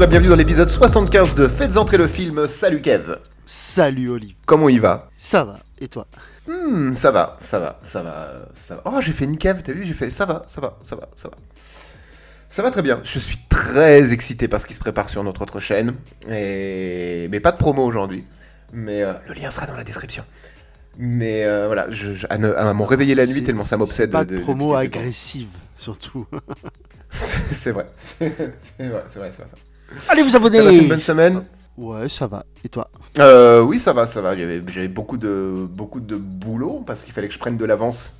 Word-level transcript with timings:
Bonjour 0.00 0.08
et 0.08 0.12
bienvenue 0.12 0.30
dans 0.30 0.36
l'épisode 0.36 0.70
75 0.70 1.34
de 1.34 1.46
Faites 1.46 1.76
entrer 1.76 1.98
le 1.98 2.08
film. 2.08 2.46
Salut 2.48 2.80
Kev. 2.80 3.16
Salut 3.44 4.08
Olive. 4.08 4.34
Comment 4.46 4.70
il 4.70 4.80
va? 4.80 5.10
Ça 5.18 5.44
va, 5.44 5.58
et 5.78 5.88
toi? 5.88 6.06
Hmm, 6.48 6.94
ça 6.94 7.10
va, 7.10 7.36
ça 7.42 7.58
va, 7.58 7.78
ça 7.82 8.02
va, 8.02 8.32
ça 8.58 8.76
va. 8.76 8.82
Oh, 8.86 8.98
j'ai 9.02 9.12
fait 9.12 9.26
une 9.26 9.36
Kev, 9.36 9.60
t'as 9.62 9.74
vu 9.74 9.84
J'ai 9.84 9.92
fait 9.92 10.08
ça 10.10 10.24
va, 10.24 10.44
ça 10.46 10.62
va, 10.62 10.78
ça 10.82 10.96
va, 10.96 11.06
ça 11.14 11.28
va. 11.28 11.34
Ça 12.48 12.62
va 12.62 12.70
très 12.70 12.80
bien. 12.80 13.00
Je 13.04 13.18
suis 13.18 13.36
très 13.50 14.10
excité 14.14 14.48
par 14.48 14.62
ce 14.62 14.66
qui 14.66 14.72
se 14.72 14.80
prépare 14.80 15.10
sur 15.10 15.22
notre 15.22 15.42
autre 15.42 15.60
chaîne. 15.60 15.92
Et... 16.30 17.28
Mais 17.30 17.40
pas 17.40 17.52
de 17.52 17.58
promo 17.58 17.84
aujourd'hui. 17.84 18.24
Mais 18.72 19.02
euh, 19.02 19.12
le 19.28 19.34
lien 19.34 19.50
sera 19.50 19.66
dans 19.66 19.76
la 19.76 19.84
description. 19.84 20.24
Mais 20.96 21.44
euh, 21.44 21.66
voilà, 21.66 21.90
je, 21.90 22.14
je- 22.14 22.26
à, 22.30 22.36
à 22.70 22.72
m'en 22.72 22.86
réveiller 22.86 23.14
la 23.14 23.26
nuit 23.26 23.42
tellement 23.42 23.64
ça 23.64 23.76
m'obsède. 23.76 24.12
Pas 24.12 24.24
de- 24.24 24.38
de 24.38 24.40
promo 24.40 24.74
agressive, 24.74 25.48
surtout. 25.76 26.26
C'est 27.10 27.72
vrai. 27.72 27.86
C'est 27.98 28.32
c'est 28.78 28.88
vrai, 28.88 29.04
c'est 29.10 29.18
vrai, 29.18 29.32
c'est 29.36 29.42
vrai. 29.42 29.50
Allez 30.08 30.22
vous 30.22 30.30
T'as 30.30 30.36
abonner 30.36 30.78
une 30.78 30.88
bonne 30.88 31.00
semaine 31.00 31.42
Ouais, 31.76 32.08
ça 32.08 32.26
va. 32.26 32.44
Et 32.64 32.68
toi 32.68 32.90
Euh, 33.18 33.62
oui, 33.62 33.78
ça 33.78 33.92
va, 33.92 34.06
ça 34.06 34.20
va. 34.20 34.36
J'avais 34.36 34.88
beaucoup 34.88 35.16
de, 35.16 35.66
beaucoup 35.68 36.00
de 36.00 36.16
boulot 36.16 36.82
parce 36.86 37.04
qu'il 37.04 37.12
fallait 37.12 37.28
que 37.28 37.34
je 37.34 37.38
prenne 37.38 37.56
de 37.56 37.64
l'avance 37.64 38.12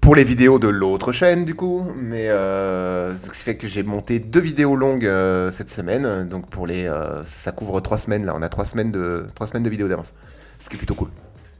pour 0.00 0.14
les 0.14 0.24
vidéos 0.24 0.58
de 0.58 0.68
l'autre 0.68 1.12
chaîne, 1.12 1.44
du 1.44 1.54
coup. 1.54 1.86
Mais 1.96 2.28
euh, 2.28 3.16
ce 3.16 3.30
qui 3.30 3.36
fait 3.36 3.56
que 3.56 3.68
j'ai 3.68 3.82
monté 3.82 4.18
deux 4.18 4.40
vidéos 4.40 4.74
longues 4.76 5.06
euh, 5.06 5.50
cette 5.50 5.70
semaine. 5.70 6.28
Donc 6.28 6.48
pour 6.50 6.66
les, 6.66 6.86
euh, 6.86 7.24
ça 7.24 7.52
couvre 7.52 7.80
trois 7.80 7.98
semaines 7.98 8.24
là. 8.24 8.34
On 8.34 8.42
a 8.42 8.48
trois 8.48 8.64
semaines 8.64 8.90
de, 8.90 9.26
trois 9.34 9.46
semaines 9.46 9.62
de 9.62 9.70
vidéos 9.70 9.88
d'avance. 9.88 10.14
Ce 10.58 10.68
qui 10.68 10.74
est 10.74 10.78
plutôt 10.78 10.94
cool. 10.94 11.10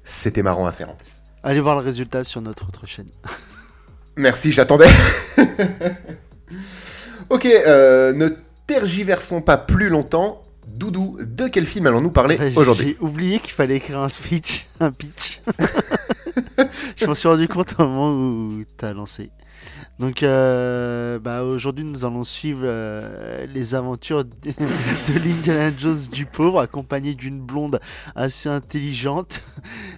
C'était 0.05 0.43
marrant 0.43 0.67
à 0.67 0.73
faire 0.73 0.91
en 0.91 0.95
plus. 0.95 1.11
Allez 1.43 1.61
voir 1.61 1.77
le 1.77 1.85
résultat 1.85 2.25
sur 2.25 2.41
notre 2.41 2.67
autre 2.67 2.87
chaîne. 2.87 3.09
Merci, 4.17 4.51
j'attendais. 4.51 4.89
ok, 7.31 7.47
euh, 7.47 8.31
tergiversons 8.69 9.41
pas 9.41 9.57
plus 9.57 9.89
longtemps. 9.89 10.43
Doudou, 10.69 11.19
de 11.21 11.49
quel 11.49 11.67
film 11.67 11.87
allons-nous 11.87 12.11
parler 12.11 12.39
aujourd'hui? 12.55 12.97
J'ai 12.99 13.05
oublié 13.05 13.41
qu'il 13.41 13.53
fallait 13.53 13.77
écrire 13.77 13.99
un 13.99 14.11
speech, 14.11 14.67
un 14.81 14.93
pitch. 14.93 15.41
Je 16.97 17.07
m'en 17.07 17.15
suis 17.15 17.27
rendu 17.27 17.49
compte 17.49 17.75
au 17.79 17.83
moment 17.89 18.13
où 18.13 18.63
t'as 18.77 18.93
lancé. 18.93 19.31
Donc, 19.99 20.23
euh, 20.23 21.19
bah, 21.19 21.43
aujourd'hui, 21.43 21.85
nous 21.85 22.05
allons 22.05 22.23
suivre 22.23 22.61
euh, 22.63 23.47
les 23.47 23.75
aventures 23.75 24.25
de 24.25 24.31
de 24.45 25.25
l'Indiana 25.25 25.77
Jones 25.77 25.99
du 26.13 26.27
pauvre, 26.27 26.61
accompagné 26.61 27.15
d'une 27.15 27.41
blonde 27.41 27.81
assez 28.15 28.51
intelligente, 28.51 29.43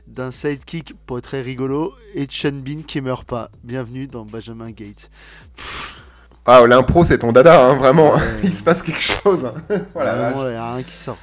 d'un 0.07 0.31
sidekick 0.31 0.95
pas 1.07 1.21
très 1.21 1.43
rigolo 1.43 1.93
et 2.15 2.27
de 2.27 2.33
Sean 2.33 2.53
Bean 2.53 2.83
qui 2.87 3.01
meurt 3.01 3.27
pas. 3.27 3.51
Bienvenue 3.65 4.07
dans 4.07 4.25
Benjamin 4.25 4.71
Gates. 4.71 5.11
Ah, 6.53 6.67
l'impro, 6.67 7.05
c'est 7.05 7.19
ton 7.19 7.31
dada, 7.33 7.65
hein, 7.65 7.75
vraiment. 7.77 8.13
Ouais. 8.15 8.21
Il 8.43 8.53
se 8.53 8.63
passe 8.63 8.83
quelque 8.83 9.01
chose. 9.01 9.45
hein. 9.45 9.55
Voilà, 9.95 10.15
Vraiment, 10.17 10.43
vache. 10.43 10.51
il 10.51 10.55
y 10.55 10.57
a 10.57 10.75
rien 10.75 10.83
qui 10.83 10.95
sort. 10.97 11.17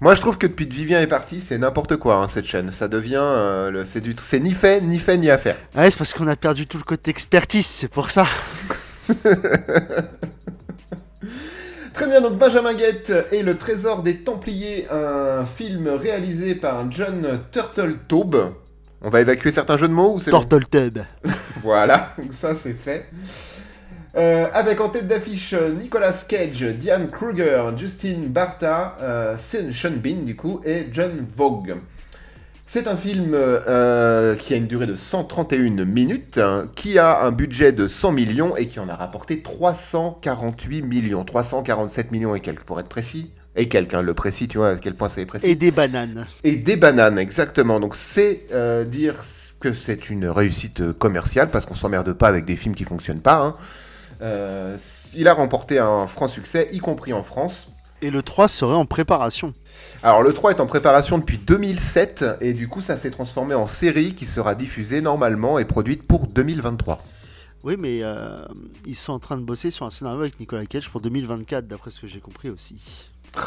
Moi, 0.00 0.14
je 0.14 0.20
trouve 0.20 0.36
que 0.36 0.46
depuis 0.46 0.68
que 0.68 0.74
Vivien 0.74 1.00
est 1.00 1.06
parti, 1.06 1.40
c'est 1.40 1.56
n'importe 1.56 1.96
quoi, 1.96 2.16
hein, 2.16 2.28
cette 2.28 2.44
chaîne. 2.44 2.70
Ça 2.72 2.86
devient. 2.88 3.14
euh, 3.22 3.70
le- 3.70 3.86
c'est 3.86 4.00
du... 4.02 4.14
c'est 4.20 4.40
ni 4.40 4.52
fait, 4.52 4.80
ni 4.82 4.98
fait, 4.98 5.16
ni 5.16 5.30
à 5.30 5.38
faire. 5.38 5.56
Ouais, 5.74 5.90
c'est 5.90 5.96
parce 5.96 6.12
qu'on 6.12 6.26
a 6.28 6.36
perdu 6.36 6.66
tout 6.66 6.76
le 6.76 6.82
côté 6.84 7.10
expertise, 7.10 7.64
c'est 7.66 7.88
pour 7.88 8.10
ça. 8.10 8.26
Très 11.94 12.06
bien, 12.08 12.20
donc 12.20 12.36
Benjamin 12.38 12.74
Guette 12.74 13.12
et 13.30 13.42
le 13.42 13.56
Trésor 13.56 14.02
des 14.02 14.16
Templiers, 14.18 14.88
un 14.90 15.44
film 15.44 15.88
réalisé 15.88 16.54
par 16.56 16.90
John 16.90 17.26
Turtletaube. 17.52 18.52
On 19.00 19.10
va 19.10 19.20
évacuer 19.20 19.52
certains 19.52 19.76
jeux 19.78 19.86
de 19.88 19.92
mots 19.92 20.14
ou 20.14 20.20
c'est 20.20 20.30
bon 20.32 20.40
Turtle 20.40 20.64
Tub. 20.68 20.98
Voilà, 21.62 22.12
donc 22.18 22.32
ça 22.32 22.54
c'est 22.60 22.72
fait. 22.74 23.08
Euh, 24.16 24.46
avec 24.52 24.80
en 24.80 24.90
tête 24.90 25.08
d'affiche 25.08 25.54
euh, 25.54 25.72
Nicolas 25.72 26.12
Cage, 26.28 26.62
Diane 26.62 27.10
Kruger, 27.10 27.64
Justin 27.76 28.18
Barta, 28.28 28.96
euh, 29.02 29.36
Sean 29.36 29.72
Sean 29.72 29.90
Bean 29.96 30.24
du 30.24 30.36
coup 30.36 30.60
et 30.64 30.86
John 30.92 31.26
Vogue. 31.36 31.74
C'est 32.66 32.86
un 32.86 32.96
film 32.96 33.32
euh, 33.34 34.36
qui 34.36 34.54
a 34.54 34.56
une 34.56 34.68
durée 34.68 34.86
de 34.86 34.94
131 34.94 35.84
minutes, 35.84 36.38
hein, 36.38 36.68
qui 36.76 36.96
a 36.98 37.24
un 37.24 37.32
budget 37.32 37.72
de 37.72 37.88
100 37.88 38.12
millions 38.12 38.56
et 38.56 38.66
qui 38.66 38.78
en 38.78 38.88
a 38.88 38.94
rapporté 38.94 39.42
348 39.42 40.82
millions, 40.82 41.24
347 41.24 42.12
millions 42.12 42.36
et 42.36 42.40
quelques 42.40 42.62
pour 42.62 42.78
être 42.78 42.88
précis. 42.88 43.32
Et 43.56 43.68
quelques, 43.68 43.94
hein, 43.94 44.02
le 44.02 44.14
précis, 44.14 44.46
tu 44.46 44.58
vois 44.58 44.70
à 44.70 44.76
quel 44.76 44.94
point 44.94 45.08
c'est 45.08 45.26
précis. 45.26 45.46
Et 45.46 45.54
des 45.56 45.70
bananes. 45.72 46.26
Et 46.44 46.56
des 46.56 46.76
bananes, 46.76 47.18
exactement. 47.18 47.80
Donc 47.80 47.96
c'est 47.96 48.46
dire 48.86 49.16
que 49.60 49.72
c'est 49.72 50.08
une 50.08 50.26
réussite 50.26 50.92
commerciale 50.92 51.50
parce 51.50 51.66
qu'on 51.66 51.74
s'emmerde 51.74 52.12
pas 52.12 52.28
avec 52.28 52.44
des 52.44 52.56
films 52.56 52.74
qui 52.76 52.84
fonctionnent 52.84 53.20
pas. 53.20 53.42
hein. 53.44 53.56
Euh, 54.22 54.76
il 55.14 55.28
a 55.28 55.34
remporté 55.34 55.78
un 55.78 56.06
franc 56.06 56.28
succès, 56.28 56.68
y 56.72 56.78
compris 56.78 57.12
en 57.12 57.22
France. 57.22 57.68
Et 58.02 58.10
le 58.10 58.22
3 58.22 58.48
serait 58.48 58.74
en 58.74 58.86
préparation. 58.86 59.54
Alors 60.02 60.22
le 60.22 60.32
3 60.32 60.52
est 60.52 60.60
en 60.60 60.66
préparation 60.66 61.18
depuis 61.18 61.38
2007 61.38 62.24
et 62.40 62.52
du 62.52 62.68
coup 62.68 62.80
ça 62.82 62.96
s'est 62.96 63.10
transformé 63.10 63.54
en 63.54 63.66
série 63.66 64.14
qui 64.14 64.26
sera 64.26 64.54
diffusée 64.54 65.00
normalement 65.00 65.58
et 65.58 65.64
produite 65.64 66.06
pour 66.06 66.26
2023. 66.26 67.00
Oui, 67.62 67.76
mais 67.78 68.00
euh, 68.02 68.44
ils 68.84 68.94
sont 68.94 69.14
en 69.14 69.18
train 69.18 69.38
de 69.38 69.42
bosser 69.42 69.70
sur 69.70 69.86
un 69.86 69.90
scénario 69.90 70.20
avec 70.20 70.38
Nicolas 70.38 70.66
Cage 70.66 70.90
pour 70.90 71.00
2024, 71.00 71.66
d'après 71.66 71.90
ce 71.90 71.98
que 71.98 72.06
j'ai 72.06 72.20
compris 72.20 72.50
aussi. 72.50 72.76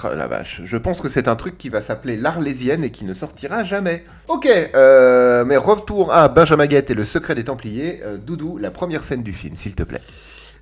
Oh, 0.03 0.07
la 0.16 0.28
vache, 0.28 0.61
je 0.66 0.75
pense 0.75 1.01
que 1.01 1.07
c'est 1.07 1.28
un 1.28 1.35
truc 1.35 1.57
qui 1.59 1.69
va 1.69 1.84
s'appeler 1.84 2.17
l'Arlésienne 2.17 2.84
et 2.84 2.89
qui 2.89 3.05
ne 3.05 3.13
sortira 3.13 3.63
jamais. 3.63 4.03
Ok, 4.28 4.47
euh, 4.47 5.45
mais 5.45 5.55
retour 5.55 6.11
à 6.11 6.28
Benjamin 6.29 6.66
Guette 6.66 6.89
et 6.89 6.95
le 6.95 7.05
secret 7.05 7.35
des 7.35 7.44
Templiers. 7.44 8.01
Euh, 8.03 8.17
Doudou, 8.17 8.57
la 8.57 8.72
première 8.72 9.03
scène 9.03 9.22
du 9.22 9.34
film, 9.34 9.55
s'il 9.55 9.75
te 9.75 9.84
plaît. 9.84 10.01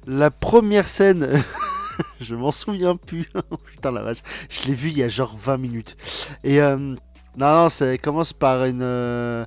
La 0.07 0.29
première 0.29 0.87
scène, 0.87 1.43
je 2.21 2.35
m'en 2.35 2.51
souviens 2.51 2.95
plus. 2.95 3.29
Putain 3.65 3.91
la 3.91 4.01
vache, 4.01 4.19
je 4.49 4.67
l'ai 4.67 4.75
vu 4.75 4.89
il 4.89 4.97
y 4.97 5.03
a 5.03 5.09
genre 5.09 5.35
20 5.35 5.57
minutes. 5.57 5.97
Et 6.43 6.61
euh, 6.61 6.77
non, 6.77 6.95
non, 7.37 7.69
ça 7.69 7.97
commence 7.97 8.33
par 8.33 8.65
une. 8.65 8.81
euh, 8.83 9.45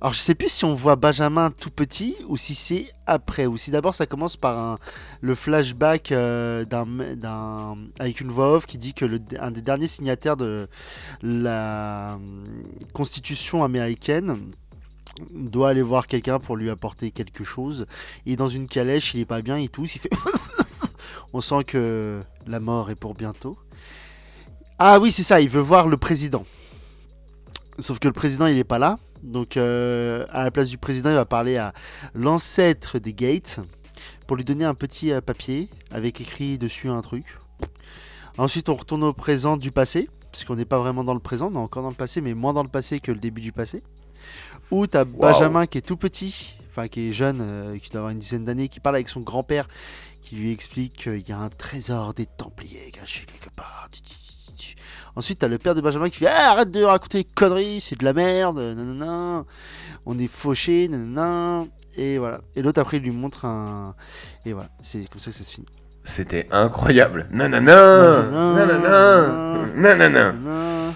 Alors 0.00 0.12
je 0.12 0.20
sais 0.20 0.36
plus 0.36 0.48
si 0.50 0.64
on 0.64 0.74
voit 0.74 0.94
Benjamin 0.96 1.50
tout 1.50 1.70
petit 1.70 2.14
ou 2.28 2.36
si 2.36 2.54
c'est 2.54 2.86
après 3.06 3.46
ou 3.46 3.56
si 3.56 3.70
d'abord 3.72 3.94
ça 3.94 4.06
commence 4.06 4.36
par 4.36 4.56
un... 4.58 4.78
le 5.20 5.34
flashback 5.34 6.12
euh, 6.12 6.64
d'un 6.64 7.76
avec 7.98 8.20
une 8.20 8.30
voix 8.30 8.52
off 8.54 8.66
qui 8.66 8.78
dit 8.78 8.94
que 8.94 9.04
le... 9.04 9.18
un 9.40 9.50
des 9.50 9.62
derniers 9.62 9.88
signataires 9.88 10.36
de 10.36 10.68
la 11.22 12.18
Constitution 12.92 13.64
américaine 13.64 14.36
doit 15.30 15.70
aller 15.70 15.82
voir 15.82 16.06
quelqu'un 16.06 16.38
pour 16.38 16.56
lui 16.56 16.70
apporter 16.70 17.10
quelque 17.10 17.44
chose. 17.44 17.86
Il 18.26 18.32
est 18.32 18.36
dans 18.36 18.48
une 18.48 18.68
calèche, 18.68 19.14
il 19.14 19.20
est 19.20 19.26
pas 19.26 19.42
bien, 19.42 19.58
il 19.58 19.70
tousse, 19.70 19.96
il 19.96 20.00
fait. 20.00 20.10
On 21.32 21.40
sent 21.40 21.64
que 21.64 22.22
la 22.46 22.60
mort 22.60 22.90
est 22.90 22.94
pour 22.94 23.14
bientôt. 23.14 23.58
Ah 24.78 24.98
oui, 25.00 25.12
c'est 25.12 25.22
ça, 25.22 25.40
il 25.40 25.48
veut 25.48 25.60
voir 25.60 25.88
le 25.88 25.96
président. 25.96 26.46
Sauf 27.78 27.98
que 27.98 28.08
le 28.08 28.14
président, 28.14 28.46
il 28.46 28.58
est 28.58 28.64
pas 28.64 28.78
là. 28.78 28.98
Donc, 29.22 29.56
euh, 29.56 30.24
à 30.30 30.44
la 30.44 30.50
place 30.50 30.68
du 30.68 30.78
président, 30.78 31.10
il 31.10 31.16
va 31.16 31.24
parler 31.24 31.56
à 31.56 31.72
l'ancêtre 32.14 32.98
des 32.98 33.12
Gates 33.12 33.60
pour 34.26 34.36
lui 34.36 34.44
donner 34.44 34.64
un 34.64 34.74
petit 34.74 35.12
euh, 35.12 35.20
papier 35.20 35.68
avec 35.90 36.20
écrit 36.20 36.58
dessus 36.58 36.88
un 36.88 37.00
truc. 37.00 37.38
Ensuite, 38.36 38.68
on 38.68 38.74
retourne 38.74 39.02
au 39.02 39.12
présent 39.12 39.56
du 39.56 39.72
passé, 39.72 40.08
puisqu'on 40.30 40.54
n'est 40.54 40.64
pas 40.64 40.78
vraiment 40.78 41.02
dans 41.02 41.14
le 41.14 41.20
présent, 41.20 41.50
on 41.52 41.54
est 41.54 41.58
encore 41.58 41.82
dans 41.82 41.88
le 41.88 41.96
passé, 41.96 42.20
mais 42.20 42.34
moins 42.34 42.52
dans 42.52 42.62
le 42.62 42.68
passé 42.68 43.00
que 43.00 43.10
le 43.10 43.18
début 43.18 43.40
du 43.40 43.52
passé. 43.52 43.82
Où 44.70 44.86
tu 44.86 44.96
as 44.96 45.04
Benjamin 45.04 45.66
qui 45.66 45.78
est 45.78 45.82
tout 45.82 45.96
petit, 45.96 46.56
enfin 46.70 46.88
qui 46.88 47.08
est 47.08 47.12
jeune, 47.12 47.38
euh, 47.40 47.78
qui 47.78 47.90
doit 47.90 48.00
avoir 48.00 48.12
une 48.12 48.18
dizaine 48.18 48.44
d'années, 48.44 48.68
qui 48.68 48.80
parle 48.80 48.96
avec 48.96 49.08
son 49.08 49.20
grand-père, 49.20 49.66
qui 50.22 50.36
lui 50.36 50.52
explique 50.52 50.94
qu'il 51.04 51.26
y 51.26 51.32
a 51.32 51.38
un 51.38 51.48
trésor 51.48 52.12
des 52.14 52.26
Templiers 52.26 52.90
caché 52.92 53.24
quelque 53.24 53.54
part. 53.54 53.88
Ensuite, 55.16 55.40
tu 55.40 55.44
as 55.44 55.48
le 55.48 55.58
père 55.58 55.74
de 55.74 55.80
Benjamin 55.80 56.10
qui 56.10 56.18
fait 56.18 56.28
Ah, 56.28 56.52
Arrête 56.52 56.70
de 56.70 56.82
raconter 56.84 57.18
des 57.18 57.28
conneries, 57.34 57.80
c'est 57.80 57.98
de 57.98 58.04
la 58.04 58.12
merde, 58.12 58.58
nanana, 58.58 59.44
on 60.06 60.18
est 60.18 60.28
fauché, 60.28 60.88
nanana. 60.88 61.64
Et 61.96 62.18
voilà. 62.18 62.40
Et 62.54 62.62
l'autre, 62.62 62.80
après, 62.80 62.98
il 62.98 63.02
lui 63.02 63.10
montre 63.10 63.44
un. 63.44 63.96
Et 64.46 64.52
voilà, 64.52 64.68
c'est 64.82 65.08
comme 65.10 65.20
ça 65.20 65.30
que 65.30 65.36
ça 65.36 65.44
se 65.44 65.50
finit. 65.50 65.66
C'était 66.04 66.46
incroyable. 66.52 67.26
Nanana, 67.32 68.22
nanana, 68.22 69.66
nanana. 69.74 70.32
nanana. 70.32 70.92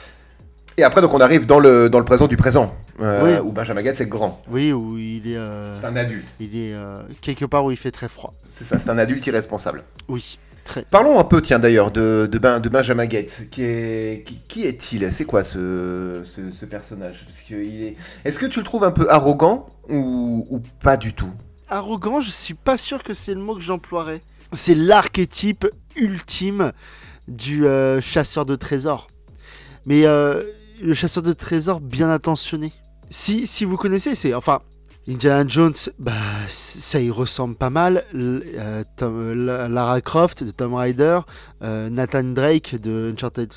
Et 0.78 0.82
après, 0.84 1.00
donc, 1.02 1.12
on 1.14 1.20
arrive 1.20 1.46
dans 1.46 1.58
le, 1.58 1.88
dans 1.90 1.98
le 1.98 2.04
présent 2.04 2.26
du 2.26 2.36
présent, 2.36 2.74
euh, 3.00 3.40
Oui. 3.40 3.46
où 3.48 3.52
Benjamin 3.52 3.82
Guette, 3.82 3.96
c'est 3.96 4.04
le 4.04 4.10
grand. 4.10 4.42
Oui, 4.50 4.72
où 4.72 4.96
il 4.96 5.30
est. 5.30 5.36
euh, 5.36 5.78
C'est 5.78 5.86
un 5.86 5.96
adulte. 5.96 6.28
il 6.40 6.56
est 6.56 6.72
euh, 6.74 7.02
quelque 7.20 7.44
part 7.44 7.64
où 7.64 7.70
il 7.70 7.76
fait 7.76 7.90
très 7.90 8.08
froid. 8.08 8.34
C'est 8.48 8.64
ça, 8.64 8.78
c'est 8.78 8.88
un 8.88 8.96
adulte 8.98 9.26
irresponsable. 9.26 9.84
Oui, 10.08 10.38
très. 10.64 10.82
Parlons 10.90 11.19
un 11.20 11.24
peu, 11.24 11.42
tiens, 11.42 11.58
d'ailleurs, 11.58 11.90
de, 11.90 12.26
de, 12.30 12.38
Ben- 12.38 12.58
de 12.58 12.69
Benjamin 12.70 13.04
Guette. 13.06 13.48
Qui, 13.50 13.62
est, 13.64 14.24
qui, 14.26 14.38
qui 14.48 14.64
est-il? 14.64 15.12
C'est 15.12 15.26
quoi 15.26 15.44
ce, 15.44 16.22
ce, 16.24 16.40
ce 16.52 16.64
personnage? 16.64 17.25
Parce 17.26 17.40
que 17.48 17.54
il 17.62 17.82
est... 17.84 17.96
Est-ce 18.25 18.38
que 18.38 18.46
tu 18.46 18.58
le 18.58 18.64
trouves 18.64 18.84
un 18.84 18.92
peu 18.92 19.06
arrogant 19.10 19.66
ou, 19.90 20.46
ou 20.48 20.60
pas 20.82 20.96
du 20.96 21.12
tout? 21.12 21.30
Arrogant, 21.68 22.20
je 22.20 22.30
suis 22.30 22.54
pas 22.54 22.78
sûr 22.78 23.02
que 23.02 23.12
c'est 23.14 23.34
le 23.34 23.40
mot 23.40 23.54
que 23.54 23.60
j'emploierais. 23.62 24.22
C'est 24.52 24.75
l'archétype 24.75 25.66
ultime 25.96 26.72
du 27.28 27.64
chasseur 28.00 28.44
de 28.46 28.56
trésors. 28.56 29.08
Mais 29.86 30.04
le 30.82 30.94
chasseur 30.94 31.23
de 31.23 31.32
trésors 31.32 31.81
bien 31.81 32.11
intentionné. 32.11 32.73
Si, 33.08 33.46
si 33.46 33.64
vous 33.64 33.76
connaissez, 33.76 34.14
c'est. 34.14 34.34
Enfin, 34.34 34.61
Indiana 35.08 35.44
Jones, 35.46 35.75
bah, 35.99 36.12
ça 36.49 37.00
y 37.00 37.11
ressemble 37.11 37.55
pas 37.55 37.70
mal. 37.70 38.05
Euh, 38.14 39.69
Lara 39.69 40.00
Croft 40.00 40.44
de 40.44 40.50
Tom 40.50 40.75
Rider, 40.75 41.20
euh, 41.62 41.88
Nathan 41.88 42.25
Drake 42.25 42.76
de 42.76 43.12
Uncharted. 43.12 43.52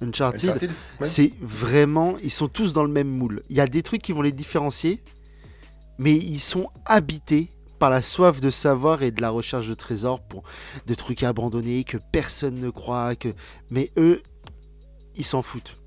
Uncharted, 0.00 0.70
c'est 1.02 1.32
vraiment, 1.40 2.16
ils 2.22 2.30
sont 2.30 2.48
tous 2.48 2.72
dans 2.72 2.84
le 2.84 2.90
même 2.90 3.08
moule. 3.08 3.42
Il 3.50 3.56
y 3.56 3.60
a 3.60 3.66
des 3.66 3.82
trucs 3.82 4.02
qui 4.02 4.12
vont 4.12 4.22
les 4.22 4.32
différencier, 4.32 5.02
mais 5.98 6.14
ils 6.14 6.40
sont 6.40 6.70
habités 6.84 7.50
par 7.80 7.90
la 7.90 8.02
soif 8.02 8.40
de 8.40 8.50
savoir 8.50 9.02
et 9.02 9.10
de 9.10 9.20
la 9.20 9.30
recherche 9.30 9.68
de 9.68 9.74
trésors 9.74 10.20
pour 10.20 10.42
de 10.86 10.94
trucs 10.94 11.22
abandonnés 11.22 11.84
que 11.84 11.96
personne 12.12 12.56
ne 12.56 12.70
croit 12.70 13.14
que 13.14 13.28
mais 13.70 13.92
eux 13.96 14.20
ils 15.14 15.24
s'en 15.24 15.42
foutent 15.42 15.77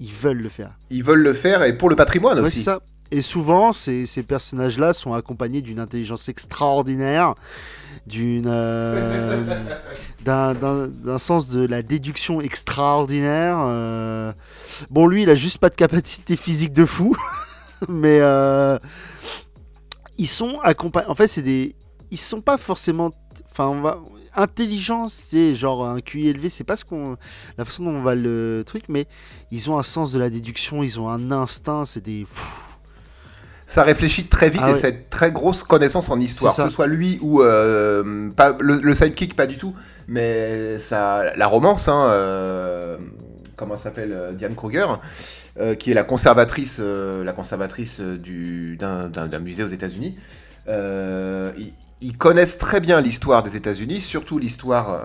ils 0.00 0.12
veulent 0.12 0.42
le 0.42 0.48
faire 0.48 0.78
ils 0.90 1.02
veulent 1.02 1.22
le 1.22 1.34
faire 1.34 1.62
et 1.62 1.76
pour 1.76 1.88
le 1.88 1.96
patrimoine 1.96 2.38
aussi 2.38 2.62
ça 2.62 2.80
et 3.10 3.22
souvent 3.22 3.72
ces, 3.72 4.06
ces 4.06 4.22
personnages 4.22 4.78
là 4.78 4.92
sont 4.92 5.12
accompagnés 5.12 5.60
d'une 5.60 5.78
intelligence 5.78 6.28
extraordinaire 6.28 7.34
d'une 8.06 8.46
euh, 8.46 9.42
d'un 10.24 11.18
sens 11.18 11.48
de 11.48 11.66
la 11.66 11.82
déduction 11.82 12.40
extraordinaire 12.40 13.58
euh. 13.60 14.32
bon 14.90 15.06
lui 15.06 15.22
il 15.22 15.30
a 15.30 15.34
juste 15.34 15.58
pas 15.58 15.70
de 15.70 15.76
capacité 15.76 16.36
physique 16.36 16.72
de 16.72 16.84
fou 16.84 17.16
mais 17.88 18.18
euh, 18.20 18.78
ils 20.18 20.28
sont 20.28 20.60
accompagnés. 20.62 21.08
En 21.08 21.14
fait, 21.14 21.26
c'est 21.26 21.42
des. 21.42 21.74
Ils 22.10 22.18
sont 22.18 22.40
pas 22.40 22.56
forcément. 22.56 23.10
Enfin, 23.50 23.66
on 23.68 23.80
va. 23.80 24.00
Intelligence, 24.36 25.12
c'est 25.12 25.54
genre 25.54 25.86
un 25.86 26.00
QI 26.00 26.28
élevé, 26.28 26.48
c'est 26.48 26.64
pas 26.64 26.76
ce 26.76 26.84
qu'on. 26.84 27.16
La 27.58 27.64
façon 27.64 27.84
dont 27.84 27.90
on 27.90 28.02
va 28.02 28.14
le 28.14 28.62
truc, 28.66 28.84
mais 28.88 29.06
ils 29.50 29.70
ont 29.70 29.78
un 29.78 29.82
sens 29.82 30.12
de 30.12 30.18
la 30.18 30.30
déduction, 30.30 30.82
ils 30.82 30.98
ont 31.00 31.08
un 31.08 31.30
instinct, 31.30 31.84
c'est 31.84 32.02
des. 32.02 32.26
ça 33.66 33.82
réfléchit 33.82 34.24
très 34.26 34.50
vite 34.50 34.62
ah 34.64 34.72
et 34.72 34.74
c'est 34.74 35.08
très 35.08 35.32
grosse 35.32 35.62
connaissance 35.62 36.10
en 36.10 36.20
histoire, 36.20 36.54
que 36.54 36.62
ce 36.62 36.68
soit 36.68 36.86
lui 36.86 37.18
ou 37.22 37.42
euh, 37.42 38.30
pas 38.30 38.56
le, 38.60 38.94
sidekick 38.94 39.36
pas 39.36 39.46
du 39.46 39.58
tout, 39.58 39.74
mais 40.08 40.78
ça 40.78 41.34
la 41.36 41.46
romance 41.46 41.88
hein, 41.88 42.06
euh, 42.08 42.98
comment 43.56 43.76
s'appelle 43.76 44.12
euh, 44.12 44.32
Diane 44.32 44.54
Kruger 44.54 44.86
euh, 45.60 45.74
qui 45.74 45.92
est 45.92 45.94
la 45.94 46.02
conservatrice, 46.02 46.80
la 46.80 47.32
conservatrice 47.32 48.00
d'un 48.00 49.38
musée 49.40 49.62
aux 49.62 49.68
États-Unis. 49.68 50.18
Euh, 50.68 51.52
ils, 52.00 52.16
connaissent 52.16 52.58
très 52.58 52.80
bien 52.80 53.00
l'histoire 53.00 53.42
des 53.42 53.56
États-Unis, 53.56 54.00
surtout 54.00 54.38
l'histoire 54.38 55.02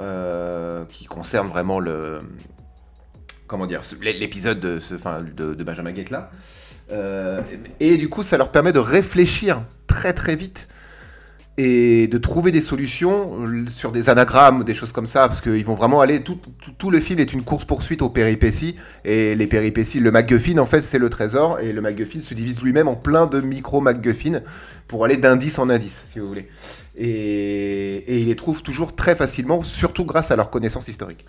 qui 0.89 1.05
concerne 1.05 1.47
vraiment 1.47 1.79
le 1.79 2.21
comment 3.47 3.65
dire 3.65 3.81
l'épisode 4.01 4.59
de, 4.59 5.63
Benjamin 5.63 5.91
Gate 5.91 6.09
là. 6.09 6.31
et 7.79 7.97
du 7.97 8.09
coup, 8.09 8.23
ça 8.23 8.37
leur 8.37 8.51
permet 8.51 8.71
de 8.71 8.79
réfléchir 8.79 9.63
très 9.87 10.13
très 10.13 10.35
vite 10.35 10.67
et 11.61 12.07
de 12.07 12.17
trouver 12.17 12.51
des 12.51 12.61
solutions 12.61 13.33
sur 13.69 13.91
des 13.91 14.09
anagrammes, 14.09 14.63
des 14.63 14.73
choses 14.73 14.93
comme 14.93 15.07
ça, 15.07 15.27
parce 15.27 15.41
qu'ils 15.41 15.65
vont 15.65 15.73
vraiment 15.73 15.99
aller. 15.99 16.23
Tout, 16.23 16.39
tout, 16.77 16.89
le 16.89 17.01
film 17.01 17.19
est 17.19 17.33
une 17.33 17.43
course-poursuite 17.43 18.01
aux 18.01 18.09
péripéties, 18.09 18.77
et 19.03 19.35
les 19.35 19.45
péripéties, 19.45 19.99
le 19.99 20.09
MacGuffin, 20.09 20.57
en 20.57 20.65
fait, 20.65 20.83
c'est 20.83 20.99
le 20.99 21.09
trésor, 21.09 21.59
et 21.59 21.73
le 21.73 21.81
MacGuffin 21.81 22.21
se 22.21 22.33
divise 22.33 22.61
lui-même 22.61 22.87
en 22.87 22.95
plein 22.95 23.25
de 23.25 23.41
micro-MacGuffin 23.41 24.39
pour 24.87 25.03
aller 25.03 25.17
d'indice 25.17 25.59
en 25.59 25.69
indice, 25.69 26.01
si 26.13 26.19
vous 26.19 26.29
voulez. 26.29 26.47
Et, 26.95 27.95
et 28.07 28.19
ils 28.19 28.27
les 28.29 28.37
trouvent 28.37 28.63
toujours 28.63 28.95
très 28.95 29.17
facilement, 29.17 29.61
surtout 29.61 30.05
grâce 30.05 30.31
à 30.31 30.37
leur 30.37 30.49
connaissance 30.51 30.87
historique. 30.87 31.25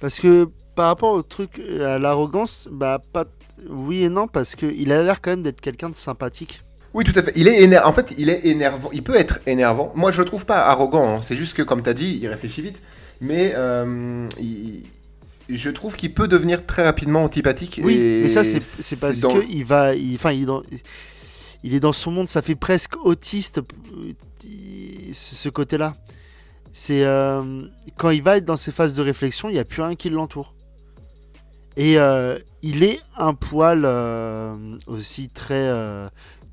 Parce 0.00 0.18
que 0.18 0.48
par 0.74 0.86
rapport 0.86 1.12
au 1.12 1.22
truc, 1.22 1.60
à 1.80 2.00
l'arrogance, 2.00 2.68
bah, 2.72 3.00
pas. 3.12 3.26
Oui 3.68 4.02
et 4.02 4.08
non, 4.08 4.26
parce 4.26 4.56
qu'il 4.56 4.90
a 4.92 5.02
l'air 5.02 5.20
quand 5.20 5.30
même 5.30 5.42
d'être 5.42 5.60
quelqu'un 5.60 5.90
de 5.90 5.96
sympathique. 5.96 6.62
Oui, 6.94 7.04
tout 7.04 7.12
à 7.18 7.22
fait. 7.22 7.32
Il 7.36 7.48
est. 7.48 7.78
En 7.80 7.92
fait, 7.92 8.14
il 8.16 8.28
est 8.30 8.46
énervant. 8.46 8.90
Il 8.92 9.02
peut 9.02 9.16
être 9.16 9.40
énervant. 9.46 9.92
Moi, 9.94 10.10
je 10.10 10.18
le 10.18 10.24
trouve 10.24 10.46
pas 10.46 10.66
arrogant. 10.66 11.16
Hein. 11.16 11.20
C'est 11.26 11.36
juste 11.36 11.54
que, 11.54 11.62
comme 11.62 11.82
tu 11.82 11.90
as 11.90 11.94
dit, 11.94 12.18
il 12.22 12.28
réfléchit 12.28 12.62
vite. 12.62 12.80
Mais 13.20 13.52
euh, 13.54 14.28
je 15.48 15.70
trouve 15.70 15.96
qu'il 15.96 16.14
peut 16.14 16.28
devenir 16.28 16.64
très 16.66 16.84
rapidement 16.84 17.24
antipathique. 17.24 17.80
Oui, 17.82 18.20
mais 18.22 18.28
ça, 18.28 18.44
c'est 18.44 19.00
parce 19.00 19.20
qu'il 19.20 19.64
va. 19.64 19.92
Enfin, 20.14 20.32
il, 20.32 20.42
est 20.42 20.46
dans... 20.46 20.62
il 21.62 21.74
est 21.74 21.80
dans 21.80 21.92
son 21.92 22.10
monde. 22.10 22.28
Ça 22.28 22.42
fait 22.42 22.54
presque 22.54 22.96
autiste, 23.04 23.60
ce 25.12 25.48
côté-là. 25.48 25.96
C'est 26.72 27.04
euh, 27.04 27.62
quand 27.96 28.10
il 28.10 28.22
va 28.22 28.36
être 28.36 28.44
dans 28.44 28.56
ses 28.56 28.72
phases 28.72 28.94
de 28.94 29.02
réflexion, 29.02 29.48
il 29.48 29.54
n'y 29.54 29.58
a 29.58 29.64
plus 29.64 29.82
rien 29.82 29.96
qui 29.96 30.10
l'entoure. 30.10 30.54
Et 31.76 31.98
euh, 31.98 32.38
il 32.62 32.82
est 32.82 33.00
un 33.16 33.34
poil 33.34 33.86
aussi 34.86 35.28
très 35.28 35.70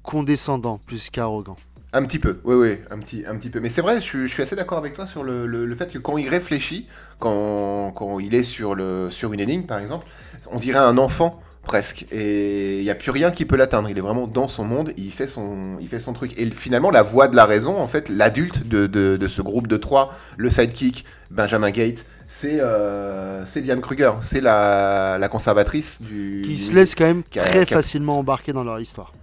condescendant 0.05 0.79
plus 0.85 1.09
qu'arrogant. 1.09 1.57
Un 1.93 2.03
petit 2.03 2.19
peu, 2.19 2.39
oui, 2.43 2.55
oui, 2.55 2.77
un 2.91 2.99
petit, 2.99 3.23
un 3.25 3.37
petit 3.37 3.49
peu. 3.49 3.61
Mais 3.61 3.69
c'est 3.69 3.81
vrai, 3.81 4.01
je, 4.01 4.25
suis 4.25 4.43
assez 4.43 4.55
d'accord 4.55 4.77
avec 4.77 4.95
toi 4.95 5.07
sur 5.07 5.23
le, 5.23 5.75
fait 5.77 5.91
que 5.91 5.97
quand 5.97 6.17
il 6.17 6.27
réfléchit, 6.27 6.87
quand, 7.19 7.93
quand, 7.95 8.19
il 8.19 8.35
est 8.35 8.43
sur, 8.43 8.75
le, 8.75 9.07
sur 9.09 9.31
une 9.31 9.39
énigme, 9.39 9.63
par 9.63 9.79
exemple, 9.79 10.05
on 10.51 10.59
dirait 10.59 10.79
un 10.79 10.97
enfant 10.97 11.41
presque. 11.65 12.05
Et 12.11 12.79
il 12.79 12.83
n'y 12.83 12.89
a 12.89 12.95
plus 12.95 13.11
rien 13.11 13.31
qui 13.31 13.45
peut 13.45 13.55
l'atteindre. 13.55 13.89
Il 13.89 13.97
est 13.97 14.01
vraiment 14.01 14.27
dans 14.27 14.49
son 14.49 14.65
monde, 14.65 14.91
il 14.97 15.11
fait 15.11 15.27
son, 15.27 15.77
il 15.79 15.87
fait 15.87 15.99
son 15.99 16.11
truc. 16.11 16.37
Et 16.37 16.49
finalement, 16.51 16.91
la 16.91 17.01
voix 17.01 17.29
de 17.29 17.35
la 17.37 17.45
raison, 17.45 17.79
en 17.79 17.87
fait, 17.87 18.09
l'adulte 18.09 18.67
de, 18.67 18.87
de, 18.87 19.27
ce 19.27 19.41
groupe 19.41 19.67
de 19.67 19.77
trois, 19.77 20.13
le 20.35 20.49
sidekick, 20.49 21.05
Benjamin 21.31 21.71
Gates, 21.71 22.05
c'est 22.27 22.57
euh, 22.59 23.45
Diane 23.55 23.79
Kruger, 23.79 24.11
c'est 24.19 24.41
la, 24.41 25.17
la, 25.17 25.29
conservatrice 25.29 26.01
du... 26.01 26.41
Qui 26.45 26.57
se 26.57 26.73
laisse 26.73 26.93
quand 26.93 27.05
même 27.05 27.23
très 27.23 27.65
facilement 27.65 28.19
embarquer 28.19 28.51
dans 28.51 28.63
leur 28.63 28.79
histoire. 28.79 29.13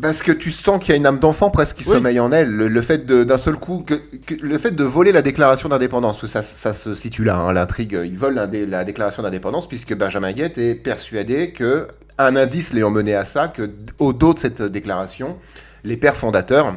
Parce 0.00 0.22
que 0.22 0.32
tu 0.32 0.50
sens 0.50 0.80
qu'il 0.80 0.90
y 0.90 0.92
a 0.92 0.96
une 0.96 1.06
âme 1.06 1.18
d'enfant 1.18 1.50
presque 1.50 1.76
qui 1.76 1.84
sommeille 1.84 2.20
en 2.20 2.32
elle. 2.32 2.50
Le, 2.50 2.82
fait 2.82 3.06
d'un 3.06 3.38
seul 3.38 3.56
coup, 3.56 3.84
que, 3.86 3.94
le 4.40 4.58
fait 4.58 4.70
de 4.70 4.84
voler 4.84 5.12
la 5.12 5.22
déclaration 5.22 5.68
d'indépendance, 5.68 6.26
ça, 6.26 6.42
ça 6.42 6.72
se 6.72 6.94
situe 6.94 7.24
là, 7.24 7.36
hein, 7.36 7.52
l'intrigue. 7.52 7.98
Ils 8.04 8.18
volent 8.18 8.46
la, 8.50 8.84
déclaration 8.84 9.22
d'indépendance 9.22 9.68
puisque 9.68 9.94
Benjamin 9.94 10.32
Guette 10.32 10.58
est 10.58 10.74
persuadé 10.74 11.52
que 11.52 11.88
un 12.18 12.36
indice 12.36 12.72
l'ayant 12.72 12.90
mené 12.90 13.14
à 13.14 13.24
ça, 13.24 13.48
que 13.48 13.70
au 13.98 14.12
dos 14.12 14.34
de 14.34 14.38
cette 14.38 14.62
déclaration, 14.62 15.38
les 15.84 15.96
pères 15.96 16.16
fondateurs 16.16 16.74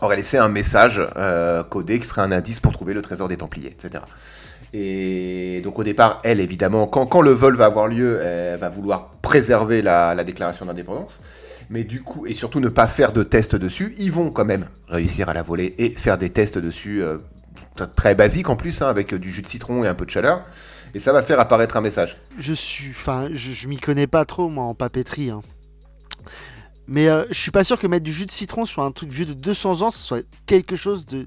auraient 0.00 0.16
laissé 0.16 0.38
un 0.38 0.48
message 0.48 1.02
euh, 1.16 1.64
codé 1.64 1.98
qui 1.98 2.06
serait 2.06 2.22
un 2.22 2.32
indice 2.32 2.60
pour 2.60 2.72
trouver 2.72 2.94
le 2.94 3.02
trésor 3.02 3.28
des 3.28 3.36
Templiers, 3.36 3.70
etc. 3.70 4.04
Et 4.72 5.60
donc 5.64 5.78
au 5.78 5.84
départ, 5.84 6.18
elle, 6.22 6.40
évidemment, 6.40 6.86
quand, 6.86 7.06
quand 7.06 7.22
le 7.22 7.30
vol 7.30 7.56
va 7.56 7.66
avoir 7.66 7.88
lieu, 7.88 8.20
elle 8.22 8.58
va 8.58 8.68
vouloir 8.68 9.10
préserver 9.22 9.82
la, 9.82 10.14
la 10.14 10.24
déclaration 10.24 10.66
d'indépendance 10.66 11.20
mais 11.70 11.84
du 11.84 12.02
coup, 12.02 12.26
et 12.26 12.34
surtout 12.34 12.60
ne 12.60 12.68
pas 12.68 12.88
faire 12.88 13.12
de 13.12 13.22
tests 13.22 13.56
dessus, 13.56 13.94
ils 13.98 14.12
vont 14.12 14.30
quand 14.30 14.44
même 14.44 14.68
réussir 14.88 15.28
à 15.28 15.34
la 15.34 15.42
voler 15.42 15.74
et 15.78 15.90
faire 15.90 16.18
des 16.18 16.30
tests 16.30 16.58
dessus 16.58 17.02
euh, 17.02 17.18
très 17.94 18.14
basiques 18.14 18.48
en 18.48 18.56
plus, 18.56 18.82
hein, 18.82 18.88
avec 18.88 19.14
du 19.14 19.30
jus 19.30 19.42
de 19.42 19.46
citron 19.46 19.84
et 19.84 19.88
un 19.88 19.94
peu 19.94 20.06
de 20.06 20.10
chaleur. 20.10 20.44
Et 20.94 20.98
ça 20.98 21.12
va 21.12 21.22
faire 21.22 21.38
apparaître 21.38 21.76
un 21.76 21.82
message. 21.82 22.16
Je 22.38 22.54
suis, 22.54 22.90
enfin, 22.90 23.28
je, 23.32 23.68
m'y 23.68 23.76
connais 23.76 24.06
pas 24.06 24.24
trop 24.24 24.48
moi 24.48 24.64
en 24.64 24.74
papeterie. 24.74 25.30
Hein. 25.30 25.42
Mais 26.86 27.08
euh, 27.08 27.24
je 27.28 27.38
suis 27.38 27.50
pas 27.50 27.64
sûr 27.64 27.78
que 27.78 27.86
mettre 27.86 28.04
du 28.04 28.12
jus 28.12 28.24
de 28.24 28.32
citron 28.32 28.64
sur 28.64 28.82
un 28.82 28.90
truc 28.90 29.10
vieux 29.10 29.26
de 29.26 29.34
200 29.34 29.82
ans, 29.82 29.90
ce 29.90 29.98
soit 29.98 30.26
quelque 30.46 30.74
chose 30.74 31.04
de, 31.04 31.26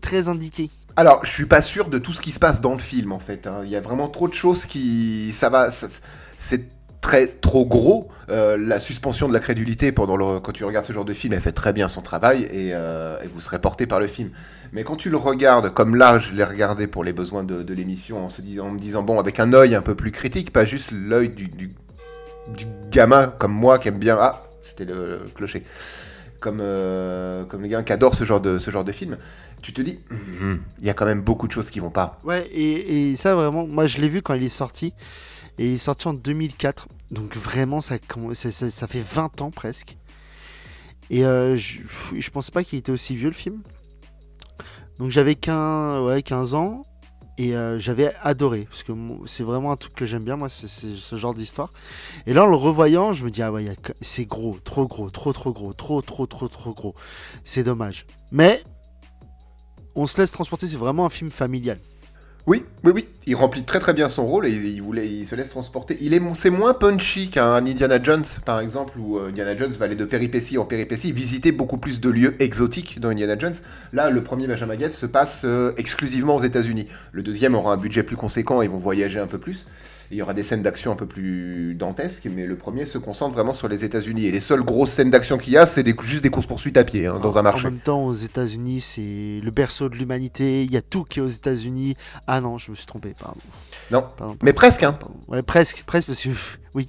très 0.00 0.28
indiqué. 0.28 0.70
Alors, 0.96 1.24
je 1.24 1.30
suis 1.30 1.46
pas 1.46 1.62
sûr 1.62 1.88
de 1.88 1.98
tout 1.98 2.12
ce 2.12 2.20
qui 2.20 2.32
se 2.32 2.40
passe 2.40 2.60
dans 2.60 2.74
le 2.74 2.80
film 2.80 3.12
en 3.12 3.20
fait. 3.20 3.46
Hein. 3.46 3.60
Il 3.64 3.70
y 3.70 3.76
a 3.76 3.80
vraiment 3.80 4.08
trop 4.08 4.28
de 4.28 4.34
choses 4.34 4.66
qui, 4.66 5.32
ça 5.32 5.48
va, 5.48 5.68
c'est 6.38 6.68
très 7.02 7.26
trop 7.26 7.66
gros. 7.66 8.08
Euh, 8.30 8.56
la 8.56 8.80
suspension 8.80 9.28
de 9.28 9.34
la 9.34 9.40
crédulité 9.40 9.92
pendant 9.92 10.16
le, 10.16 10.40
quand 10.40 10.52
tu 10.52 10.64
regardes 10.64 10.86
ce 10.86 10.94
genre 10.94 11.04
de 11.04 11.12
film, 11.12 11.34
elle 11.34 11.40
fait 11.40 11.52
très 11.52 11.74
bien 11.74 11.88
son 11.88 12.00
travail 12.00 12.44
et, 12.44 12.70
euh, 12.72 13.18
vous 13.34 13.42
serez 13.42 13.60
porté 13.60 13.86
par 13.86 14.00
le 14.00 14.06
film. 14.06 14.30
Mais 14.72 14.84
quand 14.84 14.96
tu 14.96 15.10
le 15.10 15.18
regardes, 15.18 15.74
comme 15.74 15.96
là, 15.96 16.18
je 16.18 16.32
l'ai 16.32 16.44
regardé 16.44 16.86
pour 16.86 17.04
les 17.04 17.12
besoins 17.12 17.44
de, 17.44 17.74
l'émission, 17.74 18.24
en, 18.24 18.28
disant, 18.38 18.68
en 18.68 18.70
me 18.70 18.78
disant, 18.78 19.02
bon, 19.02 19.20
avec 19.20 19.38
un 19.38 19.52
œil 19.52 19.74
un 19.74 19.82
peu 19.82 19.94
plus 19.94 20.12
critique, 20.12 20.50
pas 20.50 20.64
juste 20.64 20.92
l'œil 20.92 21.28
du, 21.28 21.70
gamin 22.90 23.26
comme 23.26 23.52
moi 23.52 23.78
qui 23.78 23.88
aime 23.88 23.98
bien. 23.98 24.16
Ah, 24.18 24.44
c'était 24.62 24.86
le, 24.86 25.20
clocher. 25.34 25.64
Comme, 26.40 26.58
euh, 26.60 27.44
comme 27.44 27.62
les 27.62 27.68
gars 27.68 27.82
qui 27.82 27.92
adorent 27.92 28.14
ce 28.14 28.24
genre 28.24 28.40
de, 28.40 28.92
film, 28.92 29.18
tu 29.60 29.72
te 29.72 29.82
dis, 29.82 30.00
hum, 30.40 30.60
il 30.80 30.86
y 30.86 30.90
a 30.90 30.94
quand 30.94 31.04
même 31.04 31.20
beaucoup 31.20 31.46
de 31.46 31.52
choses 31.52 31.68
qui 31.68 31.80
vont 31.80 31.90
pas. 31.90 32.18
Ouais, 32.24 32.48
et 32.52 33.14
ça 33.16 33.34
vraiment, 33.34 33.66
moi 33.66 33.86
je 33.86 33.98
l'ai 34.00 34.08
vu 34.08 34.22
quand 34.22 34.34
il 34.34 34.42
est 34.44 34.48
sorti. 34.48 34.94
Et 35.58 35.66
il 35.66 35.74
est 35.74 35.78
sorti 35.78 36.08
en 36.08 36.14
2004. 36.14 36.88
Donc 37.10 37.36
vraiment, 37.36 37.80
ça, 37.80 37.98
fait 37.98 39.00
20 39.00 39.40
ans 39.42 39.50
presque. 39.50 39.96
Et 41.10 41.24
euh, 41.24 41.56
je, 41.56 41.80
je 42.16 42.30
pensais 42.30 42.52
pas 42.52 42.64
qu'il 42.64 42.78
était 42.78 42.92
aussi 42.92 43.16
vieux 43.16 43.28
le 43.28 43.34
film. 43.34 43.62
Donc 44.98 45.10
j'avais 45.10 45.34
15, 45.34 46.02
ouais, 46.04 46.22
15 46.22 46.54
ans. 46.54 46.82
Et 47.38 47.56
euh, 47.56 47.78
j'avais 47.78 48.14
adoré. 48.22 48.66
Parce 48.68 48.82
que 48.82 48.92
c'est 49.26 49.42
vraiment 49.42 49.72
un 49.72 49.76
truc 49.76 49.94
que 49.94 50.06
j'aime 50.06 50.24
bien, 50.24 50.36
moi, 50.36 50.48
ce 50.48 51.16
genre 51.16 51.34
d'histoire. 51.34 51.70
Et 52.26 52.34
là, 52.34 52.44
en 52.44 52.46
le 52.46 52.56
revoyant, 52.56 53.12
je 53.12 53.24
me 53.24 53.30
dis, 53.30 53.42
ah 53.42 53.50
ouais, 53.50 53.64
c'est 54.00 54.26
gros, 54.26 54.58
trop 54.64 54.86
gros, 54.86 55.10
trop 55.10 55.32
trop 55.32 55.52
gros, 55.52 55.72
trop 55.72 56.02
trop 56.02 56.26
trop 56.26 56.48
trop 56.48 56.74
gros. 56.74 56.94
C'est 57.44 57.64
dommage. 57.64 58.06
Mais 58.30 58.62
on 59.94 60.06
se 60.06 60.20
laisse 60.20 60.32
transporter, 60.32 60.66
c'est 60.66 60.76
vraiment 60.76 61.06
un 61.06 61.10
film 61.10 61.30
familial. 61.30 61.78
Oui, 62.48 62.64
oui, 62.82 62.90
oui, 62.92 63.08
il 63.24 63.36
remplit 63.36 63.62
très 63.62 63.78
très 63.78 63.92
bien 63.92 64.08
son 64.08 64.26
rôle 64.26 64.48
et 64.48 64.50
il, 64.50 64.82
voulait, 64.82 65.24
se 65.24 65.36
laisse 65.36 65.50
transporter. 65.50 65.96
Il 66.00 66.12
est, 66.12 66.20
c'est 66.34 66.50
moins 66.50 66.74
punchy 66.74 67.30
qu'un 67.30 67.54
Indiana 67.54 68.02
Jones 68.02 68.24
par 68.44 68.58
exemple 68.58 68.98
où 68.98 69.16
euh, 69.16 69.28
Indiana 69.28 69.56
Jones 69.56 69.70
va 69.70 69.84
aller 69.84 69.94
de 69.94 70.04
péripétie 70.04 70.58
en 70.58 70.64
péripétie, 70.64 71.12
visiter 71.12 71.52
beaucoup 71.52 71.78
plus 71.78 72.00
de 72.00 72.10
lieux 72.10 72.34
exotiques 72.42 72.98
dans 72.98 73.10
Indiana 73.10 73.38
Jones. 73.38 73.54
Là, 73.92 74.10
le 74.10 74.24
premier 74.24 74.48
Benjamin 74.48 74.74
Gates 74.74 74.92
se 74.92 75.06
passe 75.06 75.42
euh, 75.44 75.72
exclusivement 75.76 76.34
aux 76.34 76.42
États-Unis. 76.42 76.88
Le 77.12 77.22
deuxième 77.22 77.54
aura 77.54 77.74
un 77.74 77.76
budget 77.76 78.02
plus 78.02 78.16
conséquent 78.16 78.60
et 78.60 78.66
vont 78.66 78.76
voyager 78.76 79.20
un 79.20 79.28
peu 79.28 79.38
plus 79.38 79.68
il 80.12 80.18
y 80.18 80.22
aura 80.22 80.34
des 80.34 80.42
scènes 80.42 80.62
d'action 80.62 80.92
un 80.92 80.94
peu 80.94 81.06
plus 81.06 81.74
dantesques, 81.74 82.28
mais 82.30 82.46
le 82.46 82.56
premier 82.56 82.84
se 82.84 82.98
concentre 82.98 83.34
vraiment 83.34 83.54
sur 83.54 83.66
les 83.66 83.82
États-Unis. 83.82 84.26
Et 84.26 84.30
les 84.30 84.40
seules 84.40 84.62
grosses 84.62 84.90
scènes 84.90 85.10
d'action 85.10 85.38
qu'il 85.38 85.54
y 85.54 85.56
a, 85.56 85.64
c'est 85.64 85.86
juste 86.02 86.22
des 86.22 86.28
courses-poursuites 86.28 86.76
à 86.76 86.84
pied 86.84 87.06
hein, 87.06 87.18
dans 87.18 87.38
un 87.38 87.42
marché. 87.42 87.66
En 87.66 87.70
même 87.70 87.80
temps, 87.80 88.04
aux 88.04 88.12
États-Unis, 88.12 88.82
c'est 88.82 89.40
le 89.42 89.50
berceau 89.50 89.88
de 89.88 89.96
l'humanité. 89.96 90.64
Il 90.64 90.70
y 90.70 90.76
a 90.76 90.82
tout 90.82 91.04
qui 91.04 91.18
est 91.18 91.22
aux 91.22 91.28
États-Unis. 91.28 91.96
Ah 92.26 92.42
non, 92.42 92.58
je 92.58 92.70
me 92.70 92.76
suis 92.76 92.84
trompé, 92.84 93.14
pardon. 93.18 93.40
Non, 93.90 94.04
mais 94.42 94.52
presque, 94.52 94.82
hein. 94.82 94.98
Ouais, 95.28 95.42
presque, 95.42 95.82
presque, 95.86 96.08
parce 96.08 96.20
que 96.20 96.28
oui, 96.74 96.88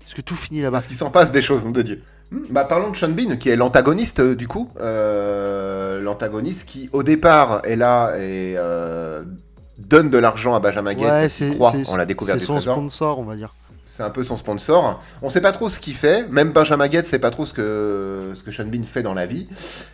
parce 0.00 0.12
que 0.14 0.20
tout 0.20 0.36
finit 0.36 0.60
là-bas. 0.60 0.78
Parce 0.78 0.86
qu'il 0.86 0.96
s'en 0.96 1.10
passe 1.10 1.32
des 1.32 1.42
choses, 1.42 1.64
nom 1.64 1.70
de 1.70 1.82
Dieu. 1.82 2.02
Hmm, 2.30 2.44
bah, 2.50 2.64
parlons 2.64 2.90
de 2.90 2.96
Sean 2.96 3.08
Bean, 3.08 3.36
qui 3.38 3.48
est 3.48 3.56
l'antagoniste 3.56 4.20
euh, 4.20 4.34
du 4.34 4.48
coup. 4.48 4.68
Euh, 4.80 6.00
l'antagoniste 6.02 6.68
qui, 6.68 6.90
au 6.92 7.02
départ, 7.02 7.62
est 7.64 7.76
là 7.76 8.16
et 8.18 8.54
euh, 8.58 9.24
donne 9.78 10.10
de 10.10 10.18
l'argent 10.18 10.54
à 10.54 10.60
Benjamin 10.60 10.94
Gates 10.94 11.40
ouais, 11.40 11.50
croit 11.54 11.72
en 11.88 11.96
la 11.96 12.04
découverte 12.04 12.38
du 12.38 12.44
trésor. 12.44 12.60
C'est 12.60 12.66
son 12.66 12.74
sponsor, 12.74 13.18
on 13.18 13.24
va 13.24 13.36
dire. 13.36 13.54
C'est 13.86 14.02
un 14.02 14.10
peu 14.10 14.22
son 14.22 14.36
sponsor. 14.36 15.02
On 15.22 15.30
sait 15.30 15.40
pas 15.40 15.52
trop 15.52 15.70
ce 15.70 15.78
qu'il 15.80 15.94
fait. 15.94 16.28
Même 16.28 16.52
Benjamin 16.52 16.88
Gates 16.88 17.06
sait 17.06 17.18
pas 17.18 17.30
trop 17.30 17.46
ce 17.46 17.54
que, 17.54 18.32
ce 18.34 18.42
que 18.42 18.52
Sean 18.52 18.66
Bean 18.66 18.82
fait 18.82 19.02
dans 19.02 19.14
la 19.14 19.24
vie. 19.24 19.48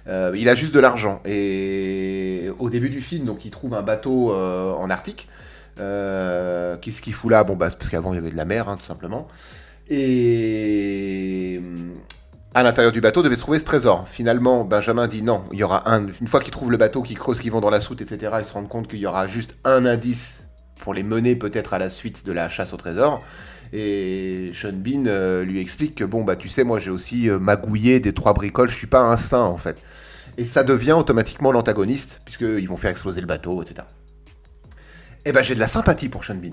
Euh, 0.09 0.35
il 0.37 0.49
a 0.49 0.57
juste 0.57 0.75
de 0.75 0.81
l'argent. 0.81 1.21
Et 1.25 2.51
au 2.59 2.71
début 2.71 2.91
du 2.91 3.01
film, 3.01 3.25
donc, 3.25 3.45
il 3.45 3.53
trouve 3.53 3.73
un 3.75 3.83
bateau 3.83 4.33
euh, 4.33 4.73
en 4.73 4.91
Arctique. 4.91 5.29
Euh, 5.79 6.77
Qu'est-ce 6.81 7.03
qu'il 7.03 7.13
fout 7.13 7.31
là? 7.31 7.45
Bon, 7.45 7.55
bah, 7.55 7.69
parce 7.71 7.89
qu'avant, 7.89 8.13
il 8.13 8.17
y 8.17 8.19
avait 8.19 8.33
de 8.33 8.37
la 8.37 8.45
mer, 8.45 8.69
hein, 8.69 8.77
tout 8.77 8.87
simplement. 8.87 9.29
Et 9.89 11.61
à 12.55 12.63
l'intérieur 12.63 12.93
du 12.93 13.01
bateau 13.01 13.23
devait 13.23 13.37
trouver 13.37 13.59
ce 13.59 13.65
trésor. 13.65 14.09
Finalement, 14.09 14.65
Benjamin 14.65 15.09
dit 15.09 15.23
non, 15.23 15.45
il 15.53 15.59
y 15.59 15.65
aura 15.65 15.91
un. 15.91 16.07
Une 16.21 16.29
fois 16.29 16.41
qu'ils 16.41 16.53
trouvent 16.53 16.71
le 16.71 16.77
bateau, 16.77 17.03
qu'ils 17.03 17.19
creusent, 17.19 17.41
qu'ils 17.41 17.51
vont 17.51 17.61
dans 17.61 17.71
la 17.71 17.81
soute, 17.81 18.01
etc., 18.01 18.33
ils 18.39 18.45
se 18.45 18.55
rendent 18.55 18.69
compte 18.69 18.87
qu'il 18.89 19.01
y 19.01 19.07
aura 19.07 19.27
juste 19.27 19.55
un 19.65 19.85
indice 19.85 20.45
pour 20.77 20.95
les 20.95 21.03
mener 21.03 21.35
peut-être 21.35 21.75
à 21.75 21.79
la 21.79 21.91
suite 21.91 22.25
de 22.25 22.33
la 22.33 22.49
chasse 22.49 22.73
au 22.73 22.77
trésor. 22.77 23.23
Et 23.73 24.53
Sean 24.55 24.73
Bean 24.73 25.05
euh, 25.07 25.45
lui 25.45 25.61
explique 25.61 25.97
que 25.97 26.05
bon, 26.05 26.23
bah 26.23 26.37
tu 26.37 26.49
sais, 26.49 26.63
moi 26.63 26.79
j'ai 26.79 26.91
aussi 26.91 27.29
euh, 27.29 27.41
magouillé 27.41 27.99
des 27.99 28.13
trois 28.13 28.33
bricoles, 28.33 28.71
je 28.71 28.77
suis 28.77 28.87
pas 28.87 29.01
un 29.01 29.17
saint 29.17 29.43
en 29.43 29.57
fait. 29.57 29.79
Et 30.39 30.45
ça 30.45 30.63
devient 30.63 30.93
automatiquement 30.93 31.51
l'antagoniste, 31.51 32.21
puisqu'ils 32.25 32.69
vont 32.69 32.77
faire 32.77 32.91
exploser 32.91 33.21
le 33.21 33.27
bateau, 33.27 33.63
etc. 33.63 33.87
Et 35.25 35.31
eh 35.31 35.33
ben 35.33 35.43
j'ai 35.43 35.55
de 35.55 35.61
la 35.61 35.67
sympathie 35.67 36.09
pour 36.09 36.25
Sean 36.25 36.37
Bean. 36.37 36.53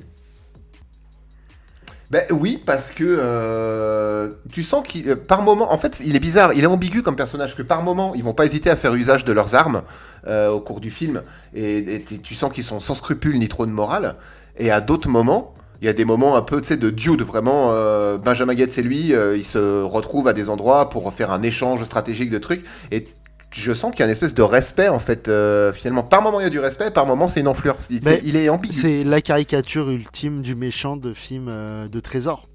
Ben 2.11 2.25
oui, 2.29 2.61
parce 2.65 2.91
que 2.91 3.05
euh, 3.07 4.31
tu 4.51 4.63
sens 4.63 4.85
qu'il, 4.85 5.09
euh, 5.09 5.15
par 5.15 5.43
moment, 5.43 5.71
en 5.71 5.77
fait, 5.77 6.01
il 6.05 6.17
est 6.17 6.19
bizarre, 6.19 6.51
il 6.51 6.61
est 6.61 6.67
ambigu 6.67 7.03
comme 7.03 7.15
personnage, 7.15 7.55
que 7.55 7.61
par 7.61 7.83
moment, 7.83 8.13
ils 8.15 8.23
vont 8.23 8.33
pas 8.33 8.43
hésiter 8.43 8.69
à 8.69 8.75
faire 8.75 8.93
usage 8.95 9.23
de 9.23 9.31
leurs 9.31 9.55
armes 9.55 9.83
euh, 10.27 10.49
au 10.49 10.59
cours 10.59 10.81
du 10.81 10.91
film, 10.91 11.21
et, 11.55 12.03
tu 12.21 12.35
sens 12.35 12.51
qu'ils 12.51 12.65
sont 12.65 12.81
sans 12.81 12.95
scrupules 12.95 13.39
ni 13.39 13.47
trop 13.47 13.65
de 13.65 13.71
morale, 13.71 14.15
et 14.57 14.71
à 14.71 14.81
d'autres 14.81 15.07
moments, 15.07 15.53
il 15.81 15.85
y 15.85 15.89
a 15.89 15.93
des 15.93 16.03
moments 16.03 16.35
un 16.35 16.41
peu, 16.41 16.59
tu 16.59 16.67
sais, 16.67 16.75
de 16.75 16.89
dude, 16.89 17.21
vraiment, 17.21 17.69
Benjamin 18.17 18.55
Gates 18.55 18.77
et 18.77 18.83
lui, 18.83 19.13
ils 19.13 19.45
se 19.45 19.81
retrouvent 19.81 20.27
à 20.27 20.33
des 20.33 20.49
endroits 20.49 20.89
pour 20.89 21.11
faire 21.13 21.31
un 21.31 21.41
échange 21.41 21.83
stratégique 21.85 22.29
de 22.29 22.39
trucs, 22.39 22.65
et 22.91 23.07
je 23.53 23.73
sens 23.73 23.91
qu'il 23.91 23.99
y 23.99 24.03
a 24.03 24.05
une 24.05 24.11
espèce 24.11 24.33
de 24.33 24.41
respect 24.41 24.87
en 24.87 24.99
fait 24.99 25.27
euh, 25.27 25.73
finalement. 25.73 26.03
Par 26.03 26.21
moment 26.21 26.39
il 26.39 26.43
y 26.43 26.47
a 26.47 26.49
du 26.49 26.59
respect 26.59 26.91
par 26.91 27.05
moment 27.05 27.27
c'est 27.27 27.41
une 27.41 27.47
enflure. 27.47 27.75
Il 27.89 28.35
est 28.35 28.49
ambigu. 28.49 28.73
c'est 28.73 29.03
la 29.03 29.21
caricature 29.21 29.89
ultime 29.89 30.41
du 30.41 30.55
méchant 30.55 30.95
de 30.95 31.13
film 31.13 31.47
euh, 31.49 31.87
de 31.87 31.99
trésor. 31.99 32.47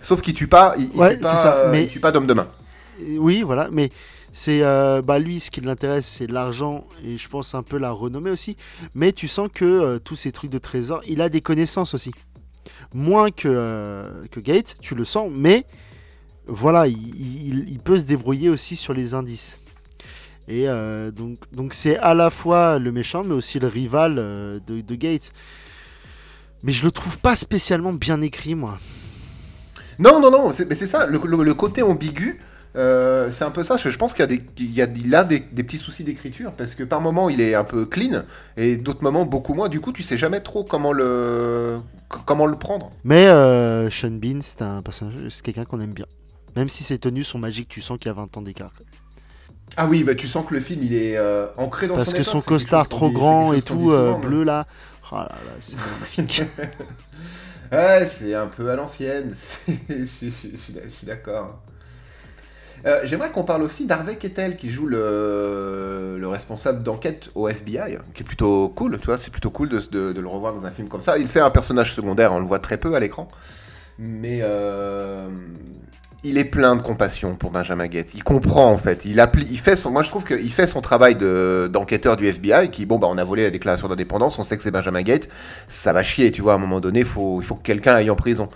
Sauf 0.00 0.20
qu'il 0.22 0.34
tue 0.34 0.48
pas 0.48 0.74
il, 0.78 0.90
tue 0.90 0.98
pas, 1.18 1.56
euh, 1.56 1.70
mais... 1.70 1.86
tue 1.86 2.00
pas 2.00 2.10
d'homme 2.10 2.26
de 2.26 2.34
main. 2.34 2.48
Oui 3.18 3.42
voilà 3.42 3.68
mais 3.70 3.90
c'est 4.32 4.62
bah 4.62 5.18
lui 5.18 5.40
ce 5.40 5.50
qui 5.50 5.60
l'intéresse 5.60 6.06
c'est 6.06 6.26
l'argent 6.26 6.86
et 7.04 7.18
je 7.18 7.28
pense 7.28 7.54
un 7.54 7.62
peu 7.62 7.76
la 7.76 7.90
renommée 7.90 8.30
aussi. 8.30 8.56
Mais 8.94 9.12
tu 9.12 9.28
sens 9.28 9.50
que 9.52 9.98
tous 9.98 10.16
ces 10.16 10.32
trucs 10.32 10.50
de 10.50 10.58
trésor 10.58 11.02
il 11.06 11.20
a 11.20 11.28
des 11.28 11.42
connaissances 11.42 11.92
aussi. 11.92 12.12
Moins 12.94 13.30
que, 13.30 14.06
que 14.30 14.40
Gates 14.40 14.76
tu 14.80 14.94
le 14.94 15.04
sens 15.04 15.30
mais 15.30 15.66
voilà 16.46 16.86
il, 16.86 17.66
il 17.68 17.78
peut 17.78 17.98
se 17.98 18.04
débrouiller 18.04 18.48
aussi 18.48 18.74
sur 18.74 18.94
les 18.94 19.14
indices 19.14 19.58
et 20.48 20.68
euh, 20.68 21.10
donc, 21.10 21.38
donc 21.52 21.74
c'est 21.74 21.96
à 21.98 22.14
la 22.14 22.30
fois 22.30 22.78
le 22.78 22.90
méchant, 22.92 23.22
mais 23.24 23.34
aussi 23.34 23.58
le 23.58 23.68
rival 23.68 24.16
euh, 24.18 24.58
de, 24.66 24.80
de, 24.80 24.94
Gates. 24.94 25.32
Mais 26.62 26.72
je 26.72 26.84
le 26.84 26.90
trouve 26.90 27.18
pas 27.18 27.36
spécialement 27.36 27.92
bien 27.92 28.20
écrit, 28.20 28.54
moi. 28.54 28.78
Non, 29.98 30.20
non, 30.20 30.30
non, 30.30 30.48
mais 30.48 30.74
c'est 30.74 30.86
ça, 30.86 31.06
le, 31.06 31.54
côté 31.54 31.82
ambigu, 31.82 32.40
euh, 32.76 33.30
c'est 33.30 33.44
un 33.44 33.50
peu 33.50 33.62
ça. 33.62 33.76
Je 33.76 33.96
pense 33.96 34.14
qu'il 34.14 34.20
y 34.20 34.24
a, 34.24 34.26
des, 34.26 34.42
il 34.58 34.72
y 34.72 34.82
a, 34.82 34.86
il 34.86 35.14
a 35.14 35.24
des, 35.24 35.40
petits 35.40 35.76
soucis 35.76 36.02
d'écriture 36.02 36.52
parce 36.52 36.74
que 36.74 36.82
par 36.82 37.00
moments 37.00 37.28
il 37.28 37.40
est 37.40 37.54
un 37.54 37.64
peu 37.64 37.84
clean 37.84 38.22
et 38.56 38.76
d'autres 38.76 39.04
moments 39.04 39.26
beaucoup 39.26 39.54
moins. 39.54 39.68
Du 39.68 39.80
coup, 39.80 39.92
tu 39.92 40.02
sais 40.02 40.16
jamais 40.18 40.40
trop 40.40 40.64
comment 40.64 40.92
le, 40.92 41.78
comment 42.26 42.46
le 42.46 42.56
prendre. 42.56 42.90
Mais 43.04 43.26
Sean 43.90 44.12
Bean, 44.12 44.40
c'est 44.40 44.62
un 44.62 44.82
personnage, 44.82 45.28
c'est 45.28 45.42
quelqu'un 45.42 45.64
qu'on 45.64 45.80
aime 45.80 45.94
bien. 45.94 46.06
Même 46.56 46.68
si 46.68 46.84
ses 46.84 46.98
tenues 46.98 47.24
sont 47.24 47.38
magiques, 47.38 47.68
tu 47.68 47.80
sens 47.80 47.98
qu'il 47.98 48.08
y 48.08 48.10
a 48.10 48.14
20 48.14 48.36
ans 48.36 48.42
d'écart. 48.42 48.72
Ah 49.76 49.86
oui, 49.86 50.04
bah 50.04 50.14
tu 50.14 50.28
sens 50.28 50.46
que 50.46 50.54
le 50.54 50.60
film 50.60 50.82
il 50.82 50.94
est 50.94 51.16
euh, 51.16 51.46
ancré 51.56 51.88
dans 51.88 51.96
Parce 51.96 52.10
son 52.10 52.16
que 52.16 52.22
son 52.22 52.40
costard 52.42 52.88
trop 52.88 53.10
grand 53.10 53.52
et 53.52 53.62
tout, 53.62 53.90
euh, 53.90 54.14
bleu 54.14 54.44
là. 54.44 54.66
Oh 55.10 55.16
là 55.16 55.28
là, 55.28 55.52
c'est 55.60 55.76
magnifique. 55.76 56.42
ouais, 57.72 58.06
c'est 58.06 58.34
un 58.34 58.46
peu 58.46 58.70
à 58.70 58.76
l'ancienne. 58.76 59.34
je, 59.68 60.06
suis 60.06 61.06
d'accord. 61.06 61.58
Euh, 62.84 63.00
j'aimerais 63.04 63.30
qu'on 63.30 63.44
parle 63.44 63.62
aussi 63.62 63.86
d'Harvey 63.86 64.16
Kettel 64.16 64.56
qui 64.56 64.70
joue 64.70 64.86
le, 64.86 66.16
le 66.18 66.28
responsable 66.28 66.82
d'enquête 66.82 67.30
au 67.34 67.48
FBI, 67.48 67.98
qui 68.12 68.22
est 68.22 68.26
plutôt 68.26 68.70
cool, 68.70 68.98
tu 68.98 69.06
vois, 69.06 69.18
c'est 69.18 69.30
plutôt 69.30 69.50
cool 69.50 69.68
de, 69.68 69.78
de, 69.78 70.12
de, 70.12 70.20
le 70.20 70.26
revoir 70.26 70.52
dans 70.52 70.66
un 70.66 70.70
film 70.70 70.88
comme 70.88 71.02
ça. 71.02 71.16
Il 71.16 71.28
c'est 71.28 71.40
un 71.40 71.50
personnage 71.50 71.94
secondaire, 71.94 72.32
on 72.32 72.40
le 72.40 72.46
voit 72.46 72.58
très 72.58 72.78
peu 72.78 72.94
à 72.94 73.00
l'écran, 73.00 73.28
mais 73.98 74.42
il 76.24 76.38
est 76.38 76.44
plein 76.44 76.76
de 76.76 76.82
compassion 76.82 77.34
pour 77.34 77.50
Benjamin 77.50 77.86
Gates. 77.88 78.14
Il 78.14 78.22
comprend 78.22 78.70
en 78.70 78.78
fait. 78.78 79.04
Il, 79.04 79.24
il 79.50 79.58
fait 79.58 79.76
son, 79.76 79.90
moi 79.90 80.02
je 80.02 80.10
trouve 80.10 80.24
qu'il 80.24 80.52
fait 80.52 80.66
son 80.66 80.80
travail 80.80 81.16
d'enquêteur 81.16 82.16
du 82.16 82.26
FBI. 82.26 82.70
Qui 82.70 82.86
bon 82.86 82.98
bah 82.98 83.08
on 83.10 83.18
a 83.18 83.24
volé 83.24 83.42
la 83.44 83.50
déclaration 83.50 83.88
d'indépendance. 83.88 84.38
On 84.38 84.44
sait 84.44 84.56
que 84.56 84.62
c'est 84.62 84.70
Benjamin 84.70 85.02
Gates. 85.02 85.28
Ça 85.68 85.92
va 85.92 86.02
chier, 86.02 86.30
tu 86.30 86.42
vois. 86.42 86.52
À 86.52 86.56
un 86.56 86.60
moment 86.60 86.80
donné, 86.80 87.04
faut, 87.04 87.40
il 87.40 87.44
faut 87.44 87.56
que 87.56 87.62
quelqu'un 87.62 87.94
aille 87.94 88.10
en 88.10 88.16
prison. 88.16 88.48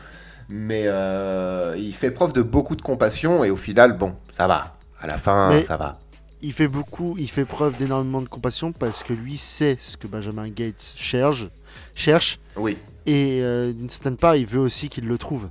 Mais 0.48 0.84
euh, 0.86 1.74
il 1.76 1.92
fait 1.92 2.12
preuve 2.12 2.32
de 2.32 2.42
beaucoup 2.42 2.76
de 2.76 2.82
compassion 2.82 3.42
et 3.42 3.50
au 3.50 3.56
final, 3.56 3.98
bon, 3.98 4.14
ça 4.36 4.46
va. 4.46 4.76
À 5.00 5.06
la 5.06 5.18
fin, 5.18 5.62
ça 5.66 5.76
va. 5.76 5.98
Il 6.42 6.52
fait 6.52 6.68
beaucoup, 6.68 7.16
il 7.18 7.28
fait 7.28 7.44
preuve 7.44 7.76
d'énormément 7.76 8.22
de 8.22 8.28
compassion 8.28 8.72
parce 8.72 9.02
que 9.02 9.12
lui 9.12 9.36
sait 9.36 9.76
ce 9.78 9.96
que 9.96 10.06
Benjamin 10.06 10.48
Gates 10.48 10.92
cherche, 10.94 11.48
cherche. 11.94 12.38
Oui. 12.56 12.78
Et 13.06 13.40
euh, 13.42 13.72
d'une 13.72 13.90
certaine 13.90 14.16
part, 14.16 14.36
il 14.36 14.46
veut 14.46 14.60
aussi 14.60 14.88
qu'il 14.88 15.06
le 15.06 15.18
trouve. 15.18 15.48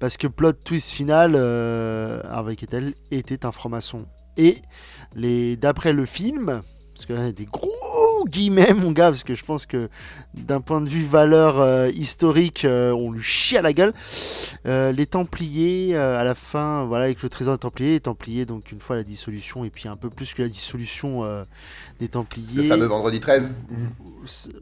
Parce 0.00 0.16
que 0.16 0.26
plot 0.26 0.52
twist 0.52 0.90
final, 0.90 1.34
euh, 1.36 2.20
Harvey 2.28 2.56
Kettel 2.56 2.94
était 3.10 3.46
un 3.46 3.52
franc-maçon. 3.52 4.06
Et 4.36 4.62
d'après 5.56 5.92
le 5.92 6.06
film, 6.06 6.62
parce 6.94 7.06
que 7.06 7.12
a 7.12 7.32
des 7.32 7.46
gros 7.46 8.24
guillemets 8.26 8.74
mon 8.74 8.92
gars, 8.92 9.10
parce 9.10 9.22
que 9.22 9.34
je 9.34 9.44
pense 9.44 9.66
que 9.66 9.88
d'un 10.34 10.60
point 10.60 10.80
de 10.80 10.88
vue 10.88 11.04
valeur 11.04 11.60
euh, 11.60 11.90
historique, 11.90 12.64
euh, 12.64 12.92
on 12.92 13.12
lui 13.12 13.22
chie 13.22 13.56
à 13.56 13.62
la 13.62 13.72
gueule. 13.72 13.92
Euh, 14.66 14.92
les 14.92 15.06
Templiers, 15.06 15.96
à 15.96 16.24
la 16.24 16.34
fin, 16.34 16.84
voilà, 16.84 17.04
avec 17.04 17.22
le 17.22 17.28
trésor 17.28 17.54
des 17.54 17.60
Templiers, 17.60 17.92
les 17.92 18.00
Templiers, 18.00 18.46
donc 18.46 18.72
une 18.72 18.80
fois 18.80 18.96
la 18.96 19.04
dissolution, 19.04 19.64
et 19.64 19.70
puis 19.70 19.88
un 19.88 19.96
peu 19.96 20.10
plus 20.10 20.34
que 20.34 20.42
la 20.42 20.48
dissolution 20.48 21.24
des 21.98 22.08
Templiers. 22.08 22.62
Le 22.62 22.68
fameux 22.68 22.86
vendredi 22.86 23.20
13. 23.20 23.50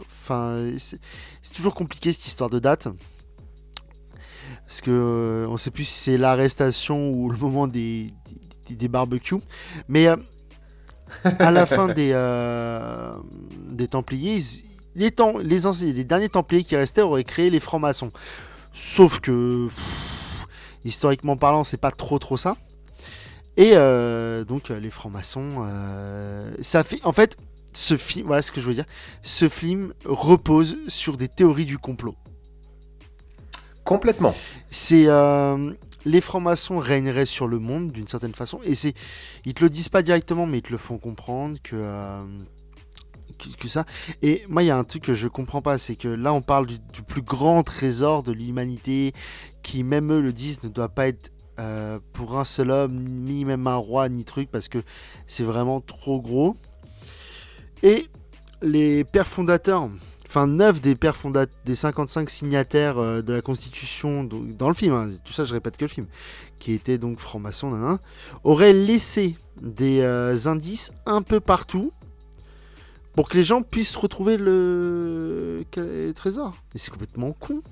Enfin, 0.00 0.71
c'est 0.78 1.54
toujours 1.54 1.75
compliqué 1.75 2.12
cette 2.12 2.26
histoire 2.26 2.50
de 2.50 2.59
date. 2.59 2.88
Parce 4.69 4.83
que 4.83 4.91
euh, 4.91 5.49
on 5.49 5.57
sait 5.57 5.71
plus 5.71 5.85
si 5.85 5.95
c'est 5.95 6.19
l'arrestation 6.19 7.09
ou 7.09 7.31
le 7.31 7.39
moment 7.39 7.67
des, 7.67 8.13
des, 8.69 8.89
barbecues. 8.89 9.41
Mais 9.89 10.09
euh, 10.09 10.17
à 11.39 11.51
la 11.51 11.65
fin 11.65 11.89
des, 11.89 12.11
euh, 12.13 13.17
des 13.71 13.89
Templiers, 13.89 14.43
les, 14.95 15.11
temps, 15.11 15.39
les, 15.39 15.61
les 15.95 16.05
derniers 16.05 16.29
Templiers 16.29 16.65
qui 16.65 16.77
restaient 16.77 17.01
auraient 17.01 17.25
créé 17.25 17.49
les 17.49 17.61
francs-maçons. 17.61 18.11
Sauf 18.75 19.21
que, 19.21 19.69
historiquement 20.85 21.39
parlant, 21.39 21.65
c'est 21.65 21.81
pas 21.81 21.91
trop 21.91 22.19
trop 22.19 22.37
ça. 22.37 22.59
Et 23.57 23.75
donc 24.47 24.69
les 24.69 24.91
francs-maçons, 24.91 25.67
ça 26.61 26.85
fait, 26.85 27.01
en 27.05 27.13
fait, 27.13 27.37
ce 27.73 27.97
film, 27.97 28.27
voilà 28.27 28.43
ce 28.43 28.53
que 28.53 28.61
je 28.61 28.67
veux 28.67 28.75
dire, 28.75 28.87
ce 29.23 29.49
film 29.49 29.95
repose 30.05 30.77
sur 30.89 31.17
des 31.17 31.29
théories 31.29 31.67
du 31.67 31.79
complot. 31.79 32.15
Complètement. 33.88 34.35
C'est 34.71 35.04
euh, 35.07 35.73
les 36.04 36.21
francs-maçons 36.21 36.76
régneraient 36.76 37.25
sur 37.25 37.47
le 37.47 37.59
monde 37.59 37.90
d'une 37.90 38.07
certaine 38.07 38.35
façon, 38.35 38.61
et 38.62 38.75
c'est 38.75 38.92
ils 39.47 39.54
te 39.54 39.64
le 39.64 39.71
disent 39.71 39.88
pas 39.88 40.02
directement, 40.02 40.45
mais 40.45 40.59
ils 40.59 40.62
te 40.62 40.71
le 40.71 40.76
font 40.76 40.99
comprendre 40.99 41.57
que 41.62 41.75
euh, 41.75 42.23
que, 43.59 43.66
ça. 43.66 43.87
Et 44.21 44.45
moi, 44.47 44.62
il 44.62 44.66
y 44.66 44.71
a 44.71 44.76
un 44.76 44.85
truc 44.85 45.04
que 45.04 45.14
je 45.14 45.26
comprends 45.26 45.62
pas, 45.62 45.78
c'est 45.78 45.97
que 45.97 46.09
là, 46.09 46.35
on 46.35 46.42
parle 46.42 46.66
du, 46.66 47.02
plus 47.07 47.23
grand 47.23 47.62
trésor 47.62 48.23
de 48.23 48.33
l'humanité, 48.33 49.14
qui 49.62 49.85
même 49.85 50.12
eux 50.12 50.21
le 50.21 50.35
disent, 50.35 50.62
ne 50.64 50.68
doit 50.68 50.90
pas 50.90 51.09
être 51.09 51.30
euh, 51.59 51.99
pour 52.12 52.38
un 52.38 52.45
seul 52.45 52.71
homme, 52.71 53.02
ni 53.02 53.47
même 53.47 53.66
un 53.68 53.76
roi, 53.76 54.11
ni 54.11 54.25
truc, 54.25 54.50
parce 54.50 54.68
que 54.68 54.80
c'est 55.26 55.45
vraiment 55.45 55.80
trop 55.80 56.21
gros. 56.21 56.57
Et 57.83 58.09
les 58.61 59.04
pères 59.04 59.28
fondateurs, 59.28 59.88
enfin 60.28 60.47
9 60.47 60.80
des 60.80 60.94
pères 60.94 61.16
fondateurs, 61.16 61.56
des 61.64 61.75
55 61.75 62.28
signataires 62.28 62.99
euh, 62.99 63.23
de 63.23 63.32
la 63.32 63.40
Constitution, 63.40 64.25
dans 64.25 64.68
le 64.68 64.75
film, 64.75 64.94
hein, 64.94 65.11
tout 65.25 65.32
ça 65.32 65.44
je 65.44 65.54
répète 65.54 65.76
que 65.76 65.85
le 65.85 65.88
film, 65.88 66.06
qui 66.58 66.73
était 66.73 66.99
donc 66.99 67.18
franc-maçon, 67.18 67.99
auraient 68.44 68.73
laissé 68.73 69.37
des 69.61 70.00
euh, 70.00 70.37
indices 70.47 70.92
un 71.06 71.23
peu 71.23 71.40
partout 71.40 71.92
pour 73.14 73.28
que 73.28 73.37
les 73.37 73.44
gens 73.44 73.62
puissent 73.62 73.97
retrouver 73.97 74.37
le, 74.37 75.64
trésor. 76.14 76.54
Et 76.75 76.78
c'est 76.78 76.90
complètement 76.90 77.32
con. 77.32 77.62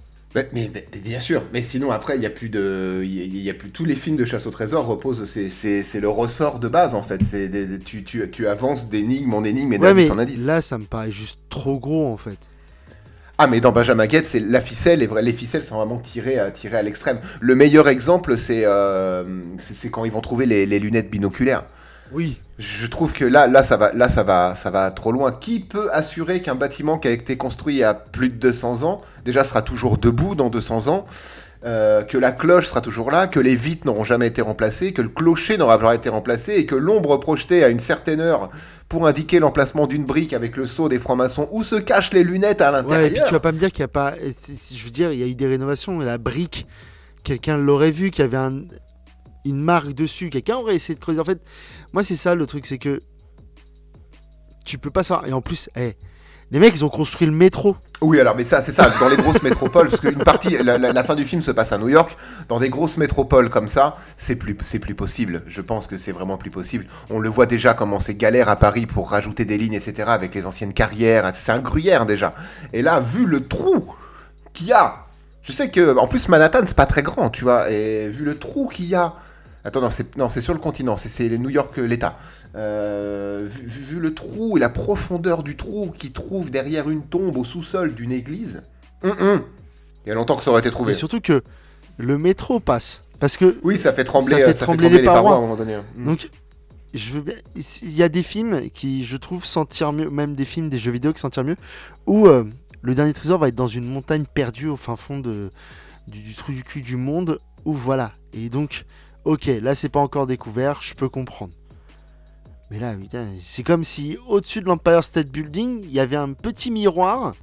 Mais, 0.53 0.71
bien 1.03 1.21
sûr, 1.21 1.43
mais 1.53 1.63
sinon 1.63 1.91
après 1.91 2.17
il 2.17 2.23
y 2.23 2.27
a 2.27 2.31
plus 2.31 2.49
de, 2.49 3.03
il 3.05 3.37
y, 3.37 3.51
a 3.51 3.55
plus 3.55 3.71
tous 3.71 3.85
les 3.85 3.97
films 3.97 4.17
de 4.17 4.25
chasse 4.25 4.47
au 4.47 4.51
trésor 4.51 4.87
reposent, 4.87 5.25
c'est 5.27 6.01
le 6.01 6.09
ressort 6.09 6.59
de 6.59 6.69
base 6.69 6.95
en 6.95 7.03
fait. 7.03 7.21
C'est 7.25 7.51
tu, 7.85 8.05
tu, 8.05 8.31
tu 8.31 8.47
avances 8.47 8.89
d'énigme 8.89 9.33
en 9.35 9.45
énigme 9.45 9.73
et 9.73 9.79
d'indice 9.79 10.11
en 10.11 10.19
indice. 10.19 10.41
Là 10.41 10.61
ça 10.61 10.79
me 10.79 10.85
paraît 10.85 11.11
juste 11.11 11.39
trop 11.49 11.79
gros 11.79 12.07
en 12.07 12.17
fait. 12.17 12.39
Ah 13.39 13.47
mais 13.47 13.61
dans 13.61 13.73
Benjamin 13.73 14.07
Guette, 14.07 14.25
c'est 14.25 14.41
la 14.41 14.63
ficelle, 14.63 15.01
les, 15.01 15.09
les 15.23 15.33
ficelles 15.35 15.65
sont 15.65 15.77
vraiment 15.77 15.99
tirées, 15.99 16.39
à, 16.39 16.51
tirées 16.51 16.79
à 16.79 16.83
l'extrême. 16.83 17.19
Le 17.41 17.55
meilleur 17.55 17.87
exemple, 17.87 18.39
c'est 18.39 18.63
euh, 18.65 19.25
c'est 19.59 19.91
quand 19.91 20.07
ils 20.07 20.13
vont 20.13 20.23
trouver 20.23 20.47
les, 20.47 20.65
les 20.65 20.79
lunettes 20.79 21.11
binoculaires. 21.11 21.65
Oui. 22.13 22.39
Je 22.59 22.87
trouve 22.87 23.13
que 23.13 23.25
là, 23.25 23.47
là, 23.47 23.63
ça 23.63 23.77
va, 23.77 23.93
là, 23.93 24.09
ça 24.09 24.23
va, 24.23 24.55
ça 24.57 24.71
va 24.71 24.91
trop 24.91 25.13
loin. 25.13 25.33
Qui 25.33 25.61
peut 25.61 25.91
assurer 25.93 26.41
qu'un 26.41 26.55
bâtiment 26.55 26.99
qui 26.99 27.09
a 27.09 27.11
été 27.11 27.37
construit 27.37 27.75
il 27.75 27.79
y 27.79 27.85
a 27.85 27.95
plus 27.95 28.31
de 28.31 28.37
200 28.37 28.83
ans, 28.83 29.03
déjà 29.25 29.45
sera 29.45 29.63
toujours 29.63 29.99
debout 29.99 30.35
dans 30.35 30.49
200 30.49 30.89
ans, 30.89 31.07
euh, 31.65 32.03
que 32.03 32.17
la 32.17 32.33
cloche 32.33 32.69
sera 32.69 32.81
toujours 32.81 33.11
là, 33.11 33.27
que 33.27 33.41
les 33.41 33.57
vitres 33.57 33.87
n'auront 33.87 34.05
jamais 34.05 34.29
été 34.29 34.41
remplacées, 34.41 34.93
que 34.93 35.03
le 35.03 35.09
clocher 35.09 35.59
n'aura 35.59 35.79
jamais 35.79 35.97
été 35.97 36.09
remplacé, 36.09 36.55
et 36.55 36.65
que 36.67 36.75
l'ombre 36.75 37.19
projetée 37.19 37.65
à 37.65 37.69
une 37.69 37.81
certaine 37.81 38.21
heure 38.21 38.51
pour 38.89 39.07
indiquer 39.07 39.41
l'emplacement 39.41 39.87
d'une 39.87 40.05
brique 40.05 40.33
avec 40.33 40.57
le 40.57 40.67
saut 40.67 40.89
des 40.89 40.99
francs-maçons, 40.99 41.49
où 41.51 41.63
se 41.63 41.77
cachent 41.77 42.13
les 42.13 42.23
lunettes 42.23 42.61
à 42.61 42.71
l'intérieur. 42.71 43.01
Ouais, 43.01 43.09
et 43.09 43.11
puis 43.11 43.23
tu 43.27 43.33
vas 43.33 43.41
pas 43.41 43.53
me 43.53 43.59
dire 43.59 43.71
qu'il 43.71 43.81
n'y 43.81 43.87
a 43.87 43.89
pas, 43.89 44.15
je 44.17 44.85
veux 44.85 44.91
dire, 44.91 45.13
il 45.13 45.19
y 45.19 45.23
a 45.23 45.27
eu 45.27 45.35
des 45.35 45.47
rénovations, 45.47 45.99
la 45.99 46.19
brique, 46.19 46.67
quelqu'un 47.25 47.57
l'aurait 47.57 47.91
vu, 47.91 48.11
qu'il 48.11 48.25
y 48.25 48.27
avait 48.29 48.37
un, 48.37 48.63
une 49.47 49.63
marque 49.63 49.93
dessus, 49.93 50.31
quelqu'un 50.31 50.57
aurait 50.57 50.77
essayé 50.77 50.95
de 50.95 51.01
creuser. 51.01 51.21
En 51.21 51.25
fait, 51.25 51.41
moi, 51.93 52.03
c'est 52.03 52.17
ça 52.17 52.35
le 52.35 52.47
truc, 52.47 52.67
c'est 52.67 52.79
que 52.79 53.01
tu 54.65 54.79
peux 54.79 54.91
pas 54.91 55.03
savoir. 55.03 55.27
Et 55.27 55.33
en 55.33 55.41
plus, 55.41 55.71
hey, 55.77 55.95
les 56.51 56.61
mecs, 56.61 56.75
ils 56.75 56.85
ont 56.85 56.89
construit 56.89 57.27
le 57.27 57.33
métro. 57.33 57.77
Oui, 58.03 58.21
alors, 58.21 58.37
mais 58.37 58.45
ça, 58.45 58.61
c'est 58.61 58.73
ça, 58.73 58.93
dans 59.01 59.09
les 59.09 59.17
grosses 59.17 59.43
métropoles, 59.43 59.89
parce 59.89 60.01
qu'une 60.01 60.23
partie, 60.23 60.57
la, 60.63 61.05
fin 61.05 61.15
du 61.15 61.25
film 61.25 61.43
se 61.43 61.51
passe 61.51 61.73
à 61.73 61.79
New 61.79 61.89
York, 61.89 62.17
dans 62.49 62.61
des 62.61 62.69
grosses 62.69 62.99
métropoles 62.99 63.51
comme 63.51 63.69
ça, 63.69 63.97
c'est 64.17 64.37
plus, 64.37 64.57
c'est 64.63 64.79
plus 64.79 64.95
possible. 64.95 65.43
Je 65.47 65.61
pense 65.61 65.87
que 65.87 65.97
c'est 65.97 66.13
vraiment 66.13 66.37
plus 66.37 66.51
possible. 66.51 66.87
On 67.11 67.19
le 67.19 67.29
voit 67.29 67.47
déjà 67.47 67.75
comment 67.75 67.99
c'est 67.99 68.15
galère 68.15 68.49
à 68.49 68.57
Paris 68.57 68.87
pour 68.87 69.11
rajouter 69.11 69.45
des 69.45 69.59
lignes, 69.59 69.75
etc., 69.75 70.05
avec 70.09 70.35
les 70.35 70.47
anciennes 70.47 70.75
carrières. 70.75 71.31
C'est 71.35 71.53
un 71.53 71.61
gruyère 71.61 72.07
déjà. 72.07 72.35
Et 72.73 72.83
là, 72.83 73.01
vu 73.01 73.27
le 73.27 73.47
trou 73.47 73.95
qu'il 74.53 74.69
y 74.69 74.73
a, 74.73 75.07
je 75.43 75.53
sais 75.53 75.71
que, 75.71 75.97
en 75.97 76.07
plus, 76.07 76.29
Manhattan, 76.29 76.61
c'est 76.65 76.77
pas 76.77 76.87
très 76.87 77.03
grand, 77.03 77.31
tu 77.31 77.45
vois, 77.45 77.71
et 77.71 78.09
vu 78.09 78.25
le 78.25 78.39
trou 78.39 78.69
qu'il 78.69 78.87
y 78.87 78.95
a 78.95 79.15
Attends, 79.67 79.81
non, 80.17 80.29
c'est 80.29 80.41
sur 80.41 80.53
le 80.53 80.61
continent, 80.61 80.97
c'est 80.97 81.29
New 81.29 81.51
York, 81.51 81.77
euh, 81.81 81.87
l'État. 81.87 82.21
Euh, 82.55 83.49
vu, 83.51 83.99
le 83.99 84.15
trou 84.15 84.57
et 84.57 84.61
la 84.61 84.69
profondeur 84.69 85.43
du 85.43 85.57
trou 85.57 85.93
qui 85.99 86.13
trouve 86.13 86.51
derrière 86.51 86.89
une 86.89 87.03
tombe 87.03 87.37
au 87.37 87.43
sous-sol 87.43 87.97
d'une 87.97 88.13
église, 88.13 88.63
hum, 89.03 89.17
hum. 89.19 89.43
il 90.05 90.11
y 90.11 90.13
a 90.13 90.15
longtemps 90.15 90.37
que 90.37 90.45
ça 90.45 90.53
aurait 90.53 90.61
été 90.61 90.71
trouvé. 90.71 90.93
Et 90.93 90.95
surtout 90.95 91.21
que 91.21 91.43
le 91.97 92.17
métro 92.17 92.61
passe. 92.61 93.03
Parce 93.19 93.37
que 93.37 93.59
oui, 93.65 93.77
ça 93.77 93.93
fait 93.93 94.05
trembler, 94.05 94.39
ça 94.39 94.55
fait 94.55 94.65
trembler, 94.65 94.89
les, 94.89 95.03
parois. 95.03 95.33
à 95.33 95.39
un 95.39 95.41
moment 95.41 95.57
donné. 95.57 95.75
Hum. 95.75 96.05
Donc, 96.05 96.31
je 96.95 97.11
veux 97.11 97.25
il 97.57 97.93
y 97.93 98.05
a 98.05 98.09
des 98.09 98.23
films 98.23 98.71
qui, 98.71 99.05
je 99.05 99.17
trouve, 99.17 99.45
sentir 99.45 99.93
mieux, 99.93 100.11
même 100.11 100.37
des 100.37 100.45
films, 100.45 100.69
des 100.69 100.79
jeux 100.79 100.93
vidéo 100.93 101.13
qui 101.13 101.19
sentir 101.19 101.43
mieux, 101.43 101.57
où 102.07 102.29
euh, 102.29 102.45
le 102.83 102.95
dernier 102.95 103.15
trésor 103.15 103.41
va 103.41 103.49
être 103.49 103.57
dans 103.57 103.67
une 103.67 103.89
montagne 103.89 104.27
perdue 104.33 104.69
au 104.69 104.77
fin 104.77 104.95
fond 104.95 105.19
de, 105.19 105.51
du, 106.07 106.21
du 106.21 106.35
trou 106.35 106.53
du 106.53 106.63
cul 106.63 106.83
du 106.83 106.97
monde, 106.97 107.41
où 107.65 107.73
voilà. 107.73 108.13
Et 108.33 108.49
donc, 108.49 108.85
Ok, 109.27 109.47
là 109.61 109.75
c'est 109.75 109.89
pas 109.89 109.99
encore 109.99 110.29
découvert, 110.29 110.81
je 110.83 110.95
peux 110.95 111.09
comprendre. 111.09 111.53
Mais 112.71 112.79
là, 112.79 112.95
c'est 113.43 113.65
comme 113.65 113.83
si 113.83 114.17
au-dessus 114.29 114.61
de 114.61 114.67
l'Empire 114.67 115.03
State 115.03 115.27
Building, 115.27 115.81
il 115.83 115.91
y 115.91 115.99
avait 115.99 116.15
un 116.15 116.33
petit 116.33 116.71
miroir 116.71 117.35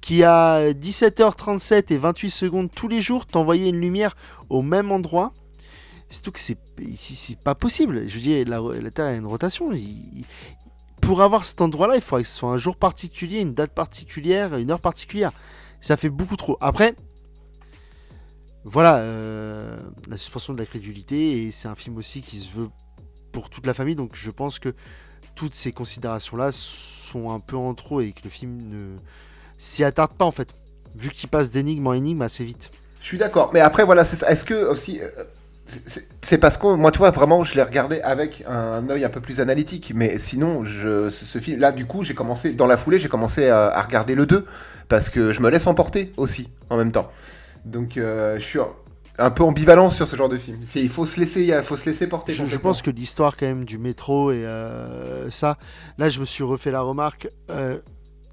qui 0.00 0.24
à 0.24 0.72
17h37 0.72 1.92
et 1.92 1.96
28 1.96 2.30
secondes 2.30 2.70
tous 2.74 2.88
les 2.88 3.00
jours 3.00 3.24
t'envoyait 3.24 3.68
une 3.68 3.80
lumière 3.80 4.16
au 4.48 4.62
même 4.62 4.90
endroit. 4.90 5.32
C'est 6.08 6.22
tout 6.22 6.32
que 6.32 6.40
c'est 6.40 6.58
c'est 6.96 7.38
pas 7.38 7.54
possible. 7.54 8.08
Je 8.08 8.14
veux 8.16 8.20
dire, 8.20 8.48
la, 8.48 8.90
Terre 8.90 9.06
a 9.06 9.12
une 9.12 9.26
rotation. 9.26 9.70
pour 11.00 11.22
avoir 11.22 11.44
cet 11.44 11.60
endroit-là, 11.60 11.94
il 11.94 12.02
faudrait 12.02 12.24
que 12.24 12.28
ce 12.28 12.36
soit 12.36 12.50
un 12.50 12.58
jour 12.58 12.74
particulier, 12.74 13.38
une 13.38 13.54
date 13.54 13.74
particulière, 13.74 14.56
une 14.56 14.72
heure 14.72 14.80
particulière. 14.80 15.30
Ça 15.80 15.96
fait 15.96 16.10
beaucoup 16.10 16.36
trop. 16.36 16.58
Après, 16.60 16.96
voilà, 18.64 18.98
euh, 18.98 19.76
la 20.08 20.16
suspension 20.16 20.52
de 20.52 20.58
la 20.58 20.66
crédulité, 20.66 21.44
et 21.44 21.50
c'est 21.50 21.68
un 21.68 21.74
film 21.74 21.96
aussi 21.96 22.20
qui 22.20 22.38
se 22.38 22.52
veut 22.54 22.68
pour 23.32 23.48
toute 23.48 23.66
la 23.66 23.74
famille, 23.74 23.94
donc 23.94 24.10
je 24.14 24.30
pense 24.30 24.58
que 24.58 24.74
toutes 25.34 25.54
ces 25.54 25.72
considérations-là 25.72 26.50
sont 26.52 27.30
un 27.30 27.40
peu 27.40 27.56
en 27.56 27.74
trop 27.74 28.00
et 28.00 28.12
que 28.12 28.20
le 28.24 28.30
film 28.30 28.58
ne 28.68 28.96
s'y 29.58 29.84
attarde 29.84 30.12
pas 30.12 30.24
en 30.24 30.32
fait, 30.32 30.48
vu 30.94 31.10
qu'il 31.10 31.28
passe 31.28 31.50
d'énigme 31.50 31.86
en 31.86 31.94
énigme 31.94 32.22
assez 32.22 32.44
vite. 32.44 32.70
Je 33.00 33.06
suis 33.06 33.18
d'accord, 33.18 33.50
mais 33.54 33.60
après 33.60 33.84
voilà, 33.84 34.02
est-ce 34.02 34.44
que 34.44 34.68
aussi... 34.68 35.00
Euh, 35.00 35.08
c'est 36.20 36.38
parce 36.38 36.56
que 36.56 36.74
moi, 36.74 36.90
tu 36.90 36.98
vois, 36.98 37.12
vraiment, 37.12 37.44
je 37.44 37.54
l'ai 37.54 37.62
regardé 37.62 38.00
avec 38.00 38.42
un 38.48 38.90
œil 38.90 39.04
un 39.04 39.08
peu 39.08 39.20
plus 39.20 39.40
analytique. 39.40 39.92
Mais 39.94 40.18
sinon, 40.18 40.64
ce, 40.64 41.38
film, 41.38 41.60
là, 41.60 41.70
du 41.70 41.86
coup, 41.86 42.02
j'ai 42.02 42.12
commencé, 42.14 42.54
dans 42.54 42.66
la 42.66 42.76
foulée, 42.76 42.98
j'ai 42.98 43.08
commencé 43.08 43.48
à, 43.48 43.66
à, 43.68 43.80
regarder 43.82 44.16
le 44.16 44.26
2. 44.26 44.46
Parce 44.88 45.08
que 45.08 45.32
je 45.32 45.40
me 45.40 45.48
laisse 45.48 45.68
emporter 45.68 46.12
aussi, 46.16 46.48
en 46.70 46.76
même 46.76 46.90
temps. 46.90 47.12
Donc 47.64 47.96
euh, 47.96 48.36
je 48.36 48.44
suis 48.44 48.58
un 49.18 49.30
peu 49.30 49.42
ambivalent 49.42 49.90
sur 49.90 50.06
ce 50.06 50.16
genre 50.16 50.28
de 50.28 50.36
film. 50.36 50.60
Il 50.74 50.88
faut 50.88 51.06
se 51.06 51.20
laisser, 51.20 51.44
il 51.44 51.62
faut 51.62 51.76
se 51.76 51.88
laisser 51.88 52.06
porter. 52.06 52.32
Je, 52.32 52.56
pense 52.56 52.82
que 52.82 52.90
l'histoire 52.90 53.36
quand 53.36 53.46
même 53.46 53.64
du 53.64 53.78
métro 53.78 54.30
et 54.32 54.44
euh, 54.44 55.30
ça, 55.30 55.58
là 55.98 56.08
je 56.08 56.20
me 56.20 56.24
suis 56.24 56.44
refait 56.44 56.70
la 56.70 56.80
remarque, 56.80 57.28
euh, 57.50 57.78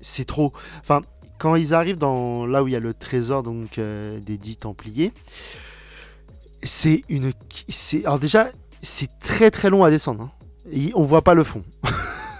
c'est 0.01 0.25
trop. 0.25 0.53
Enfin, 0.79 1.01
quand 1.39 1.55
ils 1.55 1.73
arrivent 1.73 1.97
dans 1.97 2.45
là 2.45 2.63
où 2.63 2.67
il 2.67 2.73
y 2.73 2.75
a 2.75 2.79
le 2.79 2.93
trésor 2.93 3.43
donc 3.43 3.79
des 3.79 4.37
dix 4.37 4.57
Templiers, 4.57 5.13
c'est 6.63 7.03
une, 7.09 7.33
c'est 7.67 8.05
alors 8.05 8.19
déjà 8.19 8.49
c'est 8.81 9.09
très 9.19 9.51
très 9.51 9.69
long 9.69 9.83
à 9.83 9.89
descendre. 9.89 10.23
Hein. 10.23 10.31
Et 10.71 10.91
on 10.95 11.03
voit 11.03 11.21
pas 11.21 11.33
le 11.33 11.43
fond. 11.43 11.63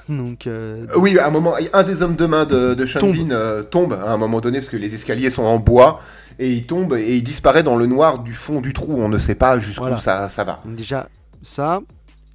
Donc, 0.10 0.48
Oui, 0.96 1.20
à 1.20 1.28
un 1.28 1.30
moment, 1.30 1.56
un 1.74 1.84
des 1.84 2.02
hommes 2.02 2.16
de 2.16 2.26
main 2.26 2.46
de, 2.46 2.74
de 2.74 2.86
Sean 2.86 3.02
tombe. 3.02 3.70
tombe 3.70 3.92
à 3.92 4.14
un 4.14 4.16
moment 4.16 4.40
donné 4.40 4.60
parce 4.60 4.70
que 4.70 4.78
les 4.78 4.96
escaliers 4.96 5.30
sont 5.30 5.44
en 5.44 5.60
bois 5.60 6.00
et 6.40 6.52
il 6.52 6.66
tombe 6.66 6.94
et 6.94 7.18
il 7.18 7.24
disparaît 7.24 7.64
dans 7.64 7.76
le 7.76 7.86
noir 7.86 8.20
du 8.20 8.34
fond 8.34 8.62
du 8.62 8.74
trou. 8.74 8.96
On 8.98 9.10
ne 9.10 9.18
sait 9.18 9.36
pas 9.36 9.60
jusqu'où 9.60 9.98
ça, 10.00 10.30
ça 10.30 10.44
va. 10.44 10.62
déjà, 10.66 11.10
ça. 11.42 11.82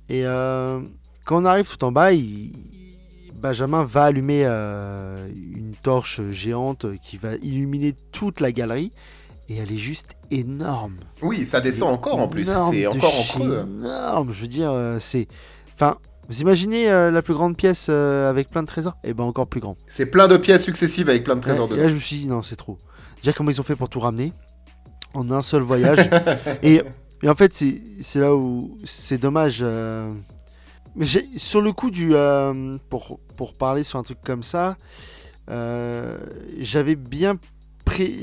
Et 0.09 0.27
euh, 0.27 0.81
quand 1.25 1.43
on 1.43 1.45
arrive 1.45 1.69
tout 1.69 1.85
en 1.85 1.93
bas, 1.93 2.11
Benjamin 3.35 3.85
va 3.85 4.05
allumer 4.05 4.43
euh, 4.45 5.29
une 5.55 5.75
torche 5.83 6.21
géante 6.31 6.87
qui 7.03 7.17
va 7.17 7.35
illuminer 7.37 7.95
toute 8.12 8.41
la 8.41 8.53
galerie. 8.53 8.93
Et 9.49 9.57
elle 9.57 9.73
est 9.73 9.79
juste 9.79 10.11
énorme. 10.31 10.97
Oui, 11.21 11.47
ça 11.47 11.61
descend 11.61 11.93
encore 11.93 12.21
en 12.21 12.29
plus. 12.29 12.47
C'est 12.47 12.87
encore 12.87 13.19
en 13.19 13.23
creux. 13.25 13.67
Énorme, 13.69 14.33
je 14.33 14.41
veux 14.41 14.47
dire, 14.49 14.71
euh, 14.71 14.99
c'est. 15.01 15.27
Enfin, 15.75 15.99
vous 16.29 16.41
imaginez 16.41 16.87
la 16.87 17.23
plus 17.23 17.35
grande 17.35 17.57
pièce 17.57 17.88
avec 17.88 18.49
plein 18.49 18.62
de 18.62 18.69
trésors? 18.69 18.97
Et 19.05 19.11
eh 19.11 19.15
ben 19.15 19.25
encore 19.25 19.49
plus 19.49 19.61
grand. 19.61 19.77
C'est 19.88 20.07
plein 20.07 20.29
de 20.29 20.37
pièces 20.37 20.62
successives 20.62 21.09
avec 21.09 21.25
plein 21.25 21.37
de 21.37 21.41
trésors 21.41 21.69
dedans. 21.69 21.81
Et 21.81 21.85
là, 21.85 21.88
je 21.88 21.95
me 21.95 22.01
suis 22.01 22.17
dit, 22.17 22.27
non, 22.27 22.43
c'est 22.43 22.57
trop. 22.57 22.79
Déjà, 23.23 23.33
comment 23.33 23.51
ils 23.51 23.61
ont 23.61 23.65
fait 23.65 23.77
pour 23.77 23.89
tout 23.89 24.01
ramener 24.01 24.33
en 25.15 25.31
un 25.31 25.43
seul 25.43 25.63
voyage. 25.63 26.09
et, 26.63 26.83
en 27.27 27.35
fait, 27.35 27.55
c'est 27.55 28.19
là 28.19 28.35
où 28.35 28.79
c'est 28.85 29.19
dommage. 29.19 29.59
Euh, 29.63 30.13
mais 30.97 31.07
sur 31.37 31.61
le 31.61 31.73
coup 31.73 31.91
du. 31.91 32.15
Euh, 32.15 32.77
pour, 32.91 33.21
pour 33.37 33.55
parler 33.55 33.85
sur 33.85 33.99
un 33.99 34.03
truc 34.03 34.19
comme 34.25 34.43
ça, 34.43 34.77
euh, 35.51 36.19
j'avais 36.59 36.97
bien. 36.97 37.39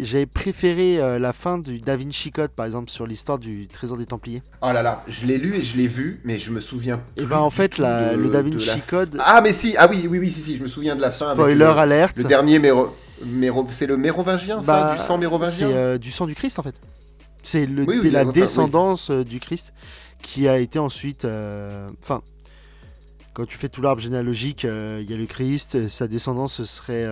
J'avais 0.02 0.26
préféré 0.26 1.20
la 1.20 1.32
fin 1.32 1.60
du 1.60 1.80
Da 1.80 1.96
Vinci 1.96 2.32
Code, 2.32 2.50
par 2.50 2.66
exemple, 2.66 2.90
sur 2.90 3.06
l'histoire 3.06 3.38
du 3.38 3.68
Trésor 3.68 3.98
des 3.98 4.08
Templiers. 4.08 4.42
Oh 4.64 4.72
là 4.74 4.82
là, 4.82 5.04
je 5.08 5.28
l'ai 5.28 5.38
lu 5.38 5.54
et 5.54 5.62
je 5.62 5.78
l'ai 5.78 5.86
vu, 5.86 6.22
mais 6.24 6.40
je 6.40 6.50
me 6.50 6.60
souviens. 6.60 7.02
Et 7.18 7.26
ben 7.26 7.38
en 7.38 7.52
fait, 7.52 7.78
le 7.78 8.30
Da 8.30 8.42
Vinci 8.42 8.82
Code. 8.88 9.18
Ah, 9.20 9.42
mais 9.44 9.54
si, 9.54 9.76
ah 9.78 9.88
oui, 9.88 10.08
oui, 10.10 10.18
oui, 10.18 10.30
si, 10.30 10.42
si, 10.42 10.58
je 10.58 10.64
me 10.64 10.68
souviens 10.68 10.96
de 10.96 11.02
la 11.02 11.12
fin. 11.12 11.34
Spoiler 11.34 11.66
alerte. 11.66 12.18
Le 12.18 12.24
dernier, 12.24 12.58
mais 12.58 12.72
c'est 13.70 13.88
le 13.88 13.98
mérovingien, 13.98 14.62
ça 14.62 14.84
bah, 14.84 14.96
Du 14.96 15.02
sang 15.02 15.18
mérovingien 15.18 15.68
C'est 15.68 15.74
euh, 15.74 15.98
du 15.98 16.12
sang 16.12 16.26
du 16.26 16.36
Christ, 16.36 16.60
en 16.60 16.64
fait. 16.64 16.76
C'est 17.42 17.66
la 17.66 18.26
descendance 18.26 19.10
euh, 19.10 19.24
du 19.24 19.40
Christ 19.40 19.74
qui 20.22 20.48
a 20.48 20.58
été 20.58 20.80
ensuite. 20.80 21.26
Euh, 21.26 21.90
enfin. 22.02 22.22
quand 23.34 23.46
tu 23.46 23.58
fais 23.58 23.70
tout 23.70 23.82
l'arbre 23.82 24.02
généalogique, 24.02 24.64
il 24.64 25.10
y 25.10 25.14
a 25.14 25.18
le 25.18 25.26
Christ, 25.26 25.88
sa 25.88 26.08
descendance 26.08 26.64
serait 26.64 27.08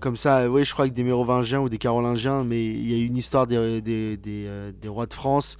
comme 0.00 0.16
ça, 0.16 0.50
oui, 0.50 0.64
je 0.64 0.72
crois 0.72 0.88
que 0.88 0.94
des 0.94 1.04
Mérovingiens 1.04 1.60
ou 1.60 1.68
des 1.68 1.78
Carolingiens, 1.78 2.42
mais 2.42 2.64
il 2.66 2.90
y 2.90 3.00
a 3.00 3.06
une 3.06 3.16
histoire 3.16 3.46
des, 3.46 3.80
des, 3.80 4.16
des, 4.16 4.88
rois 4.88 5.06
de 5.06 5.14
France, 5.14 5.56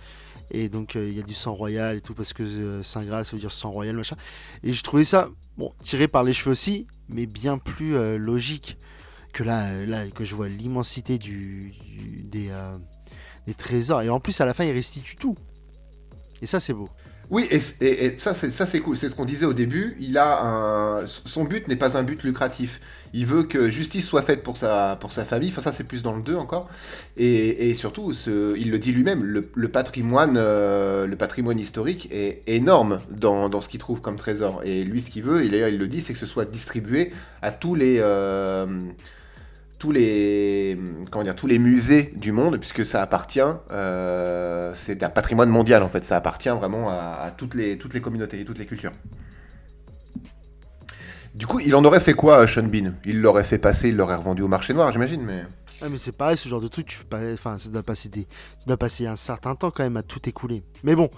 et 0.53 0.69
donc 0.69 0.95
il 0.95 1.13
y 1.13 1.19
a 1.19 1.23
du 1.23 1.35
sang 1.35 1.55
royal 1.55 1.97
et 1.97 2.01
tout, 2.01 2.15
parce 2.15 2.33
que 2.33 2.83
Saint 2.83 3.05
Graal, 3.05 3.25
ça 3.25 3.33
veut 3.33 3.41
dire 3.41 3.51
sang 3.51 3.71
royal, 3.71 3.97
machin. 3.97 4.17
Et 4.63 4.73
je 4.73 4.83
trouvais 4.83 5.05
ça, 5.05 5.29
bon, 5.57 5.73
tiré 5.83 6.07
par 6.07 6.23
les 6.23 6.33
cheveux 6.33 6.53
aussi, 6.53 6.87
mais 7.09 7.27
bien 7.27 7.59
plus 7.59 7.97
logique 8.19 8.77
que 9.33 9.43
là, 9.43 9.85
là, 9.87 10.07
que 10.09 10.25
je 10.25 10.35
vois 10.35 10.49
l'immensité 10.49 11.19
du, 11.19 11.73
des, 12.25 12.51
des 13.47 13.55
trésors. 13.55 14.03
Et 14.03 14.11
en 14.11 14.21
plus, 14.21 14.41
à 14.41 14.45
la 14.45 14.53
fin, 14.55 14.65
il 14.65 14.73
restitue 14.73 15.17
tout. 15.17 15.37
Et 16.43 16.47
ça, 16.47 16.61
c'est 16.61 16.75
beau. 16.75 16.89
Oui, 17.33 17.49
et, 17.51 17.61
ça, 18.19 18.35
c'est 18.35 18.51
ça, 18.51 18.67
c'est 18.67 18.81
cool. 18.81 18.99
C'est 18.99 19.09
ce 19.09 19.15
qu'on 19.15 19.25
disait 19.25 19.47
au 19.47 19.55
début. 19.55 19.97
Il 19.99 20.19
a 20.19 20.45
un, 20.45 21.07
son 21.07 21.45
but 21.45 21.67
n'est 21.67 21.77
pas 21.77 21.97
un 21.97 22.03
but 22.03 22.23
lucratif. 22.25 22.79
Il 23.15 23.25
veut 23.25 23.45
que 23.45 23.71
justice 23.71 24.07
soit 24.07 24.21
faite 24.21 24.43
pour 24.43 24.59
sa, 24.59 24.99
pour 25.01 25.13
sa 25.13 25.25
famille. 25.25 25.49
Enfin, 25.49 25.63
ça, 25.63 25.73
c'est 25.73 25.85
plus 25.85 26.03
dans 26.03 26.15
le 26.15 26.23
2 26.23 26.37
encore. 26.37 26.69
Et, 27.17 27.75
surtout, 27.75 28.13
ce, 28.13 28.55
il 28.59 28.71
le 28.71 28.79
dit 28.79 28.93
lui-même, 28.93 29.25
le, 29.25 29.69
patrimoine, 29.69 30.37
euh, 30.37 31.07
le 31.07 31.17
patrimoine 31.17 31.59
historique 31.59 32.07
est 32.13 32.43
énorme 32.47 33.01
dans, 33.11 33.49
dans 33.49 33.63
ce 33.63 33.71
qu'il 33.71 33.81
trouve 33.81 34.03
comme 34.03 34.19
trésor. 34.19 34.61
Et 34.65 34.85
lui, 34.85 35.01
ce 35.01 35.09
qu'il 35.09 35.23
veut, 35.23 35.43
il, 35.43 35.55
il 35.55 35.79
le 35.79 35.89
dit, 35.89 36.03
c'est 36.03 36.13
que 36.13 36.19
ce 36.19 36.27
soit 36.27 36.45
distribué 36.45 37.15
à 37.41 37.51
tous 37.51 37.75
les. 37.75 37.97
Euh, 38.01 38.67
tous 39.83 39.91
les, 39.91 40.79
comment 41.11 41.25
dire, 41.25 41.35
tous 41.35 41.49
les 41.49 41.59
musées 41.59 42.13
du 42.15 42.31
monde, 42.31 42.57
puisque 42.59 42.87
ça 42.87 43.03
appartient, 43.03 43.41
euh, 43.73 44.73
c'est 44.77 45.03
un 45.03 45.11
patrimoine 45.11 45.49
mondial 45.49 45.83
en 45.83 45.89
fait, 45.89 46.05
ça 46.05 46.17
appartient 46.17 46.51
vraiment 46.51 46.89
à, 46.89 47.33
toutes, 47.37 47.57
les, 47.57 47.77
toutes 47.79 47.93
les 47.93 48.01
communautés 48.01 48.39
et 48.39 48.45
toutes 48.45 48.61
les 48.61 48.67
cultures. 48.67 48.93
Du 51.35 51.49
coup, 51.49 51.59
il 51.59 51.75
en 51.75 51.85
aurait 51.85 51.99
fait 51.99 52.15
quoi, 52.15 52.47
Sean 52.47 52.63
Bean? 52.63 52.93
Il 53.05 53.23
l'aurait 53.23 53.43
fait 53.43 53.59
passer, 53.59 53.89
il 53.89 53.97
l'aurait 53.97 54.15
revendu 54.15 54.43
au 54.43 54.47
marché 54.47 54.73
noir, 54.73 54.93
j'imagine, 54.93 55.25
mais... 55.25 55.43
Ah, 55.81 55.89
mais 55.89 55.99
c'est 55.99 56.13
pareil, 56.13 56.37
ce 56.37 56.49
genre 56.49 56.61
de 56.61 56.69
truc, 56.69 56.87
tu, 56.87 56.99
enfin, 57.35 57.59
ça 57.59 57.69
doit 57.69 57.83
passer 57.83 58.09
des... 58.09 58.29
dois 58.69 58.77
passer 58.77 59.09
un 59.09 59.17
certain 59.17 59.57
temps 59.57 59.73
quand 59.73 59.83
même 59.83 59.97
à 59.97 60.05
tout 60.05 60.29
écouler. 60.29 60.63
Mais 60.85 60.95
bon, 60.95 61.11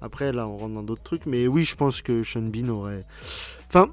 après, 0.00 0.32
là, 0.32 0.48
on 0.48 0.56
rentre 0.56 0.72
dans 0.72 0.82
d'autres 0.82 1.02
trucs, 1.02 1.26
mais 1.26 1.46
oui, 1.46 1.64
je 1.64 1.76
pense 1.76 2.00
que 2.00 2.22
Sean 2.22 2.40
Bean 2.40 2.70
aurait... 2.70 3.04
Enfin, 3.68 3.90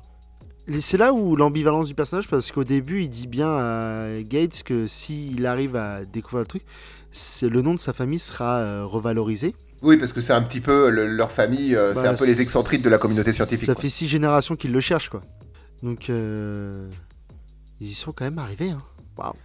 c'est 0.80 0.98
là 0.98 1.14
où 1.14 1.36
l'ambivalence 1.36 1.88
du 1.88 1.96
personnage, 1.96 2.28
parce 2.28 2.52
qu'au 2.52 2.64
début, 2.64 3.04
il 3.04 3.10
dit 3.10 3.28
bien 3.28 3.50
à 3.50 4.22
Gates 4.22 4.64
que 4.64 4.88
s'il 4.88 5.46
arrive 5.46 5.76
à 5.76 6.06
découvrir 6.06 6.42
le 6.42 6.48
truc, 6.48 6.64
le 7.42 7.62
nom 7.62 7.74
de 7.74 7.80
sa 7.80 7.94
famille 7.94 8.20
sera 8.20 8.60
euh, 8.60 8.86
revalorisé. 8.86 9.56
Oui, 9.82 9.98
parce 9.98 10.14
que 10.14 10.22
c'est 10.22 10.34
un 10.34 10.42
petit 10.42 10.62
peu 10.62 10.90
leur 10.90 11.32
famille, 11.32 11.76
euh, 11.76 11.94
c'est 11.94 12.04
bah, 12.04 12.12
un 12.12 12.14
peu 12.14 12.26
les 12.26 12.40
excentriques 12.40 12.84
de 12.84 12.90
la 12.90 12.98
communauté 12.98 13.34
scientifique. 13.34 13.66
Ça 13.66 13.76
fait 13.76 13.90
six 13.90 14.08
générations 14.08 14.56
qu'ils 14.56 14.72
le 14.72 14.80
cherchent, 14.80 15.10
quoi. 15.10 15.22
Donc, 15.82 16.10
euh, 16.10 16.90
ils 17.82 17.90
y 17.90 17.94
sont 17.94 18.14
quand 18.14 18.24
même 18.24 18.40
arrivés. 18.40 18.70
Hein. 18.70 18.82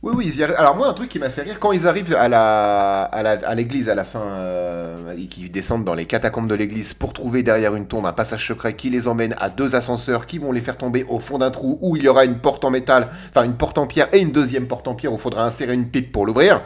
Oui, 0.02 0.12
oui, 0.16 0.42
Alors 0.56 0.76
moi, 0.76 0.88
un 0.88 0.94
truc 0.94 1.10
qui 1.10 1.18
m'a 1.18 1.28
fait 1.28 1.42
rire, 1.42 1.60
quand 1.60 1.72
ils 1.72 1.86
arrivent 1.86 2.14
à 2.14 2.28
la 2.28 3.02
à 3.02 3.54
l'église 3.54 3.90
à, 3.90 3.94
la 3.94 4.04
fin, 4.04 4.22
euh, 4.22 5.14
et 5.16 5.26
qu'ils 5.26 5.52
descendent 5.52 5.84
dans 5.84 5.94
les 5.94 6.06
catacombes 6.06 6.48
de 6.48 6.54
l'église 6.54 6.94
pour 6.94 7.12
trouver 7.12 7.42
derrière 7.42 7.74
une 7.74 7.86
tombe 7.86 8.06
un 8.06 8.14
passage 8.14 8.46
secret 8.46 8.76
qui 8.76 8.88
les 8.88 9.08
emmène 9.08 9.34
à 9.38 9.50
deux 9.50 9.74
ascenseurs 9.74 10.26
qui 10.26 10.38
vont 10.38 10.52
les 10.52 10.62
faire 10.62 10.78
tomber 10.78 11.04
au 11.08 11.20
fond 11.20 11.38
d'un 11.38 11.50
trou 11.50 11.78
où 11.82 11.96
il 11.96 12.02
y 12.02 12.08
aura 12.08 12.24
une 12.24 12.38
porte 12.38 12.64
en 12.64 12.70
métal, 12.70 13.08
enfin 13.28 13.44
une 13.44 13.56
porte 13.56 13.76
en 13.76 13.86
pierre 13.86 14.08
et 14.12 14.20
une 14.20 14.32
deuxième 14.32 14.66
porte 14.68 14.88
en 14.88 14.94
pierre 14.94 15.12
où 15.12 15.16
il 15.16 15.20
faudra 15.20 15.44
insérer 15.44 15.74
une 15.74 15.88
pipe 15.88 16.12
pour 16.12 16.24
l'ouvrir. 16.24 16.62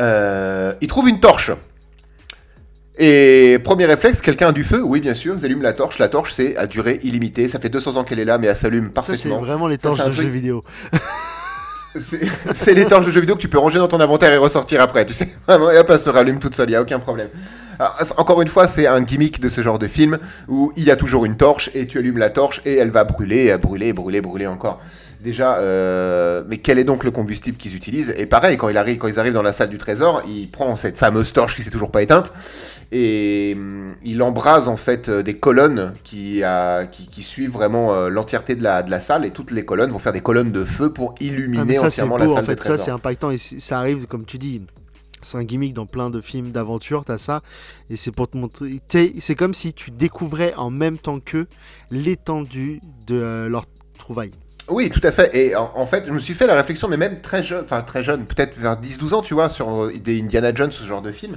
Euh, 0.00 0.72
ils 0.80 0.88
trouvent 0.88 1.08
une 1.08 1.20
torche. 1.20 1.50
Et 3.02 3.58
premier 3.64 3.86
réflexe, 3.86 4.20
quelqu'un 4.20 4.48
a 4.48 4.52
du 4.52 4.62
feu 4.62 4.82
Oui, 4.84 5.00
bien 5.00 5.14
sûr, 5.14 5.34
ils 5.38 5.44
allument 5.46 5.62
la 5.62 5.72
torche. 5.72 5.98
La 5.98 6.08
torche, 6.08 6.34
c'est 6.34 6.54
à 6.58 6.66
durée 6.66 7.00
illimitée. 7.02 7.48
Ça 7.48 7.58
fait 7.58 7.70
200 7.70 7.96
ans 7.96 8.04
qu'elle 8.04 8.18
est 8.18 8.26
là, 8.26 8.36
mais 8.36 8.46
elle 8.46 8.56
s'allume 8.56 8.90
parfaitement. 8.90 9.38
C'est 9.38 9.46
vraiment 9.46 9.66
les 9.68 9.78
torches 9.78 10.04
de 10.04 10.12
jeux 10.12 10.28
vidéo. 10.28 10.62
c'est 12.52 12.74
les 12.74 12.84
torches 12.84 13.06
de 13.06 13.10
jeux 13.10 13.20
vidéo 13.20 13.36
que 13.36 13.40
tu 13.40 13.48
peux 13.48 13.58
ranger 13.58 13.78
dans 13.78 13.88
ton 13.88 14.00
inventaire 14.00 14.30
et 14.34 14.36
ressortir 14.36 14.82
après. 14.82 15.06
Tu 15.06 15.14
sais, 15.14 15.34
vraiment, 15.48 15.70
et 15.70 15.78
hop, 15.78 15.88
elle 15.88 15.98
se 15.98 16.10
rallume 16.10 16.40
toute 16.40 16.54
seule, 16.54 16.68
il 16.68 16.72
n'y 16.72 16.76
a 16.76 16.82
aucun 16.82 16.98
problème. 16.98 17.28
encore 18.18 18.42
une 18.42 18.48
fois, 18.48 18.66
c'est 18.66 18.86
un 18.86 19.00
gimmick 19.00 19.40
de 19.40 19.48
ce 19.48 19.62
genre 19.62 19.78
de 19.78 19.88
film 19.88 20.18
où 20.48 20.70
il 20.76 20.84
y 20.84 20.90
a 20.90 20.96
toujours 20.96 21.24
une 21.24 21.38
torche 21.38 21.70
et 21.72 21.86
tu 21.86 21.96
allumes 21.96 22.18
la 22.18 22.28
torche 22.28 22.60
et 22.66 22.76
elle 22.76 22.90
va 22.90 23.04
brûler, 23.04 23.56
brûler, 23.56 23.94
brûler, 23.94 24.20
brûler 24.20 24.46
encore. 24.46 24.78
Déjà, 25.20 25.56
euh, 25.56 26.42
mais 26.48 26.58
quel 26.58 26.78
est 26.78 26.84
donc 26.84 27.04
le 27.04 27.10
combustible 27.10 27.58
qu'ils 27.58 27.76
utilisent? 27.76 28.14
Et 28.16 28.24
pareil, 28.24 28.56
quand, 28.56 28.70
il 28.70 28.76
arrive, 28.78 28.98
quand 28.98 29.08
ils 29.08 29.18
arrivent 29.18 29.34
dans 29.34 29.42
la 29.42 29.52
salle 29.52 29.68
du 29.68 29.76
trésor, 29.76 30.22
il 30.26 30.50
prend 30.50 30.76
cette 30.76 30.96
fameuse 30.98 31.32
torche 31.32 31.56
qui 31.56 31.62
s'est 31.62 31.70
toujours 31.70 31.90
pas 31.90 32.02
éteinte 32.02 32.32
et 32.92 33.54
hum, 33.56 33.94
il 34.02 34.22
embrase 34.22 34.68
en 34.68 34.76
fait 34.76 35.08
euh, 35.08 35.22
des 35.22 35.34
colonnes 35.34 35.92
qui, 36.04 36.42
qui, 36.90 37.22
suivent 37.22 37.52
vraiment 37.52 37.94
euh, 37.94 38.08
l'entièreté 38.08 38.56
de 38.56 38.62
la, 38.62 38.82
de 38.82 38.90
la 38.90 39.00
salle 39.00 39.24
et 39.24 39.30
toutes 39.30 39.50
les 39.50 39.64
colonnes 39.64 39.90
vont 39.90 39.98
faire 39.98 40.12
des 40.12 40.20
colonnes 40.20 40.52
de 40.52 40.64
feu 40.64 40.92
pour 40.92 41.14
illuminer 41.20 41.78
ah, 41.78 41.86
entièrement 41.86 42.16
la 42.16 42.28
salle 42.28 42.38
en 42.38 42.42
fait, 42.42 42.62
Ça 42.62 42.78
c'est 42.78 42.90
impactant 42.90 43.30
et 43.30 43.38
ça 43.38 43.78
arrive 43.78 44.06
comme 44.06 44.24
tu 44.24 44.38
dis. 44.38 44.62
C'est 45.22 45.36
un 45.36 45.44
gimmick 45.44 45.74
dans 45.74 45.84
plein 45.84 46.08
de 46.08 46.22
films 46.22 46.50
d'aventure, 46.50 47.04
t'as 47.04 47.18
ça, 47.18 47.42
et 47.90 47.98
c'est 47.98 48.10
pour 48.10 48.30
te 48.30 48.38
montrer. 48.38 48.80
C'est 48.88 49.34
comme 49.34 49.52
si 49.52 49.74
tu 49.74 49.90
découvrais 49.90 50.54
en 50.54 50.70
même 50.70 50.96
temps 50.96 51.20
que 51.20 51.46
l'étendue 51.90 52.80
de 53.06 53.16
euh, 53.16 53.48
leur 53.50 53.66
trouvaille. 53.98 54.30
Oui, 54.70 54.88
tout 54.88 55.00
à 55.02 55.12
fait. 55.12 55.36
Et 55.36 55.54
en, 55.56 55.84
fait, 55.84 56.04
je 56.06 56.12
me 56.12 56.18
suis 56.18 56.32
fait 56.32 56.46
la 56.46 56.54
réflexion, 56.54 56.88
mais 56.88 56.96
même 56.96 57.20
très 57.20 57.42
jeune, 57.42 57.64
enfin 57.64 57.82
très 57.82 58.02
jeune, 58.02 58.24
peut-être 58.24 58.56
vers 58.56 58.80
10-12 58.80 59.14
ans, 59.14 59.20
tu 59.20 59.34
vois, 59.34 59.50
sur 59.50 59.90
des 59.92 60.22
Indiana 60.22 60.54
Jones, 60.54 60.70
ce 60.70 60.84
genre 60.84 61.02
de 61.02 61.12
film 61.12 61.36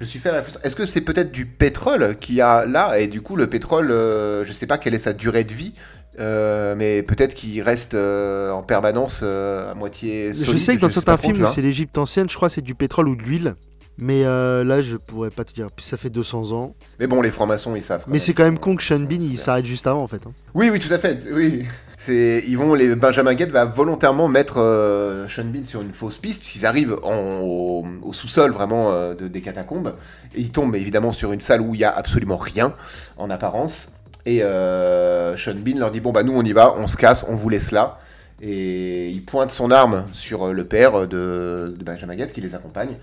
je 0.00 0.06
suis 0.06 0.18
fait 0.18 0.32
Est-ce 0.64 0.74
que 0.74 0.86
c'est 0.86 1.02
peut-être 1.02 1.30
du 1.30 1.44
pétrole 1.44 2.16
qu'il 2.18 2.36
y 2.36 2.40
a 2.40 2.64
là 2.64 2.98
Et 2.98 3.06
du 3.06 3.20
coup, 3.20 3.36
le 3.36 3.48
pétrole, 3.48 3.88
je 3.88 3.92
euh, 3.92 4.44
je 4.44 4.52
sais 4.52 4.66
pas 4.66 4.78
quelle 4.78 4.94
est 4.94 4.98
sa 4.98 5.12
durée 5.12 5.44
de 5.44 5.52
vie. 5.52 5.74
Euh, 6.18 6.74
mais 6.76 7.02
peut-être 7.02 7.34
qu'il 7.34 7.62
reste 7.62 7.94
euh, 7.94 8.50
en 8.50 8.62
permanence 8.62 9.22
à 9.22 9.74
moitié 9.74 10.34
solide. 10.34 10.54
Je 10.54 10.58
sais 10.58 10.76
que 10.76 10.80
dans 10.80 10.88
certains 10.88 11.16
films, 11.16 11.46
c'est 11.46 11.62
l'Égypte 11.62 11.98
ancienne, 11.98 12.28
je 12.28 12.36
crois, 12.36 12.48
c'est 12.48 12.62
du 12.62 12.74
pétrole 12.74 13.08
ou 13.08 13.16
de 13.16 13.22
l'huile. 13.22 13.54
Mais 13.98 14.22
là, 14.22 14.80
je 14.80 14.96
pourrais 14.96 15.30
pas 15.30 15.44
te 15.44 15.52
dire. 15.52 15.68
Puis 15.74 15.84
ça 15.84 15.98
fait 15.98 16.10
200 16.10 16.52
ans. 16.52 16.74
Mais 16.98 17.06
bon, 17.06 17.20
les 17.20 17.30
francs-maçons, 17.30 17.76
ils 17.76 17.82
savent. 17.82 18.04
Mais 18.08 18.18
c'est 18.18 18.32
quand 18.32 18.44
même 18.44 18.58
con 18.58 18.76
que 18.76 18.82
Sean 18.82 19.00
Bean, 19.00 19.20
il 19.20 19.38
s'arrête 19.38 19.66
juste 19.66 19.86
avant, 19.86 20.02
en 20.02 20.08
fait. 20.08 20.26
Hein. 20.26 20.32
Oui, 20.54 20.70
oui, 20.72 20.78
tout 20.78 20.92
à 20.92 20.98
fait. 20.98 21.26
Oui. 21.30 21.66
C'est, 22.02 22.42
ils 22.48 22.56
vont, 22.56 22.74
Benjamin 22.96 23.34
Gate 23.34 23.50
va 23.50 23.66
volontairement 23.66 24.26
mettre 24.26 24.56
euh, 24.56 25.28
Sean 25.28 25.44
Bean 25.44 25.64
sur 25.64 25.82
une 25.82 25.92
fausse 25.92 26.16
piste, 26.16 26.40
puisqu'ils 26.40 26.64
arrivent 26.64 26.96
au, 27.02 27.84
sous-sol 28.12 28.52
vraiment 28.52 28.90
euh, 28.90 29.12
des 29.12 29.42
catacombes, 29.42 29.92
et 30.34 30.40
ils 30.40 30.50
tombent 30.50 30.76
évidemment 30.76 31.12
sur 31.12 31.34
une 31.34 31.40
salle 31.40 31.60
où 31.60 31.74
il 31.74 31.78
n'y 31.78 31.84
a 31.84 31.94
absolument 31.94 32.38
rien 32.38 32.72
en 33.18 33.28
apparence. 33.28 33.88
Et 34.24 34.42
euh, 34.42 35.36
Sean 35.36 35.56
Bean 35.56 35.78
leur 35.78 35.90
dit 35.90 36.00
bon 36.00 36.10
bah 36.10 36.22
nous 36.22 36.32
on 36.32 36.42
y 36.42 36.54
va, 36.54 36.72
on 36.74 36.86
se 36.86 36.96
casse, 36.96 37.26
on 37.28 37.36
vous 37.36 37.50
laisse 37.50 37.70
là. 37.70 37.98
Et 38.40 39.10
il 39.10 39.22
pointe 39.22 39.50
son 39.50 39.70
arme 39.70 40.06
sur 40.14 40.54
le 40.54 40.64
père 40.64 41.06
de, 41.06 41.74
Benjamin 41.84 42.14
Gate 42.14 42.32
qui 42.32 42.40
les 42.40 42.54
accompagne. 42.54 42.96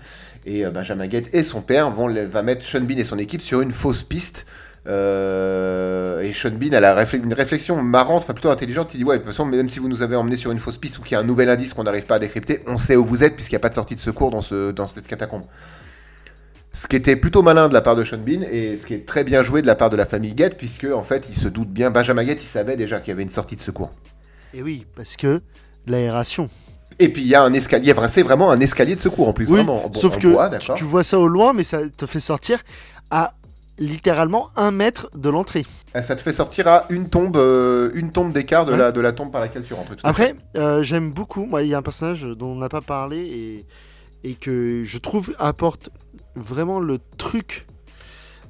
Et 0.44 0.64
Benjamin 0.64 1.06
Gate 1.06 1.32
et 1.32 1.44
son 1.44 1.60
père 1.60 1.92
vont 1.92 2.12
va 2.12 2.42
mettre 2.42 2.64
Sean 2.64 2.80
Bean 2.80 2.96
et 2.96 3.04
son 3.04 3.18
équipe 3.18 3.42
sur 3.42 3.60
une 3.60 3.70
fausse 3.70 4.02
piste 4.02 4.44
euh, 4.88 6.20
et 6.20 6.32
Sean 6.32 6.50
Bean 6.52 6.72
a 6.72 7.04
une 7.14 7.34
réflexion 7.34 7.80
marrante, 7.82 8.22
enfin 8.22 8.32
plutôt 8.32 8.50
intelligente. 8.50 8.90
Il 8.94 8.98
dit 8.98 9.04
Ouais, 9.04 9.16
de 9.16 9.22
toute 9.22 9.30
façon, 9.30 9.44
même 9.44 9.68
si 9.68 9.78
vous 9.78 9.88
nous 9.88 10.02
avez 10.02 10.16
emmené 10.16 10.36
sur 10.36 10.50
une 10.50 10.58
fausse 10.58 10.78
piste 10.78 10.98
ou 10.98 11.02
qu'il 11.02 11.12
y 11.12 11.16
a 11.16 11.20
un 11.20 11.24
nouvel 11.24 11.50
indice 11.50 11.74
qu'on 11.74 11.84
n'arrive 11.84 12.06
pas 12.06 12.16
à 12.16 12.18
décrypter, 12.18 12.62
on 12.66 12.78
sait 12.78 12.96
où 12.96 13.04
vous 13.04 13.22
êtes 13.22 13.34
puisqu'il 13.34 13.54
n'y 13.54 13.58
a 13.58 13.60
pas 13.60 13.68
de 13.68 13.74
sortie 13.74 13.94
de 13.94 14.00
secours 14.00 14.30
dans, 14.30 14.40
ce, 14.40 14.70
dans 14.70 14.86
cette 14.86 15.06
catacombe. 15.06 15.44
Ce 16.72 16.86
qui 16.86 16.96
était 16.96 17.16
plutôt 17.16 17.42
malin 17.42 17.68
de 17.68 17.74
la 17.74 17.80
part 17.80 17.96
de 17.96 18.04
Sean 18.04 18.18
Bean 18.18 18.42
et 18.50 18.76
ce 18.76 18.86
qui 18.86 18.94
est 18.94 19.06
très 19.06 19.24
bien 19.24 19.42
joué 19.42 19.62
de 19.62 19.66
la 19.66 19.74
part 19.74 19.90
de 19.90 19.96
la 19.96 20.06
famille 20.06 20.34
Guette, 20.34 20.56
puisque 20.56 20.84
en 20.84 21.02
fait, 21.02 21.26
il 21.28 21.34
se 21.34 21.48
doute 21.48 21.70
bien. 21.70 21.90
Benjamin 21.90 22.24
Guette, 22.24 22.42
il 22.42 22.46
savait 22.46 22.76
déjà 22.76 23.00
qu'il 23.00 23.08
y 23.08 23.12
avait 23.12 23.22
une 23.22 23.30
sortie 23.30 23.56
de 23.56 23.60
secours. 23.60 23.90
Et 24.54 24.62
oui, 24.62 24.86
parce 24.96 25.16
que 25.16 25.42
l'aération. 25.86 26.48
Et 26.98 27.08
puis 27.10 27.22
il 27.22 27.28
y 27.28 27.34
a 27.34 27.42
un 27.42 27.52
escalier, 27.52 27.94
c'est 28.08 28.22
vraiment 28.22 28.50
un 28.50 28.60
escalier 28.60 28.96
de 28.96 29.00
secours 29.00 29.28
en 29.28 29.32
plus. 29.32 29.44
vraiment, 29.44 29.90
sauf 29.94 30.18
que 30.18 30.74
tu 30.74 30.84
vois 30.84 31.04
ça 31.04 31.18
au 31.18 31.28
loin, 31.28 31.52
mais 31.52 31.64
ça 31.64 31.80
te 31.96 32.06
fait 32.06 32.20
sortir 32.20 32.60
à 33.10 33.34
littéralement 33.78 34.50
un 34.56 34.70
mètre 34.70 35.10
de 35.14 35.28
l'entrée. 35.28 35.66
Ah, 35.94 36.02
ça 36.02 36.16
te 36.16 36.22
fait 36.22 36.32
sortir 36.32 36.68
à 36.68 36.86
une 36.90 37.08
tombe, 37.08 37.36
euh, 37.36 37.90
une 37.94 38.12
tombe 38.12 38.32
d'écart 38.32 38.66
de, 38.66 38.74
la, 38.74 38.92
de 38.92 39.00
la 39.00 39.12
tombe 39.12 39.30
par 39.30 39.40
laquelle 39.40 39.62
tu 39.62 39.74
rentres. 39.74 39.92
Après, 40.02 40.34
euh, 40.56 40.82
j'aime 40.82 41.10
beaucoup. 41.10 41.46
Moi, 41.46 41.62
il 41.62 41.68
y 41.68 41.74
a 41.74 41.78
un 41.78 41.82
personnage 41.82 42.22
dont 42.22 42.48
on 42.48 42.56
n'a 42.56 42.68
pas 42.68 42.80
parlé 42.80 43.18
et, 43.18 43.66
et 44.30 44.34
que 44.34 44.82
je 44.84 44.98
trouve 44.98 45.34
apporte 45.38 45.90
vraiment 46.34 46.80
le 46.80 46.98
truc 47.16 47.66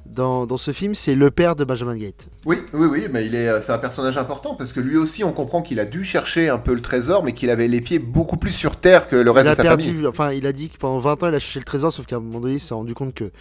dans, 0.05 0.47
dans, 0.47 0.57
ce 0.57 0.71
film, 0.71 0.95
c'est 0.95 1.13
le 1.13 1.29
père 1.29 1.55
de 1.55 1.63
Benjamin 1.63 1.95
Gate. 1.95 2.29
Oui, 2.45 2.57
oui, 2.73 2.87
oui, 2.87 3.07
mais 3.11 3.25
il 3.25 3.35
est, 3.35 3.47
euh, 3.47 3.61
c'est 3.61 3.71
un 3.71 3.77
personnage 3.77 4.17
important 4.17 4.55
parce 4.55 4.73
que 4.73 4.79
lui 4.79 4.97
aussi, 4.97 5.23
on 5.23 5.33
comprend 5.33 5.61
qu'il 5.61 5.79
a 5.79 5.85
dû 5.85 6.03
chercher 6.03 6.49
un 6.49 6.57
peu 6.57 6.73
le 6.73 6.81
trésor, 6.81 7.23
mais 7.23 7.33
qu'il 7.33 7.49
avait 7.49 7.67
les 7.67 7.79
pieds 7.79 7.99
beaucoup 7.99 8.37
plus 8.37 8.51
sur 8.51 8.77
terre 8.77 9.07
que 9.07 9.15
le 9.15 9.29
reste 9.31 9.49
de 9.49 9.53
sa 9.53 9.63
famille. 9.63 10.07
Enfin, 10.07 10.31
il 10.31 10.47
a 10.47 10.51
dit 10.51 10.69
que 10.69 10.77
pendant 10.77 10.99
20 10.99 11.23
ans, 11.23 11.27
il 11.27 11.35
a 11.35 11.39
cherché 11.39 11.59
le 11.59 11.65
trésor, 11.65 11.93
sauf 11.93 12.05
qu'à 12.05 12.15
un 12.15 12.19
moment 12.19 12.39
donné, 12.39 12.55
il 12.55 12.59
s'est 12.59 12.73
rendu 12.73 12.93
compte 12.93 13.13
que 13.13 13.31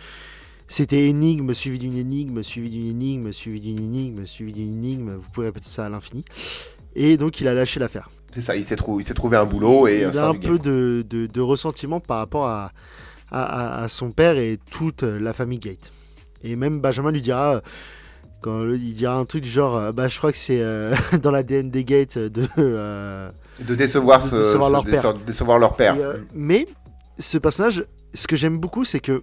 c'était 0.69 1.09
énigme 1.09 1.55
suivi 1.55 1.79
d'une 1.79 1.97
énigme, 1.97 2.43
suivi 2.43 2.71
d'une 2.71 2.87
énigme, 2.87 3.33
suivi 3.33 3.61
d'une 3.61 3.79
énigme, 3.79 4.27
suivi 4.27 4.53
d'une 4.53 4.69
énigme. 4.73 5.15
Vous 5.17 5.29
pouvez 5.33 5.47
répéter 5.49 5.69
ça 5.69 5.87
à 5.87 5.89
l'infini. 5.89 6.25
Et 6.95 7.17
donc 7.17 7.41
il 7.41 7.49
a 7.49 7.55
lâché 7.55 7.81
l'affaire. 7.81 8.11
C'est 8.35 8.43
ça, 8.43 8.55
il 8.57 8.65
s'est 8.65 8.77
trouvé, 8.77 9.03
trouvé 9.05 9.37
un 9.39 9.47
boulot 9.47 9.89
et. 9.89 10.01
Il 10.13 10.19
a 10.19 10.29
un 10.29 10.35
peu 10.35 10.59
de, 10.59 11.05
de, 11.09 11.41
ressentiment 11.41 11.99
par 12.01 12.19
rapport 12.19 12.47
à, 12.47 12.73
à, 13.31 13.89
son 13.89 14.11
père 14.11 14.37
et 14.37 14.59
toute 14.71 15.03
la 15.03 15.33
famille 15.33 15.59
Gate. 15.59 15.91
Et 16.45 16.55
même 16.55 16.81
Benjamin 16.81 17.11
lui 17.11 17.23
dira, 17.23 17.63
quand 18.43 18.65
il 18.71 18.95
dira 18.95 19.17
un 19.17 19.25
truc 19.25 19.43
du 19.43 19.51
genre, 19.51 19.77
euh, 19.77 19.93
bah 19.93 20.09
je 20.09 20.19
crois 20.19 20.31
que 20.31 20.39
c'est 20.39 20.61
euh, 20.61 20.95
dans 21.23 21.31
la 21.31 21.43
DND 21.43 21.79
Gate 21.85 22.19
de... 22.19 22.47
euh, 22.59 23.31
De 23.61 23.75
décevoir, 23.75 24.19
De 24.21 24.25
ce- 24.25 24.37
décevoir 24.37 24.69
ce- 24.69 24.73
leur 24.75 24.85
père. 24.85 24.93
décevoir- 24.93 25.15
décevoir 25.27 25.59
leur 25.59 25.75
père. 25.77 25.97
Et, 25.97 26.03
euh, 26.03 26.17
mais 26.35 26.67
ce 27.19 27.39
personnage, 27.39 27.85
ce 28.15 28.27
que 28.29 28.37
j'aime 28.37 28.59
beaucoup, 28.59 28.85
c'est 28.85 29.01
que 29.01 29.23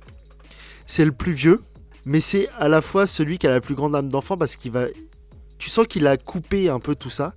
c'est 0.86 1.06
le 1.06 1.12
plus 1.12 1.34
vieux, 1.34 1.62
mais 2.06 2.20
c'est 2.22 2.50
à 2.58 2.68
la 2.70 2.82
fois 2.82 3.08
celui 3.08 3.38
qui 3.38 3.48
a 3.48 3.52
la 3.52 3.62
plus 3.62 3.76
grande 3.76 3.96
âme 3.96 4.10
d'enfant 4.10 4.38
parce 4.38 4.56
qu'il 4.56 4.72
va. 4.72 4.86
Tu 5.58 5.70
sens 5.70 5.88
qu'il 5.88 6.06
a 6.08 6.18
coupé 6.18 6.70
un 6.70 6.80
peu 6.80 6.96
tout 6.96 7.10
ça, 7.10 7.34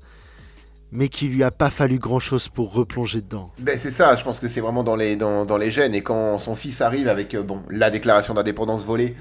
mais 0.90 1.08
qu'il 1.08 1.30
lui 1.30 1.42
a 1.44 1.50
pas 1.50 1.70
fallu 1.70 1.98
grand 1.98 2.18
chose 2.18 2.48
pour 2.48 2.72
replonger 2.72 3.20
dedans. 3.20 3.52
Ben, 3.58 3.78
c'est 3.78 3.90
ça, 3.90 4.16
je 4.16 4.24
pense 4.24 4.38
que 4.40 4.48
c'est 4.48 4.60
vraiment 4.60 4.82
dans 4.84 4.96
les, 4.96 5.16
dans, 5.16 5.44
dans 5.44 5.56
les 5.56 5.70
gènes. 5.70 5.94
Et 5.94 6.02
quand 6.02 6.38
son 6.38 6.54
fils 6.56 6.80
arrive 6.80 7.08
avec 7.08 7.34
euh, 7.34 7.42
bon, 7.42 7.62
la 7.70 7.90
déclaration 7.90 8.34
d'indépendance 8.34 8.82
volée, 8.84 9.14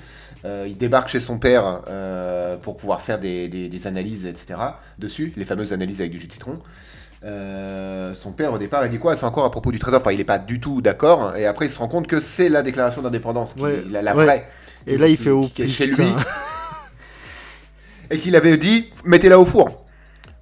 euh, 0.45 0.65
il 0.67 0.77
débarque 0.77 1.09
chez 1.09 1.19
son 1.19 1.37
père 1.39 1.81
euh, 1.87 2.57
pour 2.57 2.77
pouvoir 2.77 3.01
faire 3.01 3.19
des, 3.19 3.47
des- 3.49 3.69
des 3.69 3.87
analyses, 3.87 4.25
etc. 4.25 4.59
dessus, 4.97 5.33
les 5.35 5.45
fameuses 5.45 5.73
analyses 5.73 5.99
avec 5.99 6.11
du 6.11 6.19
jus 6.19 6.27
de 6.27 6.33
citron. 6.33 6.59
Euh, 7.23 8.13
son 8.13 8.31
père 8.31 8.53
au 8.53 8.57
départ 8.59 8.85
il 8.85 8.91
dit 8.91 8.99
quoi? 8.99 9.15
C'est 9.15 9.25
encore 9.25 9.45
à 9.45 9.51
propos 9.51 9.71
du 9.71 9.79
trésor. 9.79 10.01
Enfin, 10.01 10.11
il 10.11 10.17
n'est 10.19 10.23
pas 10.23 10.37
du 10.39 10.59
tout 10.59 10.81
d'accord. 10.81 11.35
Et 11.35 11.45
après, 11.45 11.65
il 11.65 11.71
se 11.71 11.79
rend 11.79 11.87
compte 11.87 12.07
que 12.07 12.21
c'est 12.21 12.47
la 12.49 12.61
déclaration 12.61 13.01
d'indépendance, 13.01 13.53
qui- 13.53 13.61
Ouais, 13.61 13.83
la, 13.89 14.01
la 14.01 14.15
ouais. 14.15 14.23
vraie. 14.25 14.47
Et 14.85 14.97
là, 14.97 15.07
il 15.07 15.17
fait 15.17 15.31
au 15.31 15.47
qui 15.47 15.63
est 15.63 15.67
chez 15.67 15.87
lui. 15.87 16.05
Et 18.09 18.19
qu'il 18.19 18.35
avait 18.35 18.57
dit 18.57 18.89
mettez-la 19.03 19.39
au 19.39 19.45
four. 19.45 19.83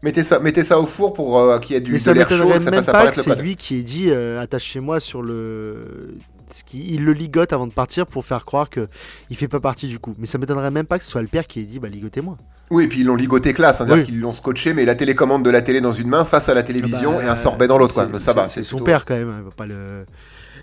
Mettez 0.04 0.24
ça, 0.24 0.38
mettez 0.40 0.64
ça 0.64 0.80
au 0.80 0.86
four 0.86 1.14
pour 1.14 1.40
euh, 1.40 1.58
qu'il 1.60 1.74
y 1.74 1.78
ait 1.78 1.82
du 1.82 1.94
Mais 1.94 1.98
de 1.98 2.12
l'air 2.12 2.30
chaud, 2.30 2.36
m'étonnerait 2.36 2.58
que 2.60 2.64
ça 2.64 2.72
fasse 2.72 2.88
apparaître 2.90 3.18
le 3.18 3.24
c'est 3.24 3.42
lui 3.42 3.56
qui 3.56 3.80
ait 3.80 3.84
dit 3.84 4.12
euh, 4.12 4.40
attachez-moi 4.40 5.00
sur 5.00 5.24
le. 5.24 6.16
Ce 6.52 6.64
qui- 6.64 6.86
Il 6.94 7.04
le 7.06 7.14
ligote 7.14 7.54
avant 7.54 7.68
de 7.68 7.74
partir 7.74 8.06
pour 8.06 8.24
faire 8.26 8.46
croire 8.46 8.70
que 8.70 8.88
il 9.30 9.36
fait 9.36 9.48
pas 9.48 9.60
partie 9.60 9.88
du 9.88 10.00
coup. 10.00 10.14
Mais 10.20 10.28
ça 10.28 10.38
m'étonnerait 10.38 10.72
même 10.72 10.86
pas 10.86 10.98
que 11.00 11.04
ce 11.04 11.12
soit 11.12 11.22
le 11.22 11.28
père 11.28 11.48
qui 11.48 11.60
ait 11.60 11.64
dit 11.64 11.80
bah 11.80 11.88
ligotez-moi. 11.90 12.38
Oui, 12.72 12.86
et 12.86 12.88
puis 12.88 13.02
ils 13.02 13.06
l'ont 13.06 13.16
ligoté 13.16 13.54
classe, 13.54 13.78
c'est-à-dire 13.78 13.96
Oui. 13.98 14.04
qu'ils 14.06 14.20
l'ont 14.20 14.34
scotché, 14.34 14.74
mais 14.74 14.86
la 14.86 14.96
télécommande 14.96 15.44
de 15.46 15.50
la 15.52 15.62
télé 15.62 15.82
dans 15.82 15.94
une 15.94 16.08
main 16.10 16.26
face 16.26 16.50
à 16.50 16.54
la 16.54 16.64
télévision 16.64 17.18
Bah, 17.18 17.24
et 17.24 17.28
un 17.28 17.36
sorbet 17.36 17.68
dans 17.68 17.78
l'autre. 17.78 17.94
ça 18.20 18.34
va, 18.34 18.50
C'est 18.50 18.64
son 18.64 18.78
plutôt- 18.78 18.86
père 18.86 19.06
quand 19.06 19.16
même. 19.16 19.30
hein, 19.30 19.50
pas 19.56 19.66
le... 19.68 20.06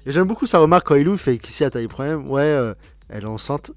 Et 0.05 0.11
j'aime 0.12 0.27
beaucoup 0.27 0.47
sa 0.47 0.59
remarque 0.59 0.87
quand 0.88 0.97
il 0.97 1.07
ouvre, 1.09 1.21
fait 1.21 1.38
qu'ici, 1.38 1.59
t'as 1.71 1.79
des 1.81 1.87
problèmes? 1.87 2.29
Ouais, 2.29 2.42
euh, 2.42 2.75
elle 3.09 3.23
est 3.23 3.27
enceinte. 3.27 3.71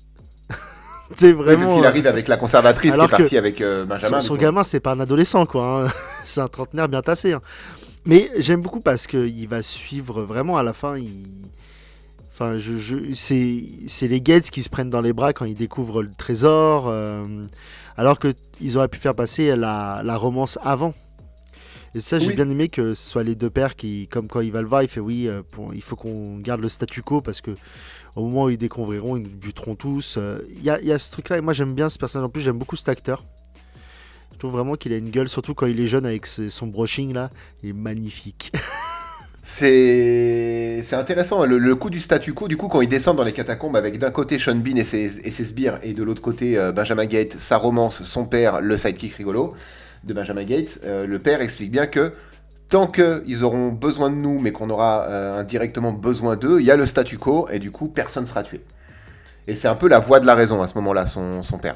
c'est 1.16 1.28
Oui, 1.28 1.34
vraiment. 1.34 1.60
parce 1.64 1.74
qu'il 1.76 1.84
euh, 1.86 1.88
arrive 1.88 2.08
avec 2.08 2.28
la 2.28 2.38
conservatrice 2.38 2.94
alors 2.94 3.10
qui 3.10 3.14
est 3.14 3.18
partie 3.20 3.38
avec 3.38 3.62
euh, 3.62 3.86
Benjamin. 3.86 4.22
son, 4.22 4.28
son 4.30 4.36
gamin, 4.36 4.64
c'est 4.64 4.80
pas 4.80 4.94
un 4.94 5.00
adolescent, 5.00 5.46
quoi. 5.46 5.86
hein. 5.86 5.92
c'est 6.26 6.42
un 6.42 6.48
trentenaire 6.48 6.90
bien 6.90 7.02
tassé. 7.04 7.34
hein. 7.34 7.42
Mais 8.08 8.32
j'aime 8.38 8.62
beaucoup 8.62 8.80
parce 8.82 9.06
qu'il 9.08 9.48
va 9.48 9.62
suivre 9.62 10.24
vraiment 10.24 10.58
à 10.58 10.64
la 10.64 10.74
fin. 10.74 10.98
Il... 10.98 11.26
Enfin, 12.38 12.58
je, 12.58 12.76
je- 12.76 13.14
c'est, 13.14 14.08
les 14.10 14.20
Gates 14.20 14.50
qui 14.50 14.62
se 14.62 14.68
prennent 14.68 14.90
dans 14.90 15.00
les 15.00 15.14
bras 15.14 15.32
quand 15.32 15.46
ils 15.46 15.56
découvrent 15.56 16.04
le 16.04 16.12
trésor. 16.12 16.88
euh, 16.90 17.48
alors 17.96 18.20
qu'ils 18.20 18.76
auraient 18.78 18.90
pu 18.90 19.00
faire 19.00 19.16
passer 19.16 19.56
la, 19.56 20.02
la 20.04 20.18
romance 20.18 20.60
avant. 20.62 20.94
Et 21.94 22.02
ça, 22.02 22.20
j'ai 22.20 22.28
Oui. 22.28 22.36
bien 22.36 22.50
aimé 22.50 22.68
que 22.68 22.94
ce 22.94 23.10
soit 23.10 23.24
les 23.24 23.36
deux 23.36 23.50
pères 23.50 23.78
qui, 23.78 24.10
comme 24.10 24.28
quand 24.28 24.42
il 24.42 24.52
va 24.52 24.62
le 24.62 24.68
voir, 24.68 24.84
il 24.84 24.90
fait 24.90 25.00
oui, 25.00 25.30
euh, 25.30 25.44
pour- 25.50 25.74
il 25.74 25.82
faut 25.82 25.96
qu'on 25.96 26.40
garde 26.40 26.60
le 26.60 26.68
statu 26.68 27.02
quo 27.02 27.22
parce 27.22 27.40
que 27.40 27.52
au 28.18 28.26
moment 28.26 28.44
où 28.44 28.50
ils 28.50 28.58
découvriront, 28.58 29.16
ils 29.16 29.24
buteront 29.30 29.76
tous. 29.76 30.16
Euh, 30.18 30.40
Il 30.50 30.62
y, 30.62 30.70
a, 30.70 30.82
il 30.82 30.88
y 30.88 30.92
a 30.92 31.00
ce 31.00 31.10
truc-là, 31.14 31.38
et 31.38 31.42
moi 31.42 31.54
j'aime 31.54 31.74
bien 31.74 31.88
ce 31.88 31.98
personnage. 31.98 32.26
En 32.26 32.30
plus, 32.30 32.42
j'aime 32.42 32.58
beaucoup 32.58 32.76
cet 32.76 32.90
acteur. 32.90 33.24
Je 34.34 34.38
trouve 34.40 34.52
vraiment 34.52 34.76
qu'il 34.76 34.92
a 34.92 34.98
une 34.98 35.10
gueule, 35.10 35.30
surtout 35.30 35.54
quand 35.54 35.68
il 35.68 35.80
est 35.80 35.88
jeune 35.88 36.06
avec 36.06 36.26
ses- 36.26 36.50
son 36.50 36.68
brushing 36.68 37.14
là. 37.14 37.30
Il 37.64 37.70
est 37.70 37.74
magnifique. 37.74 38.52
C'est 39.48 40.82
intéressant, 40.94 41.46
le, 41.46 41.60
le 41.60 41.76
coup 41.76 41.92
du 41.92 42.00
statu 42.00 42.34
quo, 42.34 42.48
du 42.48 42.58
coup, 42.58 42.68
quand 42.68 42.82
ils 42.82 42.88
descendent 42.88 43.18
dans 43.18 43.24
les 43.24 43.32
catacombes 43.32 43.76
avec 43.76 44.00
d'un 44.00 44.10
côté 44.10 44.40
Sean 44.40 44.56
Bean 44.56 44.76
et 44.76 44.84
ses, 44.84 45.20
et 45.20 45.30
ses 45.30 45.46
sbires, 45.46 45.78
et 45.84 45.94
de 45.94 46.04
l'autre 46.04 46.22
côté 46.24 46.58
euh, 46.58 46.72
Benjamin 46.72 47.06
Gates, 47.06 47.34
sa 47.38 47.58
romance, 47.58 48.02
son 48.02 48.26
père, 48.26 48.60
le 48.60 48.76
sidekick 48.76 49.14
rigolo 49.14 49.54
de 50.04 50.16
Benjamin 50.16 50.44
Gates, 50.46 50.80
euh, 50.84 51.06
le 51.06 51.20
père 51.20 51.42
explique 51.42 51.70
bien 51.70 51.86
que 51.86 52.14
tant 52.70 52.88
qu'ils 52.88 53.44
auront 53.44 53.70
besoin 53.70 54.10
de 54.10 54.16
nous, 54.16 54.40
mais 54.40 54.52
qu'on 54.52 54.72
aura 54.72 55.04
euh, 55.04 55.40
indirectement 55.40 55.92
besoin 55.92 56.36
d'eux, 56.38 56.60
il 56.60 56.66
y 56.66 56.72
a 56.72 56.76
le 56.76 56.88
statu 56.88 57.20
quo, 57.20 57.48
et 57.52 57.60
du 57.60 57.70
coup, 57.70 57.88
personne 57.88 58.26
sera 58.26 58.42
tué. 58.42 58.62
Et 59.46 59.56
c'est 59.56 59.68
un 59.68 59.76
peu 59.76 59.88
la 59.88 60.00
voix 60.00 60.20
de 60.20 60.26
la 60.26 60.34
raison 60.34 60.64
à 60.64 60.68
ce 60.68 60.74
moment-là, 60.74 61.06
son, 61.06 61.44
son 61.44 61.60
père. 61.60 61.76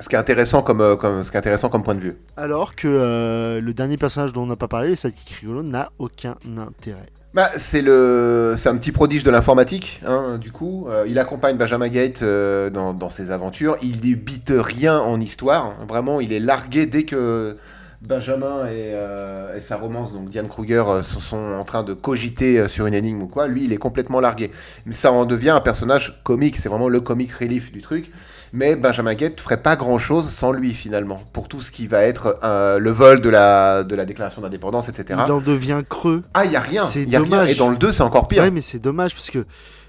Ce 0.00 0.08
qui 0.08 0.16
est 0.16 0.18
intéressant 0.18 0.62
comme, 0.62 0.80
euh, 0.80 0.96
comme, 0.96 1.22
ce 1.22 1.30
qui 1.30 1.36
est 1.36 1.40
intéressant 1.40 1.68
comme 1.68 1.84
point 1.84 1.94
de 1.94 2.00
vue. 2.00 2.16
Alors 2.36 2.74
que 2.74 2.88
euh, 2.88 3.60
le 3.60 3.74
dernier 3.74 3.96
personnage 3.96 4.32
dont 4.32 4.42
on 4.42 4.46
n'a 4.46 4.56
pas 4.56 4.68
parlé, 4.68 4.88
le 4.88 4.96
sidekick 4.96 5.30
rigolo, 5.40 5.62
n'a 5.62 5.90
aucun 5.98 6.34
intérêt. 6.56 7.06
Bah, 7.32 7.48
c'est 7.56 7.82
le, 7.82 8.54
c'est 8.56 8.68
un 8.68 8.76
petit 8.76 8.92
prodige 8.92 9.24
de 9.24 9.30
l'informatique, 9.30 10.00
hein, 10.06 10.38
du 10.40 10.52
coup. 10.52 10.86
Euh, 10.88 11.04
il 11.08 11.18
accompagne 11.18 11.56
Benjamin 11.56 11.88
Gate 11.88 12.22
euh, 12.22 12.70
dans, 12.70 12.92
dans 12.92 13.08
ses 13.08 13.32
aventures. 13.32 13.76
Il 13.82 14.00
débite 14.00 14.52
rien 14.54 14.98
en 15.00 15.20
histoire. 15.20 15.66
hein. 15.66 15.86
Vraiment, 15.88 16.20
il 16.20 16.32
est 16.32 16.38
largué 16.38 16.86
dès 16.86 17.02
que 17.02 17.56
Benjamin 18.02 18.66
et, 18.66 18.92
euh, 18.94 19.56
et 19.56 19.60
sa 19.60 19.76
romance, 19.76 20.12
donc 20.12 20.30
Diane 20.30 20.46
Kruger, 20.48 20.84
sont, 21.02 21.18
sont 21.20 21.54
en 21.58 21.64
train 21.64 21.82
de 21.82 21.92
cogiter 21.92 22.68
sur 22.68 22.86
une 22.86 22.94
énigme 22.94 23.22
ou 23.22 23.26
quoi. 23.26 23.48
Lui, 23.48 23.64
il 23.64 23.72
est 23.72 23.78
complètement 23.78 24.20
largué. 24.20 24.52
Mais 24.86 24.92
ça 24.94 25.10
en 25.10 25.24
devient 25.24 25.50
un 25.50 25.60
personnage 25.60 26.20
comique. 26.22 26.56
C'est 26.56 26.68
vraiment 26.68 26.88
le 26.88 27.00
comic 27.00 27.32
relief 27.32 27.72
du 27.72 27.82
truc. 27.82 28.12
Mais 28.56 28.76
Benjamin 28.76 29.14
Gate 29.14 29.40
ferait 29.40 29.60
pas 29.60 29.74
grand 29.74 29.98
chose 29.98 30.28
sans 30.30 30.52
lui 30.52 30.70
finalement, 30.74 31.20
pour 31.32 31.48
tout 31.48 31.60
ce 31.60 31.72
qui 31.72 31.88
va 31.88 32.02
être 32.04 32.38
euh, 32.44 32.78
le 32.78 32.90
vol 32.90 33.20
de 33.20 33.28
la, 33.28 33.82
de 33.82 33.96
la 33.96 34.04
déclaration 34.04 34.40
d'indépendance, 34.42 34.88
etc. 34.88 35.20
Il 35.26 35.32
en 35.32 35.40
devient 35.40 35.82
creux. 35.88 36.22
Ah, 36.34 36.44
il 36.44 36.52
y 36.52 36.56
a 36.56 36.60
rien. 36.60 36.84
C'est 36.84 37.02
rien. 37.02 37.18
dommage. 37.18 37.50
Et 37.50 37.56
dans 37.56 37.68
le 37.68 37.76
2, 37.76 37.90
c'est 37.90 38.04
encore 38.04 38.28
pire. 38.28 38.44
Ouais, 38.44 38.52
mais 38.52 38.60
c'est 38.60 38.78
dommage 38.78 39.12
parce 39.14 39.28
que 39.30 39.44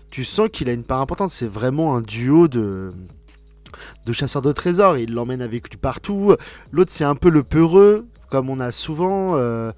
tu 0.09 0.23
sens 0.23 0.49
qu'il 0.51 0.67
a 0.67 0.73
une 0.73 0.83
part 0.83 0.99
importante. 0.99 1.29
C'est 1.29 1.45
vraiment 1.47 1.95
un 1.95 2.01
duo 2.01 2.47
de 2.47 2.91
de 4.07 4.13
chasseurs 4.13 4.41
de 4.41 4.51
trésors. 4.51 4.97
Il 4.97 5.13
l'emmène 5.13 5.43
avec 5.43 5.69
lui 5.69 5.77
partout. 5.77 6.35
L'autre, 6.71 6.91
c'est 6.91 7.03
un 7.03 7.15
peu 7.15 7.29
le 7.29 7.43
peureux, 7.43 8.07
comme 8.31 8.49
on 8.49 8.59
a 8.59 8.71
souvent. 8.71 9.33
euh, 9.35 9.73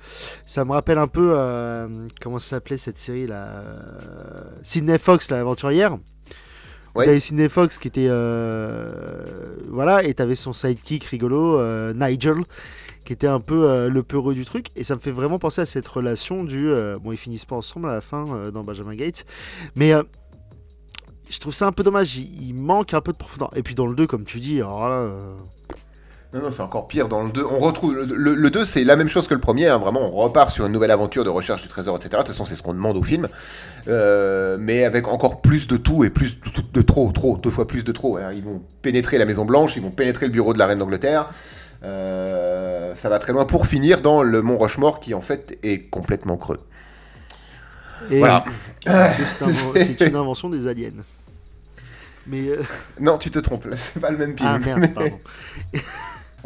ça 0.45 0.63
me 0.63 0.71
rappelle 0.71 0.97
un 0.97 1.07
peu 1.07 1.33
euh, 1.35 1.87
comment 2.21 2.39
s'appelait 2.39 2.77
cette 2.77 2.99
série 2.99 3.27
là, 3.27 3.63
Sydney 4.63 4.97
Fox, 4.97 5.29
l'aventurière. 5.29 5.97
T'avais 7.05 7.19
Sydney 7.19 7.49
Fox 7.49 7.77
qui 7.77 7.87
était 7.87 8.07
euh, 8.09 9.55
voilà, 9.69 10.03
et 10.03 10.13
t'avais 10.13 10.35
son 10.35 10.53
sidekick 10.53 11.05
rigolo, 11.05 11.59
euh, 11.59 11.93
Nigel 11.93 12.43
qui 13.05 13.13
était 13.13 13.27
un 13.27 13.39
peu 13.39 13.69
euh, 13.69 13.89
le 13.89 14.03
peureux 14.03 14.33
du 14.33 14.43
truc. 14.43 14.67
Et 14.75 14.83
ça 14.83 14.95
me 14.95 14.99
fait 14.99 15.11
vraiment 15.11 15.39
penser 15.39 15.61
à 15.61 15.65
cette 15.65 15.87
relation 15.87 16.43
du. 16.43 16.69
bon, 17.01 17.11
ils 17.11 17.17
finissent 17.17 17.45
pas 17.45 17.55
ensemble 17.55 17.89
à 17.89 17.93
la 17.93 18.01
fin 18.01 18.51
dans 18.51 18.63
Benjamin 18.63 18.95
Gates. 18.95 19.25
Mais 19.75 19.93
je 21.29 21.39
trouve 21.39 21.53
ça 21.53 21.67
un 21.67 21.71
peu 21.71 21.83
dommage. 21.83 22.17
Il, 22.17 22.49
il 22.49 22.53
manque 22.53 22.93
un 22.93 23.01
peu 23.01 23.13
de 23.13 23.17
profondeur. 23.17 23.51
Et 23.55 23.63
puis 23.63 23.75
dans 23.75 23.87
le 23.87 23.95
2, 23.95 24.07
comme 24.07 24.25
tu 24.25 24.39
dis, 24.39 24.57
alors 24.57 24.89
là. 24.89 25.09
Non, 26.33 26.41
non, 26.41 26.51
c'est 26.51 26.61
encore 26.61 26.87
pire 26.89 27.07
dans 27.07 27.23
le 27.23 27.31
2. 27.31 27.43
On 27.45 27.57
retrouve 27.59 27.95
le, 27.95 28.03
le- 28.05 28.35
le 28.35 28.49
2, 28.51 28.65
c'est 28.65 28.83
la 28.83 28.97
même 28.97 29.07
chose 29.07 29.27
que 29.29 29.33
le 29.33 29.39
premier. 29.39 29.67
hein, 29.67 29.77
vraiment, 29.77 30.01
on 30.01 30.11
repart 30.17 30.49
sur 30.49 30.65
une 30.65 30.73
nouvelle 30.73 30.91
aventure 30.91 31.23
de 31.23 31.29
recherche 31.29 31.61
du 31.61 31.69
trésor, 31.69 31.95
etc. 31.95 32.09
De 32.11 32.17
toute 32.17 32.27
façon, 32.27 32.45
c'est 32.45 32.55
ce 32.57 32.63
qu'on 32.63 32.73
demande 32.73 32.97
au 32.97 33.03
film, 33.03 33.27
Euh, 33.87 34.57
mais 34.59 34.83
avec 34.83 35.07
encore 35.07 35.41
plus 35.41 35.67
de 35.67 35.77
tout 35.77 36.03
et 36.03 36.09
plus 36.09 36.39
de, 36.41 36.49
de 36.73 36.81
trop, 36.81 37.09
trop, 37.13 37.37
deux 37.37 37.49
fois 37.49 37.65
plus 37.65 37.85
de 37.85 37.93
trop. 37.93 38.17
hein. 38.17 38.33
Ils 38.33 38.43
vont 38.43 38.61
pénétrer 38.81 39.17
la 39.17 39.25
Maison 39.25 39.45
Blanche, 39.45 39.77
ils 39.77 39.81
vont 39.81 39.91
pénétrer 39.91 40.25
le 40.25 40.31
bureau 40.33 40.51
de 40.53 40.59
la 40.59 40.65
reine 40.67 40.79
d'Angleterre. 40.79 41.29
Euh, 41.83 42.93
ça 42.95 43.07
va 43.07 43.19
très 43.19 43.31
loin 43.31 43.45
pour 43.45 43.65
finir 43.65 44.01
dans 44.01 44.21
le 44.23 44.41
Mont 44.41 44.57
Rochemort, 44.57 44.99
qui 44.99 45.13
en 45.13 45.21
fait 45.21 45.57
est 45.63 45.89
complètement 45.89 46.35
creux. 46.35 46.59
Et 48.11 48.19
Voilà. 48.19 48.43
c'est 49.75 50.01
une 50.01 50.15
invention 50.15 50.49
des 50.49 50.67
aliens. 50.67 50.91
Mais. 52.27 52.49
euh, 52.49 52.61
Non, 52.99 53.17
tu 53.17 53.31
te 53.31 53.39
trompes, 53.39 53.67
c'est 53.75 54.01
pas 54.01 54.11
le 54.11 54.17
même 54.17 54.37
film. 54.37 54.49
ah 54.51 54.59
merde, 54.59 54.93
pardon. 54.93 55.19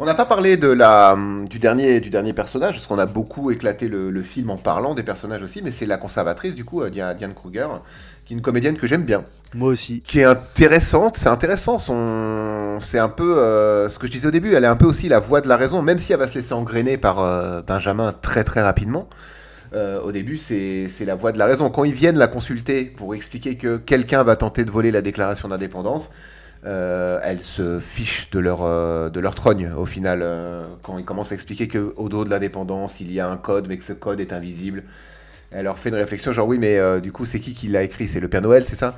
On 0.02 0.04
n'a 0.04 0.14
pas 0.14 0.24
parlé 0.26 0.56
de 0.56 0.66
la, 0.66 1.16
du, 1.48 1.60
dernier, 1.60 2.00
du 2.00 2.10
dernier 2.10 2.32
personnage, 2.32 2.74
parce 2.74 2.88
qu'on 2.88 2.98
a 2.98 3.06
beaucoup 3.06 3.52
éclaté 3.52 3.86
le, 3.86 4.10
le 4.10 4.22
film 4.24 4.50
en 4.50 4.56
parlant 4.56 4.94
des 4.96 5.04
personnages 5.04 5.42
aussi, 5.42 5.62
mais 5.62 5.70
c'est 5.70 5.86
la 5.86 5.96
conservatrice, 5.96 6.56
du 6.56 6.64
coup, 6.64 6.82
euh, 6.82 6.90
Dia- 6.90 7.14
Diane 7.14 7.34
Kruger, 7.34 7.68
qui 8.24 8.34
est 8.34 8.36
une 8.36 8.42
comédienne 8.42 8.76
que 8.76 8.88
j'aime 8.88 9.04
bien, 9.04 9.24
Moi 9.54 9.68
aussi. 9.70 10.02
qui 10.02 10.18
est 10.18 10.24
intéressante, 10.24 11.16
c'est 11.16 11.28
intéressant, 11.28 11.78
son... 11.78 12.78
c'est 12.80 12.98
un 12.98 13.08
peu 13.10 13.38
euh, 13.38 13.88
ce 13.88 14.00
que 14.00 14.08
je 14.08 14.12
disais 14.12 14.26
au 14.26 14.32
début, 14.32 14.52
elle 14.54 14.64
est 14.64 14.68
un 14.68 14.74
peu 14.76 14.86
aussi 14.86 15.08
la 15.08 15.20
voix 15.20 15.40
de 15.40 15.48
la 15.48 15.56
raison, 15.56 15.82
même 15.82 15.98
si 15.98 16.12
elle 16.12 16.18
va 16.18 16.26
se 16.26 16.34
laisser 16.34 16.52
engrainer 16.54 16.98
par 16.98 17.20
euh, 17.20 17.62
Benjamin 17.62 18.12
très 18.12 18.42
très 18.42 18.62
rapidement. 18.62 19.08
euh, 19.74 20.00
au 20.02 20.12
début, 20.12 20.36
c'est 20.38 20.88
c'est 20.88 21.04
la 21.04 21.14
voix 21.14 21.32
de 21.32 21.38
la 21.38 21.46
raison. 21.46 21.70
Quand 21.70 21.84
ils 21.84 21.94
viennent 21.94 22.18
la 22.18 22.28
consulter 22.28 22.84
pour 22.86 23.14
expliquer 23.14 23.56
que 23.56 23.76
quelqu'un 23.78 24.24
va 24.24 24.36
tenter 24.36 24.64
de 24.64 24.70
voler 24.72 24.90
la 24.90 25.02
déclaration 25.02 25.48
d'indépendance, 25.48 26.10
euh, 26.64 27.18
elle 27.24 27.42
se 27.42 27.80
fiche 27.80 28.30
de 28.30 28.38
leur, 28.38 28.62
euh, 28.62 29.10
de 29.10 29.18
leur 29.18 29.34
trogne 29.34 29.70
au 29.76 29.84
final. 29.84 30.20
euh, 30.22 30.64
quand 30.82 30.96
ils 30.98 31.04
commencent 31.04 31.32
à 31.32 31.34
expliquer 31.34 31.66
qu'au 31.66 32.08
dos 32.08 32.24
de 32.24 32.30
l'indépendance, 32.30 33.00
il 33.00 33.12
y 33.12 33.18
a 33.18 33.28
un 33.28 33.36
code, 33.36 33.66
mais 33.68 33.78
que 33.78 33.84
ce 33.84 33.92
code 33.92 34.20
est 34.20 34.32
invisible. 34.32 34.84
Elle 35.50 35.64
leur 35.64 35.78
fait 35.78 35.88
une 35.88 35.96
réflexion 35.96 36.32
genre 36.32 36.46
oui, 36.46 36.58
mais 36.58 36.78
euh, 36.78 37.00
du 37.00 37.10
coup, 37.12 37.24
c'est 37.24 37.40
qui 37.40 37.52
qui 37.52 37.68
l'a 37.68 37.82
écrit? 37.82 38.06
C'est 38.08 38.20
le 38.20 38.28
Père 38.28 38.42
Noël, 38.42 38.64
c'est 38.64 38.76
ça? 38.76 38.96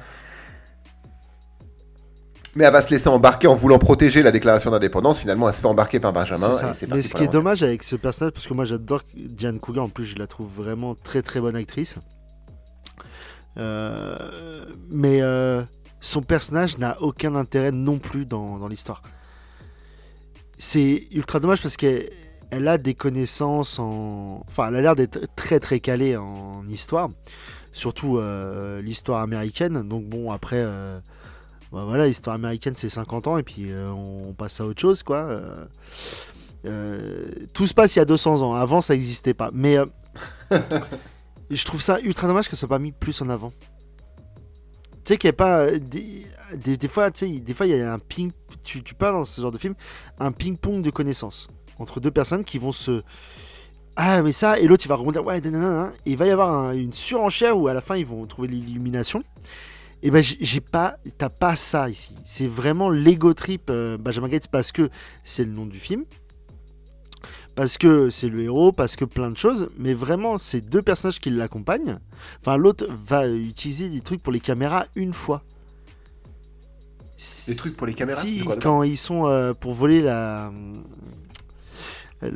Mais 2.55 2.65
elle 2.65 2.73
va 2.73 2.83
se 2.83 2.91
laisser 2.91 3.09
embarquer 3.09 3.49
en 3.49 3.57
voulant 3.57 3.79
protéger 3.79 4.23
la 4.23 4.31
déclaration 4.31 4.71
d'indépendance. 4.71 5.19
Finalement, 5.19 5.49
elle 5.49 5.55
se 5.55 5.61
fait 5.61 5.67
embarquer 5.67 5.99
par 5.99 6.13
Benjamin. 6.13 6.53
C'est 6.53 6.75
ça. 6.75 6.85
et 6.85 6.89
Mais 6.95 7.03
ce 7.03 7.15
qui 7.15 7.25
est 7.25 7.33
dommage 7.33 7.65
avec 7.65 7.83
ce 7.83 7.97
personnage, 7.97 8.33
parce 8.33 8.47
que 8.47 8.55
moi 8.55 8.65
j'adore 8.65 9.03
Diane 9.17 9.59
Kruger, 9.59 9.81
en 9.81 9.89
plus 9.89 10.05
je 10.05 10.17
la 10.17 10.27
trouve 10.29 10.49
vraiment 10.55 10.95
très 10.95 11.23
très 11.23 11.41
bonne 11.41 11.57
actrice. 11.57 11.97
Mais 13.57 15.21
son 16.05 16.21
personnage 16.21 16.77
n'a 16.77 17.01
aucun 17.01 17.35
intérêt 17.35 17.73
non 17.73 17.99
plus 17.99 18.27
dans, 18.27 18.59
dans 18.59 18.69
l'histoire. 18.69 19.03
C'est 20.59 21.09
ultra 21.11 21.41
dommage 21.41 21.63
parce 21.63 21.77
qu'elle 21.77 22.11
elle 22.51 22.69
a 22.69 22.77
des 22.77 22.95
connaissances 22.95 23.79
en. 23.79 24.45
Enfin, 24.47 24.69
elle 24.69 24.77
a 24.77 24.81
l'air 24.83 24.97
d'être 24.97 25.19
très 25.35 25.61
très 25.61 25.81
calée 25.81 26.17
en 26.17 26.69
histoire. 26.69 27.09
Surtout 27.73 28.19
euh, 28.19 28.83
l'histoire 28.83 29.23
américaine. 29.23 29.89
Donc, 29.89 30.05
bon, 30.05 30.31
après. 30.31 30.61
euh, 30.61 31.01
bah 31.73 31.85
voilà, 31.85 32.07
l'histoire 32.07 32.37
américaine 32.37 32.75
c'est 32.77 32.89
50 32.89 33.27
ans 33.27 33.39
et 33.39 33.43
puis 33.43 33.73
euh, 33.73 33.91
on 33.91 34.33
passe 34.33 34.61
à 34.61 34.67
autre 34.67 34.81
chose 34.81 35.03
quoi. 35.03 35.41
Tout 36.63 37.67
se 37.67 37.75
passe 37.75 37.97
il 37.97 37.99
y 37.99 38.03
a 38.03 38.05
200 38.05 38.43
ans. 38.43 38.55
Avant 38.55 38.81
ça 38.81 38.93
n'existait 38.93 39.35
pas. 39.35 39.51
Mais 39.53 39.79
je 41.51 41.65
trouve 41.65 41.81
ça 41.81 41.99
ultra 42.01 42.29
dommage 42.29 42.49
qu'elle 42.49 42.59
soit 42.59 42.69
pas 42.69 42.79
mis 42.79 42.93
plus 42.93 43.21
en 43.23 43.29
avant. 43.29 43.53
Tu 45.05 45.13
sais 45.13 45.17
qu'il 45.19 45.29
n'y 45.29 45.35
a 45.35 45.37
pas 45.37 45.59
euh, 45.67 45.79
des, 45.79 46.77
des, 46.77 46.89
fois, 46.89 47.11
tu 47.11 47.27
sais, 47.27 47.39
des 47.41 47.55
fois 47.55 47.67
il 47.67 47.77
y 47.77 47.81
a 47.81 47.93
un 47.93 47.99
ping. 47.99 48.31
Tu, 48.63 48.83
tu 48.83 48.95
parles 48.95 49.15
dans 49.15 49.25
ce 49.25 49.41
genre 49.41 49.53
de 49.53 49.59
film 49.59 49.75
un 50.19 50.33
ping-pong 50.33 50.81
de 50.83 50.91
connaissances 50.91 51.49
entre 51.79 52.01
deux 52.01 52.11
personnes 52.11 52.45
qui 52.45 52.59
vont 52.59 52.73
se 52.73 53.03
ah 53.97 54.23
mais 54.23 54.33
ça 54.33 54.59
et 54.59 54.67
l'autre 54.67 54.85
il 54.87 54.89
va 54.89 54.97
rebondir 54.97 55.25
ouais 55.25 55.41
nanana, 55.41 55.93
et 56.07 56.13
il 56.13 56.17
va 56.17 56.27
y 56.27 56.31
avoir 56.31 56.53
un- 56.53 56.73
une 56.73 56.93
surenchère 56.93 57.59
où 57.59 57.69
à 57.69 57.75
la 57.75 57.81
fin 57.81 57.97
ils 57.97 58.07
vont 58.07 58.25
trouver 58.27 58.49
l'illumination. 58.49 59.23
Et 60.03 60.11
ben 60.11 60.23
j'ai 60.23 60.37
j'ai 60.41 60.61
pas 60.61 60.97
t'as 61.19 61.29
pas 61.31 61.57
ça 61.57 61.89
ici. 61.91 62.17
C'est 62.25 62.47
vraiment 62.47 62.91
l'ego 62.91 63.35
trip 63.35 63.69
euh, 63.71 63.97
Benjamin 63.99 64.29
Gates 64.29 64.49
parce 64.49 64.73
que 64.73 64.91
c'est 65.25 65.45
le 65.45 65.51
nom 65.53 65.67
du 65.67 65.79
film. 65.79 66.05
Parce 67.55 67.79
que 67.79 68.11
c'est 68.11 68.29
le 68.29 68.43
héros, 68.43 68.73
parce 68.73 68.97
que 68.97 69.05
plein 69.05 69.31
de 69.31 69.37
choses, 69.37 69.69
mais 69.79 69.95
vraiment, 69.95 70.39
c'est 70.39 70.61
deux 70.61 70.83
personnages 70.83 71.21
qui 71.21 71.31
l'accompagnent. 71.31 71.99
Enfin, 72.41 72.57
l'autre 72.57 72.87
va 73.07 73.29
utiliser 73.29 73.89
les 73.89 74.01
trucs 74.01 74.23
pour 74.23 74.33
les 74.33 74.41
caméras 74.41 74.87
une 74.97 75.13
fois. 75.13 75.43
Des 77.47 77.55
trucs 77.55 77.77
pour 77.77 77.87
les 77.87 77.95
caméras 77.95 78.21
Si, 78.21 78.39
De 78.39 78.45
quoi, 78.45 78.57
de 78.57 78.63
quand 78.63 78.83
ils 78.83 78.99
sont 78.99 79.27
euh, 79.27 79.55
pour 79.55 79.73
voler 79.73 80.03
la. 80.03 80.53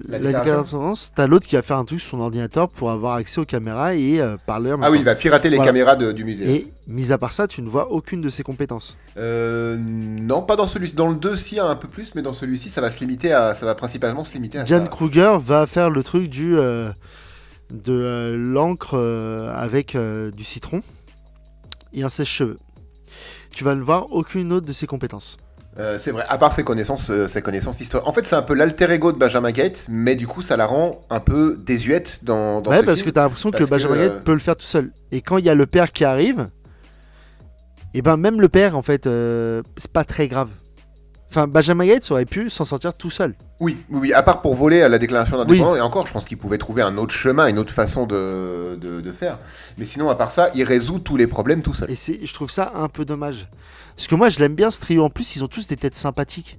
La, 0.08 0.18
déclaration, 0.18 0.92
t'as 1.14 1.26
l'autre 1.26 1.46
qui 1.46 1.56
va 1.56 1.62
faire 1.62 1.76
un 1.78 1.84
truc 1.84 2.00
sur 2.00 2.10
son 2.10 2.20
ordinateur 2.20 2.68
pour 2.68 2.90
avoir 2.90 3.14
accès 3.14 3.40
aux 3.40 3.44
caméras 3.44 3.94
et 3.94 4.20
euh, 4.20 4.36
parler. 4.46 4.74
Ah 4.82 4.90
oui, 4.90 4.98
il 5.00 5.04
va 5.04 5.14
pirater 5.14 5.50
les 5.50 5.56
Voilà. 5.56 5.70
caméras 5.70 5.96
de- 5.96 6.12
du 6.12 6.24
musée. 6.24 6.50
Et 6.50 6.72
mis 6.86 7.12
à 7.12 7.18
part 7.18 7.32
ça, 7.32 7.46
tu 7.46 7.62
ne 7.62 7.68
vois 7.68 7.90
aucune 7.90 8.20
de 8.20 8.28
ses 8.28 8.42
compétences. 8.42 8.96
Euh, 9.16 9.76
non, 9.78 10.42
pas 10.42 10.56
dans 10.56 10.66
celui-ci. 10.66 10.94
Dans 10.94 11.08
le 11.08 11.16
2, 11.16 11.36
si, 11.36 11.58
un 11.60 11.74
peu 11.76 11.88
plus, 11.88 12.14
mais 12.14 12.22
dans 12.22 12.32
celui-ci, 12.32 12.68
ça 12.70 12.80
va 12.80 12.90
se 12.90 13.00
limiter 13.00 13.32
à, 13.32 13.54
ça 13.54 13.66
va 13.66 13.74
principalement 13.74 14.24
se 14.24 14.32
limiter 14.34 14.58
à 14.58 14.64
Jan 14.64 14.84
ça. 14.84 14.90
Kruger 14.90 15.36
va 15.42 15.66
faire 15.66 15.90
le 15.90 16.02
truc 16.02 16.28
du 16.28 16.56
euh, 16.56 16.90
de 17.70 17.92
euh, 17.92 18.36
l'encre 18.36 18.94
euh, 18.94 19.52
avec 19.54 19.96
du 19.96 20.44
citron 20.44 20.82
et 21.92 22.02
un 22.02 22.08
sèche-cheveux. 22.08 22.58
Tu 23.54 23.64
vas 23.64 23.74
ne 23.74 23.80
voir 23.82 24.12
aucune 24.12 24.52
autre 24.52 24.66
de 24.66 24.72
ses 24.72 24.86
compétences. 24.86 25.38
Euh, 25.78 25.96
c'est 25.98 26.10
vrai, 26.10 26.24
à 26.28 26.38
part 26.38 26.52
ses 26.52 26.64
connaissances, 26.64 27.08
euh, 27.10 27.28
ses 27.28 27.40
connaissances 27.40 27.80
historiques. 27.80 28.08
En 28.08 28.12
fait, 28.12 28.26
c'est 28.26 28.34
un 28.34 28.42
peu 28.42 28.54
l'alter 28.54 28.90
ego 28.90 29.12
de 29.12 29.18
Benjamin 29.18 29.52
Gate, 29.52 29.86
mais 29.88 30.16
du 30.16 30.26
coup, 30.26 30.42
ça 30.42 30.56
la 30.56 30.66
rend 30.66 31.02
un 31.08 31.20
peu 31.20 31.56
désuète 31.64 32.18
dans, 32.22 32.60
dans 32.60 32.70
ouais, 32.72 32.80
ce 32.80 32.84
parce 32.84 32.98
film. 32.98 33.10
que 33.10 33.14
tu 33.14 33.20
as 33.20 33.22
l'impression 33.22 33.50
que 33.52 33.62
Benjamin 33.64 33.94
euh, 33.94 34.08
Gate 34.08 34.24
peut 34.24 34.32
le 34.32 34.40
faire 34.40 34.56
tout 34.56 34.66
seul. 34.66 34.92
Et 35.12 35.20
quand 35.20 35.38
il 35.38 35.44
y 35.44 35.48
a 35.48 35.54
le 35.54 35.66
père 35.66 35.92
qui 35.92 36.04
arrive, 36.04 36.48
et 37.94 38.02
ben 38.02 38.16
même 38.16 38.40
le 38.40 38.48
père, 38.48 38.76
en 38.76 38.82
fait, 38.82 39.06
euh, 39.06 39.62
c'est 39.76 39.92
pas 39.92 40.04
très 40.04 40.26
grave. 40.26 40.50
Enfin, 41.30 41.46
Benjamin 41.46 41.86
Gates 41.86 42.10
aurait 42.10 42.24
pu 42.24 42.48
s'en 42.48 42.64
sortir 42.64 42.94
tout 42.94 43.10
seul. 43.10 43.34
Oui, 43.60 43.76
oui, 43.90 44.12
à 44.12 44.22
part 44.22 44.40
pour 44.40 44.54
voler 44.54 44.82
à 44.82 44.88
la 44.88 44.98
déclaration 44.98 45.36
d'indépendance, 45.36 45.76
et 45.76 45.80
encore, 45.80 46.06
je 46.06 46.12
pense 46.12 46.24
qu'il 46.24 46.38
pouvait 46.38 46.58
trouver 46.58 46.80
un 46.82 46.96
autre 46.96 47.12
chemin, 47.12 47.48
une 47.48 47.58
autre 47.58 47.72
façon 47.74 48.06
de, 48.06 48.76
de, 48.80 49.00
de 49.00 49.12
faire. 49.12 49.38
Mais 49.76 49.84
sinon, 49.84 50.08
à 50.08 50.14
part 50.14 50.30
ça, 50.30 50.48
il 50.54 50.62
résout 50.64 51.00
tous 51.00 51.16
les 51.16 51.26
problèmes 51.26 51.62
tout 51.62 51.74
seul. 51.74 51.90
Et 51.90 51.96
je 51.96 52.34
trouve 52.34 52.50
ça 52.50 52.72
un 52.74 52.88
peu 52.88 53.04
dommage. 53.04 53.46
Parce 53.96 54.06
que 54.06 54.14
moi, 54.14 54.28
je 54.28 54.38
l'aime 54.38 54.54
bien 54.54 54.70
ce 54.70 54.80
trio. 54.80 55.04
En 55.04 55.10
plus, 55.10 55.36
ils 55.36 55.44
ont 55.44 55.48
tous 55.48 55.66
des 55.66 55.76
têtes 55.76 55.96
sympathiques. 55.96 56.58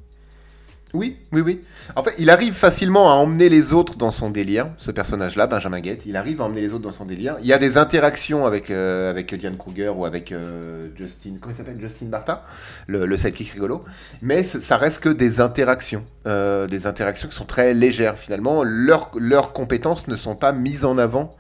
Oui, 0.94 1.18
oui, 1.32 1.42
oui. 1.42 1.62
En 1.96 2.04
fait, 2.04 2.16
il 2.18 2.32
arrive 2.32 2.54
facilement 2.54 3.12
à 3.12 3.14
emmener 3.14 3.48
les 3.48 3.74
autres 3.74 3.96
dans 3.96 4.10
son 4.10 4.32
délire, 4.32 4.70
ce 4.78 4.90
personnage-là, 4.90 5.46
Benjamin 5.46 5.82
Gate. 5.82 6.02
Il 6.08 6.16
arrive 6.16 6.42
à 6.42 6.46
emmener 6.46 6.62
les 6.62 6.74
autres 6.74 6.84
dans 6.84 6.92
son 6.92 7.06
délire. 7.06 7.38
Il 7.42 7.48
y 7.48 7.54
a 7.54 7.60
des 7.60 7.78
interactions 7.78 8.48
avec, 8.48 8.72
euh, 8.72 9.12
avec 9.12 9.34
Diane 9.36 9.56
Kruger 9.56 9.90
ou 9.90 10.06
avec 10.06 10.32
euh, 10.32 10.88
Justin. 10.96 11.36
Comment 11.40 11.54
il 11.54 11.58
s'appelle? 11.58 11.80
Justin 11.80 12.08
Barta 12.08 12.44
Le, 12.88 13.06
le 13.06 13.18
sidekick 13.18 13.50
rigolo. 13.50 13.86
Mais 14.24 14.42
ça 14.44 14.78
reste 14.78 15.02
que 15.02 15.10
des 15.10 15.42
interactions. 15.42 16.04
Euh, 16.26 16.66
des 16.66 16.88
interactions 16.88 17.30
qui 17.30 17.36
sont 17.36 17.46
très 17.46 17.76
légères, 17.76 18.18
finalement. 18.18 18.64
Leurs 18.64 19.54
compétences 19.54 20.08
ne 20.08 20.16
sont 20.16 20.36
pas 20.36 20.52
mises 20.54 20.86
en 20.86 20.98
avant. 20.98 21.36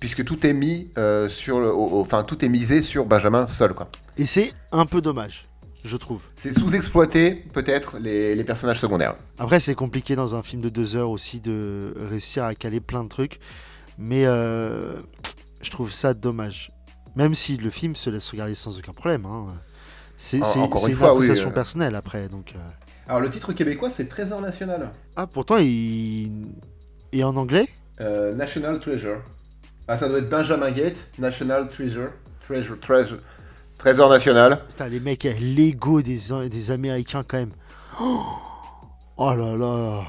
Puisque 0.00 0.24
tout 0.24 0.44
est 0.44 0.52
mis 0.52 0.88
sur 1.28 1.54
au- 1.58 2.04
tout 2.26 2.44
est 2.44 2.48
misé 2.48 2.82
sur 2.82 3.04
Benjamin 3.06 3.46
seul 3.46 3.72
quoi. 3.72 3.88
Et 4.18 4.26
c'est 4.26 4.52
un 4.72 4.84
peu 4.84 5.00
dommage, 5.00 5.44
je 5.84 5.96
trouve. 5.96 6.20
C'est 6.36 6.52
sous-exploité 6.52 7.34
peut-être 7.52 7.98
les, 7.98 8.34
les 8.34 8.44
personnages 8.44 8.78
secondaires. 8.80 9.16
Après, 9.38 9.60
c'est 9.60 9.74
compliqué 9.74 10.14
dans 10.16 10.34
un 10.34 10.42
film 10.42 10.62
de 10.62 10.68
deux 10.68 10.96
heures 10.96 11.10
aussi 11.10 11.40
de 11.40 11.94
réussir 12.10 12.44
à 12.44 12.54
caler 12.54 12.80
plein 12.80 13.04
de 13.04 13.08
trucs. 13.08 13.40
Mais 13.98 14.24
euh, 14.26 14.94
je 15.60 15.70
trouve 15.70 15.92
ça 15.92 16.14
dommage. 16.14 16.72
Même 17.14 17.34
si 17.34 17.56
le 17.56 17.70
film 17.70 17.94
se 17.94 18.08
laisse 18.10 18.30
regarder 18.30 18.54
sans 18.54 18.78
aucun 18.78 18.92
problème. 18.92 19.26
hein. 19.26 19.46
C'est 20.16 20.38
une 20.38 20.44
une, 20.44 20.68
oui, 20.84 21.30
euh. 21.30 21.50
personnelle 21.50 21.94
après. 21.96 22.28
Donc, 22.28 22.52
euh. 22.54 22.58
Alors 23.08 23.20
le 23.20 23.28
titre 23.28 23.52
québécois 23.52 23.90
c'est 23.90 24.08
Trésor 24.08 24.40
national. 24.40 24.90
Ah, 25.16 25.26
pourtant, 25.26 25.58
il... 25.58 26.30
Et 27.12 27.24
en 27.24 27.36
anglais? 27.36 27.68
Euh, 28.00 28.32
National 28.34 28.78
Treasure. 28.80 29.20
Ah, 29.88 29.98
ça 29.98 30.08
doit 30.08 30.18
être 30.18 30.28
Benjamin 30.28 30.70
Gate, 30.70 31.08
National 31.18 31.68
Treasure. 31.68 32.10
Treasure, 32.46 32.78
Treasure. 32.80 33.18
Trésor 33.82 34.10
national. 34.10 34.60
Putain, 34.68 34.86
les 34.86 35.00
mecs, 35.00 35.26
l'ego 35.40 36.02
des, 36.02 36.20
des 36.48 36.70
Américains 36.70 37.24
quand 37.26 37.38
même. 37.38 37.50
Oh, 38.00 38.22
Oh 39.16 39.34
là 39.34 39.56
là. 39.56 40.04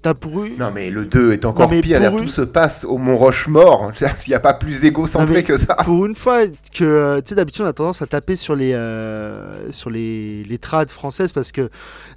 T'as 0.00 0.14
pour. 0.14 0.46
Non, 0.58 0.70
mais 0.74 0.90
le 0.90 1.04
2 1.04 1.32
est 1.32 1.44
encore 1.44 1.68
pire. 1.68 2.16
Tout 2.16 2.26
se 2.26 2.40
passe 2.40 2.84
au 2.84 2.96
Mont 2.96 3.18
Rochemort. 3.18 3.92
Il 4.26 4.30
n'y 4.30 4.34
a 4.34 4.40
pas 4.40 4.54
plus 4.54 4.84
égocentré 4.86 5.44
que 5.44 5.58
ça. 5.58 5.74
Pour 5.84 6.06
une 6.06 6.14
fois 6.14 6.46
que, 6.46 6.82
euh, 6.82 7.20
tu 7.20 7.28
sais, 7.28 7.34
d'habitude, 7.34 7.62
on 7.66 7.68
a 7.68 7.74
tendance 7.74 8.00
à 8.00 8.06
taper 8.06 8.36
sur 8.36 8.56
les, 8.56 8.72
euh, 8.72 9.70
sur 9.70 9.90
les, 9.90 10.44
les 10.44 10.58
trades 10.58 10.90
françaises 10.90 11.32
parce 11.32 11.52
que 11.52 11.68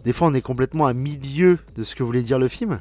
des 0.05 0.13
fois, 0.13 0.29
on 0.29 0.33
est 0.33 0.41
complètement 0.41 0.87
à 0.87 0.93
milieu 0.93 1.59
de 1.75 1.83
ce 1.83 1.95
que 1.95 2.03
voulait 2.03 2.23
dire 2.23 2.39
le 2.39 2.47
film. 2.47 2.79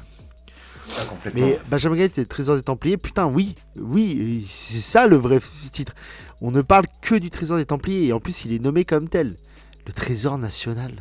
Ah. 0.97 1.01
Mais 1.33 1.59
Benjamin 1.69 1.97
Gate 1.97 2.17
et 2.17 2.25
Trésor 2.25 2.55
des 2.55 2.63
Templiers, 2.63 2.97
putain, 2.97 3.25
oui, 3.25 3.55
oui, 3.75 4.45
c'est 4.47 4.79
ça 4.79 5.07
le 5.07 5.15
vrai 5.15 5.39
titre. 5.71 5.93
On 6.41 6.51
ne 6.51 6.61
parle 6.61 6.85
que 7.01 7.15
du 7.15 7.29
Trésor 7.29 7.57
des 7.57 7.65
Templiers 7.65 8.07
et 8.07 8.13
en 8.13 8.19
plus, 8.19 8.45
il 8.45 8.53
est 8.53 8.59
nommé 8.59 8.85
comme 8.85 9.07
tel. 9.09 9.35
Le 9.87 9.93
Trésor 9.93 10.37
national. 10.37 10.91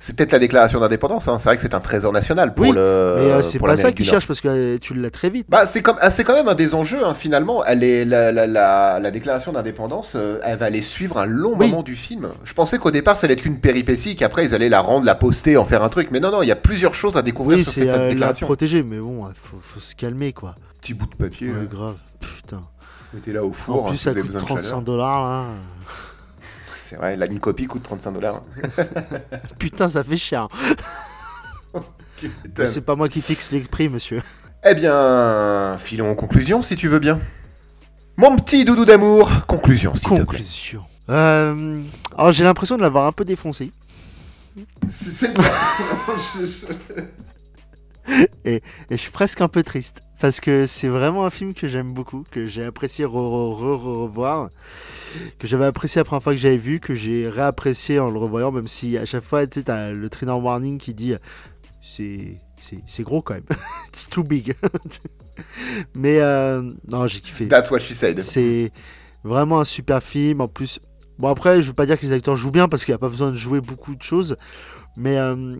C'est 0.00 0.14
peut-être 0.14 0.32
la 0.32 0.38
déclaration 0.38 0.80
d'indépendance. 0.80 1.28
hein. 1.28 1.38
C'est 1.38 1.48
vrai 1.48 1.56
que 1.56 1.62
c'est 1.62 1.72
un 1.72 1.80
trésor 1.80 2.12
national 2.12 2.52
pour 2.52 2.64
Oui, 2.66 2.72
le. 2.72 2.74
Mais 2.74 2.80
euh, 2.82 3.42
c'est 3.42 3.56
pour 3.58 3.68
pas 3.68 3.76
ça 3.76 3.84
l'Amérique 3.84 3.96
qu'il 3.96 4.04
du 4.04 4.10
Nord. 4.10 4.14
cherche 4.20 4.26
parce 4.26 4.42
que 4.42 4.48
euh, 4.48 4.78
tu 4.78 4.92
l'as 4.92 5.10
très 5.10 5.30
vite. 5.30 5.46
Bah, 5.48 5.64
c'est 5.64 5.80
comme, 5.80 5.96
ah, 6.00 6.10
c'est 6.10 6.24
quand 6.24 6.34
même 6.34 6.48
un 6.48 6.54
des 6.54 6.74
enjeux, 6.74 7.06
hein, 7.06 7.14
finalement. 7.14 7.64
Elle 7.64 7.82
est, 7.82 8.04
la, 8.04 8.30
la, 8.30 8.46
la, 8.46 8.98
la 9.00 9.10
déclaration 9.10 9.52
d'indépendance, 9.52 10.12
euh, 10.14 10.40
elle 10.44 10.58
va 10.58 10.66
aller 10.66 10.82
suivre 10.82 11.16
un 11.16 11.24
long 11.24 11.54
Oui. 11.56 11.68
moment 11.70 11.82
du 11.82 11.96
film. 11.96 12.28
Je 12.44 12.52
pensais 12.52 12.76
qu'au 12.76 12.90
départ, 12.90 13.16
ça 13.16 13.24
allait 13.26 13.32
être 13.34 13.46
une 13.46 13.60
péripétie, 13.60 14.14
qu'après, 14.14 14.44
ils 14.44 14.54
allaient 14.54 14.68
la 14.68 14.82
rendre, 14.82 15.06
la 15.06 15.14
poster, 15.14 15.56
en 15.56 15.64
faire 15.64 15.82
un 15.82 15.88
truc. 15.88 16.08
Mais 16.10 16.20
non, 16.20 16.30
non, 16.30 16.42
il 16.42 16.48
y 16.48 16.52
a 16.52 16.56
plusieurs 16.56 16.92
choses 16.94 17.16
à 17.16 17.22
découvrir 17.22 17.56
Oui, 17.58 17.64
sur 17.64 17.72
cette 17.72 17.88
euh, 17.88 17.96
la 17.96 18.08
déclaration. 18.10 18.46
protéger, 18.46 18.82
mais 18.82 18.98
bon, 18.98 19.24
faut, 19.40 19.56
faut 19.62 19.80
se 19.80 19.94
calmer 19.94 20.34
quoi. 20.34 20.54
Petit 20.82 20.92
bout 20.92 21.06
de 21.06 21.14
papier, 21.14 21.48
Ouais, 21.48 21.60
euh, 21.62 21.64
grave. 21.64 21.96
Putain. 22.20 22.62
Mettez 23.14 23.32
là 23.32 23.44
au 23.44 23.52
four. 23.52 23.84
en 23.84 23.86
hein, 23.86 23.90
plus, 23.90 23.98
ça 23.98 24.12
vous 24.12 24.18
avez 24.18 24.22
coûte 24.22 24.32
besoin 24.32 24.42
de 24.42 24.46
35 24.46 24.68
chaleur. 24.68 24.82
dollars. 24.82 25.46
C'est 26.82 26.96
vrai, 26.96 27.16
là, 27.16 27.26
une 27.26 27.40
copie 27.40 27.66
coûte 27.66 27.82
35 27.82 28.12
dollars. 28.12 28.42
Putain, 29.58 29.88
ça 29.88 30.04
fait 30.04 30.16
cher. 30.16 30.48
C'est 32.66 32.80
pas 32.80 32.94
moi 32.94 33.08
qui 33.08 33.20
fixe 33.20 33.50
les 33.50 33.60
prix, 33.60 33.88
monsieur. 33.88 34.22
Eh 34.64 34.74
bien, 34.74 35.76
filons 35.78 36.10
en 36.10 36.14
conclusion, 36.14 36.62
si 36.62 36.76
tu 36.76 36.88
veux 36.88 36.98
bien. 36.98 37.18
Mon 38.16 38.36
petit 38.36 38.64
doudou 38.64 38.84
d'amour, 38.84 39.30
conclusion, 39.46 39.94
s'il 39.94 40.08
te 40.08 40.14
plaît. 40.14 40.24
Conclusion. 40.24 40.82
Euh, 41.10 41.82
alors, 42.16 42.32
j'ai 42.32 42.44
l'impression 42.44 42.76
de 42.76 42.82
l'avoir 42.82 43.06
un 43.06 43.12
peu 43.12 43.24
défoncé. 43.24 43.72
C'est. 44.88 45.36
Et 48.44 48.62
je 48.90 48.96
suis 48.96 49.10
presque 49.10 49.40
un 49.40 49.48
peu 49.48 49.62
triste. 49.62 50.02
Parce 50.20 50.40
que 50.40 50.66
c'est 50.66 50.88
vraiment 50.88 51.26
un 51.26 51.30
film 51.30 51.54
que 51.54 51.66
j'aime 51.68 51.92
beaucoup, 51.92 52.24
que 52.30 52.46
j'ai 52.46 52.64
apprécié 52.64 53.04
re- 53.04 53.08
re- 53.10 53.60
re- 53.60 53.78
re- 53.82 54.02
revoir, 54.04 54.48
que 55.38 55.46
j'avais 55.46 55.66
apprécié 55.66 56.00
la 56.00 56.04
première 56.04 56.22
fois 56.22 56.32
que 56.34 56.38
j'avais 56.40 56.56
vu, 56.56 56.78
que 56.80 56.94
j'ai 56.94 57.28
réapprécié 57.28 57.98
en 57.98 58.10
le 58.10 58.18
revoyant, 58.18 58.52
même 58.52 58.68
si 58.68 58.96
à 58.96 59.04
chaque 59.06 59.24
fois, 59.24 59.46
tu 59.46 59.58
sais, 59.60 59.64
t'as 59.64 59.90
le 59.90 60.08
trainer 60.08 60.32
warning 60.32 60.78
qui 60.78 60.94
dit 60.94 61.14
c'est 61.82 62.36
c'est- 62.60 62.80
c'est 62.86 63.02
gros 63.02 63.20
quand 63.22 63.34
même. 63.34 63.44
It's 63.88 64.08
too 64.08 64.22
big. 64.22 64.54
Mais 65.94 66.20
euh, 66.20 66.62
non, 66.88 67.06
j'ai 67.06 67.20
kiffé. 67.20 67.48
That's 67.48 67.70
what 67.70 67.80
she 67.80 67.92
said. 67.94 68.20
C'est 68.22 68.72
vraiment 69.24 69.60
un 69.60 69.64
super 69.64 70.02
film. 70.02 70.40
En 70.40 70.48
plus, 70.48 70.80
bon 71.18 71.28
après, 71.28 71.60
je 71.62 71.68
veux 71.68 71.74
pas 71.74 71.86
dire 71.86 71.98
que 71.98 72.06
les 72.06 72.12
acteurs 72.12 72.36
jouent 72.36 72.50
bien 72.52 72.68
parce 72.68 72.84
qu'il 72.84 72.92
n'y 72.92 72.96
a 72.96 72.98
pas 72.98 73.08
besoin 73.08 73.30
de 73.30 73.36
jouer 73.36 73.60
beaucoup 73.60 73.94
de 73.94 74.02
choses. 74.02 74.36
Mais 74.96 75.18
euh, 75.18 75.56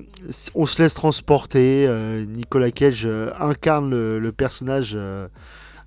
on 0.55 0.67
se 0.67 0.81
laisse 0.81 0.95
transporter. 0.95 1.87
euh, 1.87 2.25
Nicolas 2.25 2.71
Cage 2.71 3.03
euh, 3.05 3.33
incarne 3.39 3.91
le, 3.91 4.33
personnage 4.33 4.97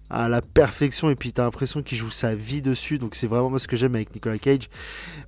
à 0.09 0.29
la 0.29 0.41
perfection. 0.41 1.09
Et 1.09 1.15
puis 1.15 1.31
t'as 1.31 1.43
l'impression 1.43 1.81
qu'il 1.81 1.97
joue 1.97 2.11
sa 2.11 2.35
vie 2.35 2.61
dessus. 2.61 2.97
Donc 2.97 3.15
c'est 3.15 3.27
vraiment 3.27 3.57
ce 3.57 3.67
que 3.67 3.77
j'aime 3.77 3.95
avec 3.95 4.13
Nicolas 4.13 4.37
Cage. 4.37 4.69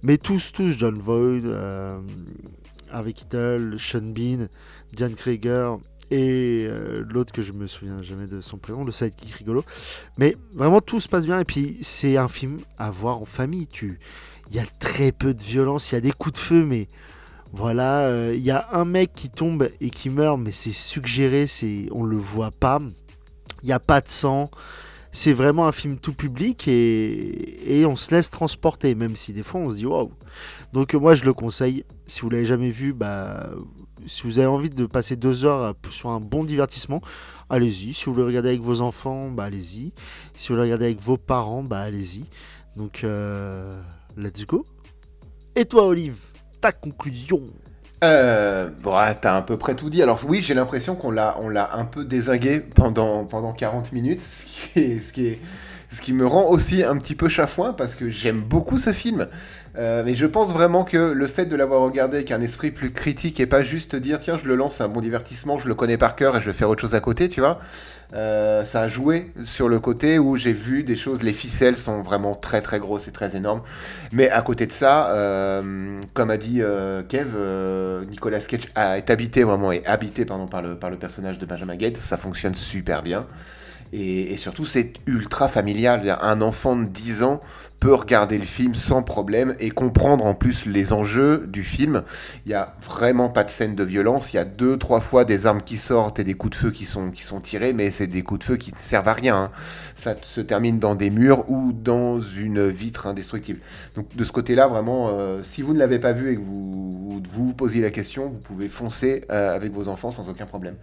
Mais 0.03 0.17
tous 0.17 0.51
tous 0.51 0.77
John 0.77 1.01
euh, 1.07 1.99
Harvey 2.91 3.13
Keitel 3.13 3.75
Sean 3.79 4.01
Bean 4.01 4.47
Diane 4.93 5.15
Krieger 5.15 5.77
et 6.11 6.67
l'autre 7.07 7.31
que 7.31 7.43
je 7.43 7.53
me 7.53 7.67
souviens 7.67 8.01
jamais 8.01 8.25
de 8.25 8.41
son 8.41 8.57
prénom 8.57 8.83
le 8.83 8.91
sidekick 8.91 9.31
rigolo. 9.35 9.63
Mais 10.17 10.35
vraiment 10.55 10.81
tout 10.81 10.99
se 10.99 11.07
passe 11.07 11.25
bien. 11.25 11.39
Et 11.39 11.45
puis 11.45 11.77
c'est 11.81 12.17
un 12.17 12.27
film 12.27 12.57
à 12.79 12.89
voir 12.89 13.21
en 13.21 13.25
famille. 13.25 13.67
Il 13.83 14.55
y 14.55 14.59
a 14.59 14.65
très 14.79 15.11
peu 15.11 15.35
de 15.35 15.43
violence. 15.43 15.91
Il 15.91 15.95
y 15.95 15.97
a 15.99 16.01
des 16.01 16.11
coups 16.11 16.33
de 16.33 16.39
feu 16.39 16.65
mais 16.65 16.87
voilà, 17.51 18.01
euh, 18.01 18.33
il 18.35 18.41
y 18.41 18.51
a 18.51 18.67
un 18.73 18.85
mec 18.85 19.13
qui 19.13 19.29
tombe 19.29 19.69
et 19.81 19.89
qui 19.89 20.09
meurt, 20.09 20.39
mais 20.39 20.51
c'est 20.51 20.71
suggéré, 20.71 21.47
c'est 21.47 21.87
on 21.91 22.03
le 22.03 22.17
voit 22.17 22.51
pas. 22.51 22.79
Il 23.63 23.65
n'y 23.65 23.71
a 23.71 23.79
pas 23.79 24.01
de 24.01 24.09
sang. 24.09 24.49
C'est 25.11 25.33
vraiment 25.33 25.67
un 25.67 25.71
film 25.71 25.97
tout 25.97 26.13
public 26.13 26.67
et, 26.67 27.79
et, 27.79 27.85
on 27.87 27.95
se 27.95 28.13
laisse 28.13 28.29
transporter, 28.29 28.93
même 28.93 29.15
si 29.15 29.33
des 29.33 29.41
fois 29.41 29.59
on 29.59 29.71
se 29.71 29.77
dit 29.77 29.87
waouh. 29.87 30.11
Donc 30.71 30.93
moi 30.93 31.15
je 31.15 31.25
le 31.25 31.33
conseille. 31.33 31.83
Si 32.05 32.21
vous 32.21 32.29
l'avez 32.29 32.45
jamais 32.45 32.69
vu, 32.69 32.93
bah, 32.93 33.49
si 34.05 34.23
vous 34.23 34.37
avez 34.37 34.47
envie 34.47 34.69
de 34.69 34.85
passer 34.85 35.15
deux 35.15 35.45
heures 35.45 35.75
sur 35.89 36.09
un 36.09 36.19
bon 36.19 36.43
divertissement, 36.43 37.01
allez-y. 37.49 37.95
Si 37.95 38.05
vous 38.05 38.13
le 38.13 38.23
regardez 38.23 38.49
avec 38.49 38.61
vos 38.61 38.81
enfants, 38.81 39.31
bah 39.31 39.45
allez-y. 39.45 39.93
Si 40.35 40.49
vous 40.49 40.55
le 40.55 40.61
regardez 40.61 40.85
avec 40.85 41.01
vos 41.01 41.17
parents, 41.17 41.63
bah 41.63 41.79
allez-y. 41.79 42.25
Donc 42.75 43.03
euh, 43.03 43.81
let's 44.15 44.45
go. 44.45 44.63
Et 45.55 45.65
toi 45.65 45.87
Olive? 45.87 46.28
Ta 46.61 46.71
conclusion 46.71 47.41
euh, 48.01 48.69
bon, 48.81 48.95
t'as 49.21 49.35
à 49.35 49.41
peu 49.41 49.57
près 49.57 49.75
tout 49.75 49.89
dit. 49.89 50.01
Alors 50.01 50.21
oui, 50.25 50.41
j'ai 50.41 50.53
l'impression 50.53 50.95
qu'on 50.95 51.11
l'a, 51.11 51.35
on 51.41 51.49
l'a 51.49 51.75
un 51.75 51.83
peu 51.83 52.05
désingué 52.05 52.61
pendant, 52.61 53.25
pendant 53.25 53.51
40 53.51 53.91
minutes, 53.91 54.21
ce 54.21 54.45
qui, 54.45 54.79
est, 54.79 54.99
ce, 55.01 55.11
qui 55.11 55.27
est, 55.27 55.39
ce 55.91 55.99
qui 55.99 56.13
me 56.13 56.25
rend 56.25 56.45
aussi 56.45 56.83
un 56.83 56.95
petit 56.97 57.15
peu 57.15 57.27
chafouin 57.27 57.73
parce 57.73 57.95
que 57.95 58.09
j'aime 58.09 58.41
beaucoup 58.41 58.77
ce 58.77 58.93
film. 58.93 59.27
Euh, 59.77 60.03
mais 60.05 60.15
je 60.15 60.25
pense 60.25 60.53
vraiment 60.53 60.85
que 60.85 60.97
le 60.97 61.27
fait 61.27 61.45
de 61.45 61.55
l'avoir 61.55 61.81
regardé 61.81 62.17
avec 62.17 62.31
un 62.31 62.41
esprit 62.41 62.71
plus 62.71 62.91
critique 62.91 63.39
et 63.39 63.45
pas 63.45 63.63
juste 63.63 63.95
dire 63.95 64.19
tiens 64.19 64.37
je 64.41 64.47
le 64.47 64.55
lance, 64.55 64.77
c'est 64.77 64.83
un 64.83 64.89
bon 64.89 65.01
divertissement, 65.01 65.57
je 65.57 65.67
le 65.67 65.75
connais 65.75 65.97
par 65.97 66.15
cœur 66.15 66.37
et 66.37 66.39
je 66.39 66.45
vais 66.45 66.53
faire 66.53 66.69
autre 66.69 66.81
chose 66.81 66.95
à 66.95 67.01
côté, 67.01 67.27
tu 67.27 67.41
vois. 67.41 67.59
Euh, 68.13 68.63
ça 68.63 68.81
a 68.81 68.87
joué 68.87 69.31
sur 69.45 69.69
le 69.69 69.79
côté 69.79 70.17
où 70.17 70.35
j'ai 70.35 70.51
vu 70.51 70.83
des 70.83 70.95
choses, 70.95 71.21
les 71.21 71.33
ficelles 71.33 71.77
sont 71.77 72.01
vraiment 72.01 72.33
très 72.33 72.61
très 72.61 72.79
grosses 72.79 73.07
et 73.07 73.11
très 73.11 73.35
énormes. 73.35 73.61
Mais 74.11 74.29
à 74.29 74.41
côté 74.41 74.65
de 74.65 74.71
ça, 74.71 75.11
euh, 75.11 76.01
comme 76.13 76.31
a 76.31 76.37
dit 76.37 76.61
euh, 76.61 77.03
Kev, 77.03 78.07
Nicolas 78.09 78.39
Cage 78.39 78.67
est 78.75 79.09
habité 79.09 79.43
vraiment 79.43 79.71
et 79.71 79.85
habité 79.85 80.25
pardon, 80.25 80.47
par, 80.47 80.61
le, 80.61 80.75
par 80.75 80.89
le 80.89 80.97
personnage 80.97 81.37
de 81.37 81.45
Benjamin 81.45 81.75
Gates, 81.75 81.97
ça 81.97 82.17
fonctionne 82.17 82.55
super 82.55 83.03
bien. 83.03 83.27
Et, 83.93 84.33
et 84.33 84.37
surtout, 84.37 84.65
c'est 84.65 84.93
ultra 85.07 85.47
familial. 85.47 86.17
Un 86.21 86.41
enfant 86.41 86.75
de 86.75 86.85
10 86.85 87.23
ans 87.23 87.41
peut 87.79 87.93
regarder 87.93 88.37
le 88.37 88.45
film 88.45 88.75
sans 88.75 89.03
problème 89.03 89.55
et 89.59 89.69
comprendre 89.69 90.25
en 90.25 90.33
plus 90.33 90.65
les 90.65 90.91
enjeux 90.91 91.45
du 91.47 91.63
film. 91.63 92.03
Il 92.45 92.49
n'y 92.49 92.55
a 92.55 92.75
vraiment 92.85 93.29
pas 93.29 93.43
de 93.43 93.49
scène 93.49 93.75
de 93.75 93.83
violence. 93.83 94.33
Il 94.33 94.35
y 94.35 94.39
a 94.39 94.45
deux, 94.45 94.77
trois 94.77 94.99
fois 94.99 95.25
des 95.25 95.45
armes 95.45 95.61
qui 95.61 95.77
sortent 95.77 96.19
et 96.19 96.23
des 96.23 96.33
coups 96.33 96.51
de 96.51 96.55
feu 96.55 96.71
qui 96.71 96.85
sont, 96.85 97.11
qui 97.11 97.23
sont 97.23 97.39
tirés, 97.39 97.73
mais 97.73 97.89
c'est 97.89 98.07
des 98.07 98.21
coups 98.21 98.39
de 98.39 98.43
feu 98.43 98.57
qui 98.57 98.71
ne 98.73 98.77
servent 98.77 99.07
à 99.07 99.13
rien. 99.13 99.35
Hein. 99.35 99.51
Ça 99.95 100.15
se 100.21 100.41
termine 100.41 100.79
dans 100.79 100.95
des 100.95 101.09
murs 101.09 101.49
ou 101.49 101.71
dans 101.71 102.19
une 102.19 102.67
vitre 102.67 103.07
indestructible. 103.07 103.59
Donc 103.95 104.15
de 104.15 104.23
ce 104.23 104.31
côté-là, 104.31 104.67
vraiment, 104.67 105.09
euh, 105.09 105.41
si 105.43 105.61
vous 105.61 105.73
ne 105.73 105.79
l'avez 105.79 105.99
pas 105.99 106.11
vu 106.11 106.31
et 106.31 106.35
que 106.35 106.41
vous, 106.41 107.21
vous 107.31 107.53
posiez 107.53 107.81
la 107.81 107.91
question, 107.91 108.27
vous 108.27 108.39
pouvez 108.39 108.67
foncer 108.67 109.23
euh, 109.31 109.55
avec 109.55 109.71
vos 109.71 109.87
enfants 109.87 110.11
sans 110.11 110.29
aucun 110.29 110.45
problème. 110.45 110.75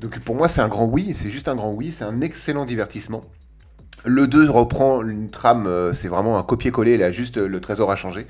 Donc 0.00 0.18
pour 0.20 0.34
moi, 0.34 0.48
c'est 0.48 0.62
un 0.62 0.68
grand 0.68 0.86
oui, 0.86 1.12
c'est 1.14 1.30
juste 1.30 1.48
un 1.48 1.54
grand 1.54 1.72
oui, 1.72 1.92
c'est 1.92 2.04
un 2.04 2.22
excellent 2.22 2.64
divertissement. 2.64 3.24
Le 4.04 4.26
2 4.26 4.50
reprend 4.50 5.02
une 5.02 5.30
trame, 5.30 5.66
euh, 5.66 5.92
c'est 5.92 6.08
vraiment 6.08 6.38
un 6.38 6.42
copier-coller, 6.42 6.96
là 6.96 7.12
juste 7.12 7.36
euh, 7.36 7.48
le 7.48 7.60
trésor 7.60 7.90
a 7.90 7.96
changé. 7.96 8.26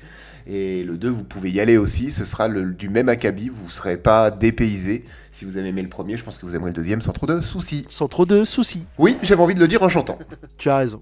Et 0.47 0.83
le 0.83 0.97
2, 0.97 1.09
vous 1.09 1.23
pouvez 1.23 1.51
y 1.51 1.59
aller 1.59 1.77
aussi, 1.77 2.11
ce 2.11 2.25
sera 2.25 2.47
le, 2.47 2.73
du 2.73 2.89
même 2.89 3.09
acabit, 3.09 3.49
vous 3.49 3.65
ne 3.65 3.71
serez 3.71 3.97
pas 3.97 4.31
dépaysé. 4.31 5.05
Si 5.31 5.45
vous 5.45 5.57
avez 5.57 5.69
aimé 5.69 5.81
le 5.81 5.89
premier, 5.89 6.17
je 6.17 6.23
pense 6.23 6.37
que 6.37 6.45
vous 6.45 6.55
aimerez 6.55 6.71
le 6.71 6.75
deuxième 6.75 7.01
sans 7.01 7.13
trop 7.13 7.27
de 7.27 7.41
soucis. 7.41 7.85
Sans 7.89 8.07
trop 8.07 8.25
de 8.25 8.43
soucis. 8.43 8.85
Oui, 8.97 9.17
j'avais 9.21 9.41
envie 9.41 9.55
de 9.55 9.59
le 9.59 9.67
dire 9.67 9.83
en 9.83 9.89
chantant. 9.89 10.17
tu 10.57 10.69
as 10.69 10.77
raison. 10.77 11.01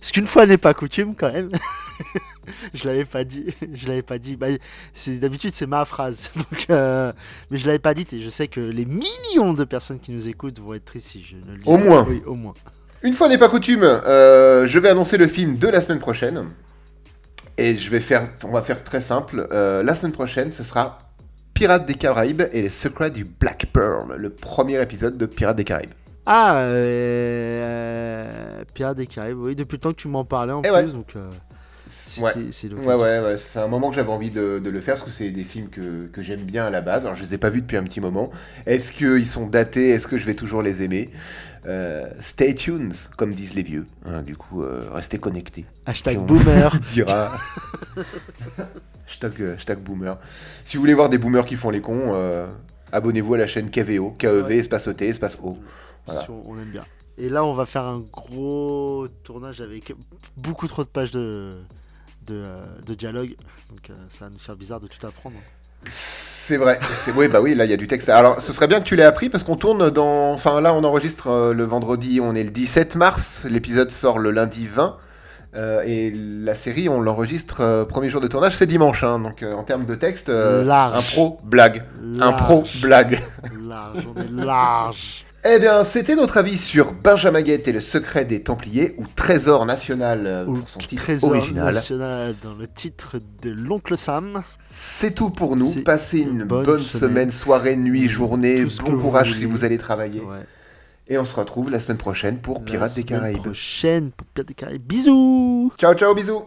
Ce 0.00 0.12
qu'une 0.12 0.26
fois 0.26 0.46
n'est 0.46 0.58
pas 0.58 0.74
coutume 0.74 1.14
quand 1.14 1.32
même. 1.32 1.50
je 2.74 2.86
l'avais 2.86 3.04
pas 3.04 3.24
dit. 3.24 3.46
Je 3.72 3.88
l'avais 3.88 4.02
pas 4.02 4.18
dit. 4.18 4.36
Bah, 4.36 4.46
d'habitude 5.20 5.54
c'est 5.54 5.66
ma 5.66 5.84
phrase. 5.84 6.30
Donc, 6.36 6.66
euh, 6.70 7.12
mais 7.50 7.58
je 7.58 7.66
l'avais 7.66 7.78
pas 7.78 7.94
dit 7.94 8.06
et 8.12 8.20
je 8.20 8.30
sais 8.30 8.48
que 8.48 8.60
les 8.60 8.84
millions 8.84 9.54
de 9.54 9.64
personnes 9.64 9.98
qui 9.98 10.12
nous 10.12 10.28
écoutent 10.28 10.60
vont 10.60 10.74
être 10.74 10.84
tristes 10.84 11.08
si 11.08 11.22
je 11.22 11.36
ne 11.36 11.56
le 11.56 11.62
dis. 11.62 11.68
Au 11.68 11.78
moins. 11.78 12.06
Oui, 12.08 12.22
au 12.26 12.34
moins. 12.34 12.54
Une 13.02 13.14
fois 13.14 13.28
n'est 13.28 13.38
pas 13.38 13.48
coutume, 13.48 13.84
euh, 13.84 14.66
je 14.66 14.78
vais 14.78 14.88
annoncer 14.88 15.16
le 15.18 15.28
film 15.28 15.56
de 15.56 15.68
la 15.68 15.80
semaine 15.80 16.00
prochaine. 16.00 16.44
Et 17.56 17.76
je 17.76 17.90
vais 17.90 18.00
faire, 18.00 18.28
on 18.44 18.50
va 18.50 18.62
faire 18.62 18.82
très 18.84 19.00
simple. 19.00 19.46
Euh, 19.52 19.82
la 19.82 19.94
semaine 19.94 20.12
prochaine, 20.12 20.52
ce 20.52 20.62
sera 20.64 20.98
Pirates 21.54 21.86
des 21.86 21.94
Caraïbes 21.94 22.42
et 22.52 22.62
les 22.62 22.68
secrets 22.68 23.10
du 23.10 23.24
Black 23.24 23.66
Pearl, 23.72 24.14
le 24.16 24.30
premier 24.30 24.80
épisode 24.82 25.16
de 25.16 25.26
Pirates 25.26 25.56
des 25.56 25.64
Caraïbes. 25.64 25.90
Ah, 26.26 26.58
euh, 26.60 28.62
Pirates 28.74 28.96
des 28.96 29.06
Caraïbes, 29.06 29.38
oui, 29.38 29.56
depuis 29.56 29.76
le 29.76 29.80
temps 29.80 29.92
que 29.92 30.00
tu 30.00 30.08
m'en 30.08 30.24
parlais 30.24 30.52
en 30.52 30.60
Eh 30.62 30.68
plus, 30.68 30.74
ouais. 30.74 30.86
donc 30.86 31.12
euh, 31.16 31.30
c'est 31.88 32.20
Ouais. 32.20 32.32
Ouais, 32.34 32.94
ouais, 32.94 33.20
ouais, 33.20 33.36
c'est 33.38 33.60
un 33.60 33.66
moment 33.66 33.88
que 33.90 33.96
j'avais 33.96 34.12
envie 34.12 34.30
de, 34.30 34.60
de 34.62 34.70
le 34.70 34.80
faire 34.80 34.94
parce 34.96 35.06
que 35.06 35.10
c'est 35.10 35.30
des 35.30 35.44
films 35.44 35.68
que, 35.70 36.06
que 36.12 36.20
j'aime 36.20 36.42
bien 36.42 36.66
à 36.66 36.70
la 36.70 36.80
base. 36.80 37.04
Alors, 37.06 37.16
je 37.16 37.22
les 37.22 37.34
ai 37.34 37.38
pas 37.38 37.50
vus 37.50 37.62
depuis 37.62 37.76
un 37.78 37.84
petit 37.84 38.00
moment. 38.00 38.30
Est-ce 38.66 38.92
qu'ils 38.92 39.26
sont 39.26 39.46
datés? 39.46 39.88
Est-ce 39.90 40.06
que 40.06 40.18
je 40.18 40.26
vais 40.26 40.34
toujours 40.34 40.62
les 40.62 40.82
aimer? 40.82 41.10
Euh, 41.66 42.08
Stay 42.20 42.54
tuned, 42.54 42.94
comme 43.16 43.34
disent 43.34 43.54
les 43.54 43.62
vieux. 43.62 43.86
hein, 44.06 44.22
du 44.22 44.36
coup, 44.36 44.62
euh, 44.62 44.88
restez 44.92 45.18
connectés. 45.18 45.66
Hashtag 45.86 46.18
boomer. 46.24 46.70
dira. 46.92 47.38
hashtag, 49.06 49.32
euh, 49.40 49.54
hashtag 49.54 49.78
boomer. 49.80 50.18
Si 50.64 50.76
vous 50.76 50.82
voulez 50.82 50.94
voir 50.94 51.08
des 51.08 51.18
boomers 51.18 51.44
qui 51.46 51.56
font 51.56 51.70
les 51.70 51.80
cons, 51.80 52.12
euh, 52.14 52.46
abonnez-vous 52.92 53.34
à 53.34 53.38
la 53.38 53.46
chaîne 53.46 53.70
KVO, 53.70 54.12
KEV, 54.12 54.44
Ouais. 54.44 54.56
espace 54.56 54.86
OT, 54.88 55.02
espace 55.02 55.38
O. 55.42 55.58
Voilà. 56.06 56.24
Sur- 56.24 56.46
On 56.48 56.58
aime 56.58 56.70
bien. 56.70 56.84
Et 57.16 57.28
là, 57.28 57.44
on 57.44 57.52
va 57.54 57.66
faire 57.66 57.84
un 57.84 57.98
gros 58.12 59.08
tournage 59.24 59.60
avec 59.60 59.92
beaucoup 60.36 60.68
trop 60.68 60.84
de 60.84 60.88
pages 60.88 61.10
de, 61.10 61.56
de, 62.26 62.44
de 62.86 62.94
dialogue. 62.94 63.34
Donc, 63.70 63.90
euh, 63.90 63.94
ça 64.10 64.26
va 64.26 64.30
nous 64.30 64.38
faire 64.38 64.54
bizarre 64.56 64.80
de 64.80 64.86
tout 64.86 65.04
apprendre. 65.04 65.36
C'est 65.86 66.56
vrai, 66.56 66.80
c'est 66.94 67.12
oui, 67.12 67.28
bah 67.28 67.40
oui, 67.40 67.54
là 67.54 67.64
il 67.64 67.70
y 67.70 67.74
a 67.74 67.76
du 67.76 67.86
texte. 67.86 68.08
Alors, 68.08 68.40
ce 68.40 68.52
serait 68.52 68.66
bien 68.68 68.80
que 68.80 68.84
tu 68.84 68.96
l'aies 68.96 69.04
appris 69.04 69.28
parce 69.28 69.44
qu'on 69.44 69.56
tourne 69.56 69.90
dans. 69.90 70.32
Enfin, 70.32 70.60
là, 70.60 70.72
on 70.74 70.82
enregistre 70.84 71.28
euh, 71.28 71.52
le 71.54 71.64
vendredi, 71.64 72.20
on 72.22 72.34
est 72.34 72.42
le 72.44 72.50
17 72.50 72.96
mars. 72.96 73.42
L'épisode 73.48 73.90
sort 73.90 74.18
le 74.18 74.30
lundi 74.30 74.66
20. 74.66 74.96
euh, 75.56 75.82
et 75.86 76.10
la 76.14 76.54
série, 76.54 76.88
on 76.88 77.00
l'enregistre 77.00 77.58
euh, 77.60 77.84
premier 77.84 78.08
jour 78.10 78.20
de 78.20 78.28
tournage, 78.28 78.54
c'est 78.56 78.66
dimanche. 78.66 79.02
hein. 79.04 79.18
donc, 79.18 79.42
en 79.42 79.62
termes 79.62 79.86
de 79.86 79.94
texte, 79.94 80.30
un 80.98 81.02
pro 81.02 81.38
blague. 81.44 81.84
Un 82.20 82.32
pro 82.32 82.64
blague. 82.82 83.20
Large, 83.68 84.08
on 84.14 84.20
est 84.20 84.44
large. 84.44 85.24
Eh 85.50 85.58
bien, 85.58 85.82
c'était 85.82 86.14
notre 86.14 86.36
avis 86.36 86.58
sur 86.58 86.92
Benjamin 86.92 87.40
Guette 87.40 87.68
et 87.68 87.72
le 87.72 87.80
secret 87.80 88.24
des 88.26 88.42
Templiers, 88.42 88.94
ou 88.98 89.06
Trésor 89.16 89.64
national 89.64 90.26
euh, 90.26 90.44
Ou 90.46 90.54
pour 90.58 90.68
son 90.68 90.78
titre 90.80 91.02
Trésor 91.02 91.30
original. 91.30 91.72
national 91.74 92.34
dans 92.44 92.54
le 92.54 92.66
titre 92.66 93.16
de 93.42 93.50
l'oncle 93.50 93.96
Sam. 93.96 94.42
C'est 94.58 95.14
tout 95.14 95.30
pour 95.30 95.56
nous. 95.56 95.82
Passez 95.84 96.18
une 96.20 96.40
une 96.40 96.44
bonne, 96.44 96.66
bonne 96.66 96.80
semaine, 96.80 97.10
semaine. 97.10 97.30
soirée, 97.30 97.76
nuit, 97.76 98.08
journée. 98.08 98.66
Bon 98.84 98.98
courage 98.98 99.32
si 99.34 99.46
vous 99.46 99.64
allez 99.64 99.78
travailler. 99.78 100.20
Ouais. 100.20 100.44
Et 101.06 101.16
on 101.16 101.24
se 101.24 101.34
retrouve 101.34 101.70
la 101.70 101.80
semaine 101.80 101.96
prochaine 101.96 102.38
pour 102.38 102.62
Pirates 102.62 102.90
La 102.90 102.94
des 103.02 103.08
semaine 103.08 103.20
Caraïbes. 103.20 103.42
prochaine 103.42 104.10
pour 104.10 104.26
Pirates 104.26 104.48
des 104.48 104.54
Caraïbes. 104.54 104.82
Bisous 104.86 105.72
Ciao, 105.78 105.94
ciao, 105.94 106.14
bisous 106.14 106.42